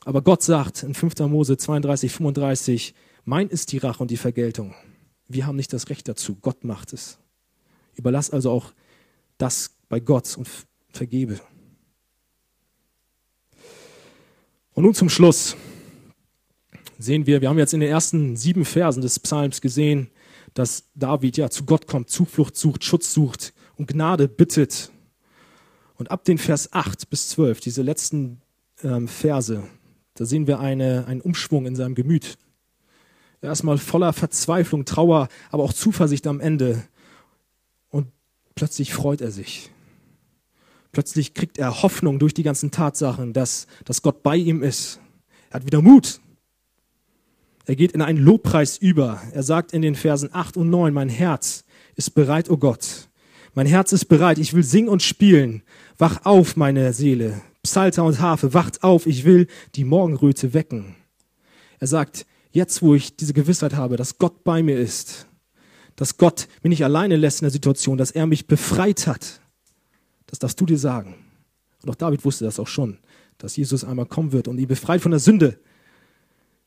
Aber 0.05 0.21
Gott 0.21 0.41
sagt 0.41 0.83
in 0.83 0.93
5. 0.93 1.19
Mose 1.27 1.57
32, 1.57 2.11
35, 2.11 2.95
mein 3.25 3.49
ist 3.49 3.71
die 3.71 3.77
Rache 3.77 4.01
und 4.01 4.09
die 4.09 4.17
Vergeltung. 4.17 4.73
Wir 5.29 5.45
haben 5.45 5.55
nicht 5.55 5.71
das 5.71 5.89
Recht 5.89 6.07
dazu. 6.07 6.35
Gott 6.41 6.63
macht 6.63 6.91
es. 6.91 7.19
Überlass 7.95 8.31
also 8.31 8.51
auch 8.51 8.73
das 9.37 9.75
bei 9.87 9.99
Gott 9.99 10.35
und 10.37 10.49
vergebe. 10.91 11.39
Und 14.73 14.83
nun 14.83 14.93
zum 14.93 15.09
Schluss 15.09 15.55
sehen 16.97 17.25
wir, 17.27 17.41
wir 17.41 17.49
haben 17.49 17.59
jetzt 17.59 17.73
in 17.73 17.79
den 17.79 17.89
ersten 17.89 18.35
sieben 18.35 18.65
Versen 18.65 19.01
des 19.01 19.19
Psalms 19.19 19.61
gesehen, 19.61 20.09
dass 20.53 20.85
David 20.95 21.37
ja 21.37 21.49
zu 21.49 21.63
Gott 21.65 21.85
kommt, 21.85 22.09
Zuflucht 22.09 22.57
sucht, 22.57 22.83
Schutz 22.83 23.13
sucht 23.13 23.53
und 23.75 23.87
Gnade 23.87 24.27
bittet. 24.27 24.91
Und 25.95 26.11
ab 26.11 26.23
den 26.23 26.37
Vers 26.37 26.73
8 26.73 27.09
bis 27.09 27.29
12, 27.29 27.59
diese 27.59 27.81
letzten 27.81 28.41
ähm, 28.83 29.07
Verse, 29.07 29.63
da 30.15 30.25
sehen 30.25 30.47
wir 30.47 30.59
eine, 30.59 31.05
einen 31.07 31.21
Umschwung 31.21 31.65
in 31.65 31.75
seinem 31.75 31.93
Gemüt. 31.93 32.37
Erstmal 33.41 33.77
voller 33.77 34.13
Verzweiflung, 34.13 34.85
Trauer, 34.85 35.29
aber 35.51 35.63
auch 35.63 35.73
Zuversicht 35.73 36.27
am 36.27 36.39
Ende. 36.39 36.83
Und 37.89 38.07
plötzlich 38.55 38.93
freut 38.93 39.21
er 39.21 39.31
sich. 39.31 39.71
Plötzlich 40.91 41.33
kriegt 41.33 41.57
er 41.57 41.81
Hoffnung 41.83 42.19
durch 42.19 42.33
die 42.33 42.43
ganzen 42.43 42.71
Tatsachen, 42.71 43.33
dass, 43.33 43.67
dass 43.85 44.01
Gott 44.01 44.23
bei 44.23 44.35
ihm 44.35 44.63
ist. 44.63 44.99
Er 45.49 45.55
hat 45.55 45.65
wieder 45.65 45.81
Mut. 45.81 46.19
Er 47.65 47.75
geht 47.75 47.91
in 47.91 48.01
einen 48.01 48.17
Lobpreis 48.17 48.77
über. 48.77 49.21
Er 49.31 49.43
sagt 49.43 49.73
in 49.73 49.81
den 49.81 49.95
Versen 49.95 50.29
8 50.33 50.57
und 50.57 50.69
9, 50.69 50.93
mein 50.93 51.09
Herz 51.09 51.63
ist 51.95 52.15
bereit, 52.15 52.49
o 52.49 52.53
oh 52.53 52.57
Gott. 52.57 53.09
Mein 53.53 53.67
Herz 53.67 53.91
ist 53.91 54.05
bereit, 54.05 54.39
ich 54.39 54.53
will 54.53 54.63
singen 54.63 54.89
und 54.89 55.03
spielen. 55.03 55.63
Wach 55.97 56.25
auf, 56.25 56.55
meine 56.55 56.93
Seele. 56.93 57.41
Psalter 57.61 58.03
und 58.03 58.19
Harfe, 58.19 58.53
wacht 58.53 58.83
auf, 58.83 59.05
ich 59.05 59.25
will 59.25 59.47
die 59.75 59.83
Morgenröte 59.83 60.53
wecken. 60.53 60.95
Er 61.79 61.87
sagt, 61.87 62.25
jetzt 62.51 62.81
wo 62.81 62.95
ich 62.95 63.15
diese 63.15 63.33
Gewissheit 63.33 63.73
habe, 63.73 63.97
dass 63.97 64.17
Gott 64.17 64.43
bei 64.43 64.63
mir 64.63 64.79
ist, 64.79 65.27
dass 65.95 66.17
Gott 66.17 66.47
mich 66.63 66.69
nicht 66.69 66.83
alleine 66.83 67.15
lässt 67.15 67.41
in 67.41 67.45
der 67.45 67.51
Situation, 67.51 67.97
dass 67.97 68.11
er 68.11 68.25
mich 68.25 68.47
befreit 68.47 69.07
hat, 69.07 69.41
das 70.27 70.39
darfst 70.39 70.59
du 70.59 70.65
dir 70.65 70.77
sagen. 70.77 71.15
Und 71.83 71.89
auch 71.89 71.95
David 71.95 72.23
wusste 72.25 72.45
das 72.45 72.59
auch 72.59 72.67
schon, 72.67 72.99
dass 73.37 73.55
Jesus 73.55 73.83
einmal 73.83 74.05
kommen 74.05 74.31
wird 74.31 74.47
und 74.47 74.57
ihn 74.57 74.67
befreit 74.67 75.01
von 75.01 75.11
der 75.11 75.19
Sünde. 75.19 75.59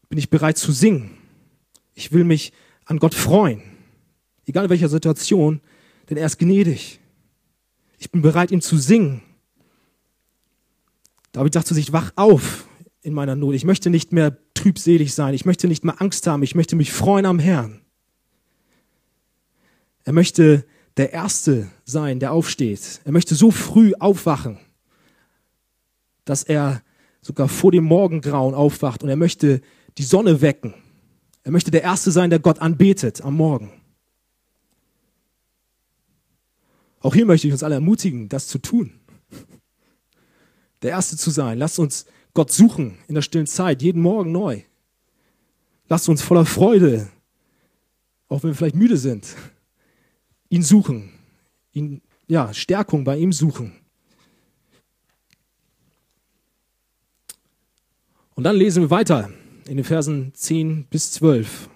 Bin 0.09 0.19
ich 0.19 0.31
bereit 0.31 0.59
zu 0.59 0.73
singen. 0.73 1.19
Ich 1.95 2.13
will 2.13 2.25
mich 2.25 2.53
an 2.85 2.99
Gott 2.99 3.15
freuen. 3.15 3.63
Egal 4.47 4.65
in 4.65 4.71
welcher 4.71 4.89
Situation, 4.89 5.61
denn 6.11 6.17
er 6.17 6.27
ist 6.27 6.39
gnädig. 6.39 7.01
Ich 7.99 8.11
bin 8.11 8.23
bereit, 8.23 8.51
ihm 8.51 8.61
zu 8.61 8.77
singen. 8.79 9.23
David 11.31 11.55
sagt 11.55 11.69
zu 11.69 11.75
sich, 11.75 11.93
wach 11.93 12.13
auf 12.17 12.67
in 13.03 13.15
meiner 13.15 13.37
Not. 13.37 13.55
Ich 13.55 13.65
möchte 13.65 13.91
nicht 13.91 14.13
mehr 14.13 14.37
trübselig 14.55 15.15
sein. 15.15 15.35
Ich 15.35 15.45
möchte 15.45 15.69
nicht 15.69 15.85
mehr 15.85 16.01
Angst 16.01 16.27
haben. 16.27 16.43
Ich 16.43 16.55
möchte 16.55 16.77
mich 16.77 16.93
freuen 16.93 17.27
am 17.27 17.39
Herrn. 17.39 17.81
Er 20.05 20.13
möchte 20.13 20.65
der 20.97 21.13
Erste 21.13 21.71
sein, 21.85 22.21
der 22.21 22.33
aufsteht. 22.33 23.01
Er 23.05 23.13
möchte 23.13 23.35
so 23.35 23.51
früh 23.51 23.93
aufwachen, 23.99 24.59
dass 26.25 26.43
er 26.43 26.83
sogar 27.21 27.49
vor 27.49 27.73
dem 27.73 27.85
Morgengrauen 27.85 28.55
aufwacht 28.55 29.03
und 29.03 29.09
er 29.09 29.17
möchte 29.17 29.61
die 29.99 30.03
Sonne 30.03 30.41
wecken. 30.41 30.75
Er 31.45 31.53
möchte 31.53 31.71
der 31.71 31.83
Erste 31.83 32.11
sein, 32.11 32.31
der 32.31 32.39
Gott 32.39 32.61
anbetet 32.61 33.23
am 33.23 33.35
Morgen. 33.35 33.73
Auch 37.01 37.15
hier 37.15 37.27
möchte 37.27 37.49
ich 37.49 37.53
uns 37.53 37.63
alle 37.63 37.77
ermutigen, 37.77 38.29
das 38.29 38.47
zu 38.47 38.59
tun 38.59 39.01
der 40.83 40.91
Erste 40.91 41.17
zu 41.17 41.31
sein. 41.31 41.59
Lasst 41.59 41.79
uns 41.79 42.07
Gott 42.35 42.51
suchen 42.51 42.99
in 43.09 43.15
der 43.15 43.23
stillen 43.23 43.47
Zeit, 43.47 43.83
jeden 43.83 44.01
Morgen 44.01 44.33
neu. 44.33 44.63
Lasst 45.89 46.09
uns 46.09 46.23
voller 46.23 46.47
Freude, 46.47 47.11
auch 48.29 48.43
wenn 48.43 48.51
wir 48.51 48.55
vielleicht 48.55 48.77
müde 48.77 48.97
sind, 48.97 49.37
ihn 50.49 50.63
suchen, 50.63 51.11
ihn, 51.73 52.01
ja, 52.27 52.55
Stärkung 52.55 53.05
bei 53.05 53.19
ihm 53.19 53.33
suchen. 53.33 53.73
Und 58.35 58.45
dann 58.45 58.57
lesen 58.57 58.83
wir 58.83 58.91
weiter 58.91 59.31
in 59.69 59.77
den 59.77 59.85
Versen 59.85 60.33
10 60.35 60.87
bis 60.89 61.13
12. 61.13 61.69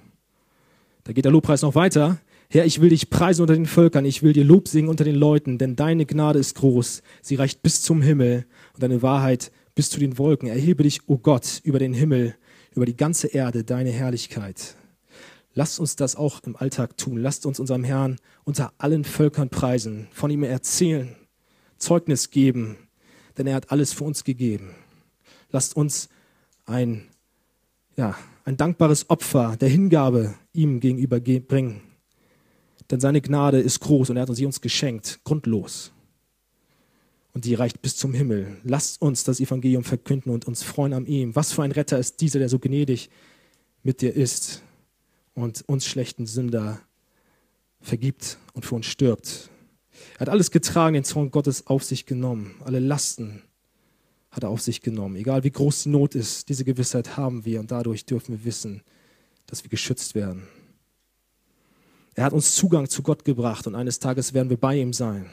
Da 1.05 1.13
geht 1.13 1.25
der 1.25 1.33
Lobpreis 1.33 1.63
noch 1.63 1.75
weiter. 1.75 2.19
Herr, 2.49 2.65
ich 2.65 2.81
will 2.81 2.89
dich 2.89 3.11
preisen 3.11 3.43
unter 3.43 3.55
den 3.55 3.67
Völkern, 3.67 4.05
ich 4.05 4.23
will 4.23 4.33
dir 4.33 4.45
Lob 4.45 4.69
singen 4.69 4.89
unter 4.89 5.05
den 5.05 5.17
Leuten, 5.17 5.59
denn 5.59 5.77
deine 5.77 6.07
Gnade 6.07 6.39
ist 6.39 6.55
groß, 6.55 7.03
sie 7.21 7.35
reicht 7.35 7.63
bis 7.63 7.83
zum 7.83 8.03
Himmel 8.03 8.47
und 8.73 8.83
deine 8.83 9.03
Wahrheit 9.03 9.51
bis 9.77 9.91
zu 9.91 10.01
den 10.01 10.19
Wolken. 10.19 10.49
Erhebe 10.49 10.83
dich, 10.83 11.03
o 11.03 11.15
oh 11.15 11.19
Gott, 11.19 11.61
über 11.63 11.79
den 11.79 11.95
Himmel, 11.95 12.35
über 12.75 12.87
die 12.87 12.97
ganze 12.97 13.29
Erde, 13.29 13.63
deine 13.63 13.91
Herrlichkeit. 13.91 14.75
Lasst 15.55 15.79
uns 15.79 15.95
das 15.95 16.17
auch 16.17 16.43
im 16.43 16.57
Alltag 16.57 16.97
tun. 16.97 17.19
Lasst 17.19 17.47
uns 17.47 17.61
unserem 17.61 17.85
Herrn 17.85 18.17
unter 18.45 18.73
allen 18.79 19.05
Völkern 19.05 19.49
preisen, 19.49 20.09
von 20.13 20.31
ihm 20.31 20.43
erzählen, 20.43 21.15
Zeugnis 21.79 22.31
geben, 22.31 22.77
denn 23.39 23.47
er 23.47 23.55
hat 23.55 23.71
alles 23.71 23.93
für 23.93 24.05
uns 24.05 24.25
gegeben. 24.25 24.75
Lasst 25.51 25.77
uns 25.77 26.09
ein, 26.65 27.09
ja, 27.97 28.17
ein 28.45 28.57
dankbares 28.57 29.09
Opfer 29.11 29.57
der 29.57 29.69
Hingabe 29.69 30.35
ihm 30.53 30.81
gegenüber 30.81 31.21
bringen. 31.21 31.83
Denn 32.91 33.01
seine 33.01 33.21
Gnade 33.21 33.61
ist 33.61 33.81
groß 33.81 34.11
und 34.11 34.17
er 34.17 34.23
hat 34.23 34.35
sie 34.35 34.47
uns 34.47 34.61
geschenkt, 34.61 35.21
grundlos. 35.25 35.93
Und 37.37 37.45
die 37.45 37.53
reicht 37.53 37.83
bis 37.83 37.99
zum 37.99 38.15
Himmel. 38.15 38.57
Lasst 38.65 39.03
uns 39.03 39.23
das 39.23 39.41
Evangelium 39.41 39.85
verkünden 39.85 40.33
und 40.33 40.47
uns 40.49 40.63
freuen 40.63 40.95
an 40.95 41.05
ihm. 41.05 41.37
Was 41.37 41.53
für 41.53 41.63
ein 41.63 41.71
Retter 41.71 41.99
ist 41.99 42.23
dieser, 42.23 42.39
der 42.39 42.49
so 42.49 42.59
gnädig 42.59 43.11
mit 43.83 44.01
dir 44.01 44.17
ist 44.17 44.63
und 45.35 45.63
uns 45.69 45.85
schlechten 45.85 46.25
Sünder 46.25 46.81
vergibt 47.83 48.39
und 48.55 48.65
für 48.65 48.77
uns 48.77 48.87
stirbt. 48.87 49.51
Er 50.15 50.21
hat 50.21 50.29
alles 50.31 50.51
getragen, 50.51 50.95
den 50.95 51.05
Zorn 51.05 51.31
Gottes 51.31 51.67
auf 51.67 51.85
sich 51.85 52.07
genommen. 52.07 52.55
Alle 52.65 52.79
Lasten 52.79 53.43
hat 54.31 54.45
er 54.45 54.49
auf 54.49 54.63
sich 54.63 54.81
genommen. 54.81 55.17
Egal 55.17 55.45
wie 55.45 55.51
groß 55.51 55.83
die 55.83 55.91
Not 55.91 56.15
ist, 56.15 56.49
diese 56.49 56.65
Gewissheit 56.65 57.19
haben 57.19 57.45
wir 57.45 57.61
und 57.61 57.71
dadurch 57.71 58.07
dürfen 58.07 58.39
wir 58.39 58.47
wissen, 58.47 58.81
dass 59.47 59.63
wir 59.63 59.69
geschützt 59.69 60.15
werden. 60.15 60.45
Er 62.15 62.25
hat 62.25 62.33
uns 62.33 62.55
Zugang 62.55 62.89
zu 62.89 63.03
Gott 63.03 63.27
gebracht 63.27 63.67
und 63.67 63.75
eines 63.75 63.99
Tages 63.99 64.33
werden 64.33 64.49
wir 64.49 64.57
bei 64.57 64.79
ihm 64.79 64.95
sein. 64.95 65.29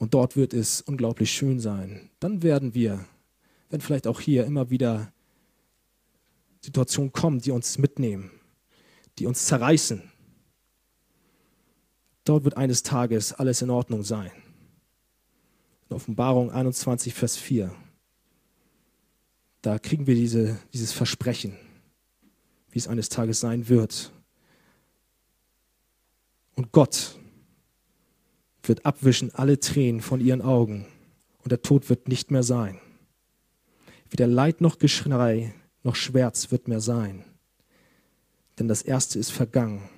Und 0.00 0.14
dort 0.14 0.34
wird 0.34 0.54
es 0.54 0.80
unglaublich 0.80 1.30
schön 1.30 1.60
sein. 1.60 2.08
Dann 2.20 2.42
werden 2.42 2.74
wir, 2.74 3.04
wenn 3.68 3.82
vielleicht 3.82 4.06
auch 4.06 4.18
hier 4.18 4.46
immer 4.46 4.70
wieder 4.70 5.12
Situationen 6.62 7.12
kommen, 7.12 7.42
die 7.42 7.50
uns 7.50 7.76
mitnehmen, 7.76 8.30
die 9.18 9.26
uns 9.26 9.44
zerreißen. 9.44 10.10
Dort 12.24 12.44
wird 12.44 12.56
eines 12.56 12.82
Tages 12.82 13.34
alles 13.34 13.60
in 13.60 13.68
Ordnung 13.68 14.02
sein. 14.02 14.30
In 15.90 15.96
Offenbarung 15.96 16.50
21, 16.50 17.12
Vers 17.12 17.36
4. 17.36 17.70
Da 19.60 19.78
kriegen 19.78 20.06
wir 20.06 20.14
diese, 20.14 20.58
dieses 20.72 20.92
Versprechen, 20.92 21.58
wie 22.70 22.78
es 22.78 22.88
eines 22.88 23.10
Tages 23.10 23.40
sein 23.40 23.68
wird. 23.68 24.12
Und 26.54 26.72
Gott 26.72 27.19
wird 28.62 28.86
abwischen 28.86 29.34
alle 29.34 29.58
Tränen 29.58 30.00
von 30.00 30.20
ihren 30.20 30.42
Augen 30.42 30.86
und 31.42 31.52
der 31.52 31.62
Tod 31.62 31.88
wird 31.88 32.08
nicht 32.08 32.30
mehr 32.30 32.42
sein. 32.42 32.80
Weder 34.10 34.26
Leid 34.26 34.60
noch 34.60 34.78
Geschrei 34.78 35.54
noch 35.82 35.94
Schmerz 35.94 36.50
wird 36.50 36.68
mehr 36.68 36.80
sein, 36.80 37.24
denn 38.58 38.68
das 38.68 38.82
Erste 38.82 39.18
ist 39.18 39.30
vergangen. 39.30 39.88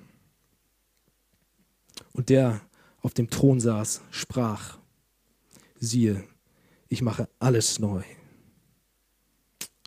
Und 2.13 2.29
der 2.29 2.61
auf 3.01 3.13
dem 3.13 3.29
Thron 3.29 3.59
saß, 3.59 4.01
sprach, 4.11 4.77
siehe, 5.79 6.23
ich 6.87 7.01
mache 7.01 7.27
alles 7.39 7.79
neu. 7.79 8.03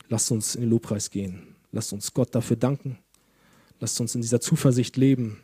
Lasst 0.08 0.30
uns 0.30 0.54
in 0.54 0.62
den 0.62 0.70
Lobpreis 0.70 1.10
gehen. 1.10 1.56
Lasst 1.72 1.92
uns 1.92 2.12
Gott 2.12 2.34
dafür 2.34 2.56
danken. 2.56 2.98
Lasst 3.80 4.00
uns 4.00 4.14
in 4.14 4.22
dieser 4.22 4.40
Zuversicht 4.40 4.96
leben 4.96 5.40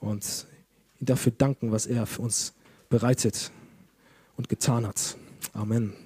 und 0.00 0.46
dafür 1.04 1.32
danken, 1.32 1.72
was 1.72 1.86
er 1.86 2.06
für 2.06 2.22
uns 2.22 2.54
bereitet 2.88 3.50
und 4.36 4.48
getan 4.48 4.86
hat. 4.86 5.16
Amen. 5.52 6.03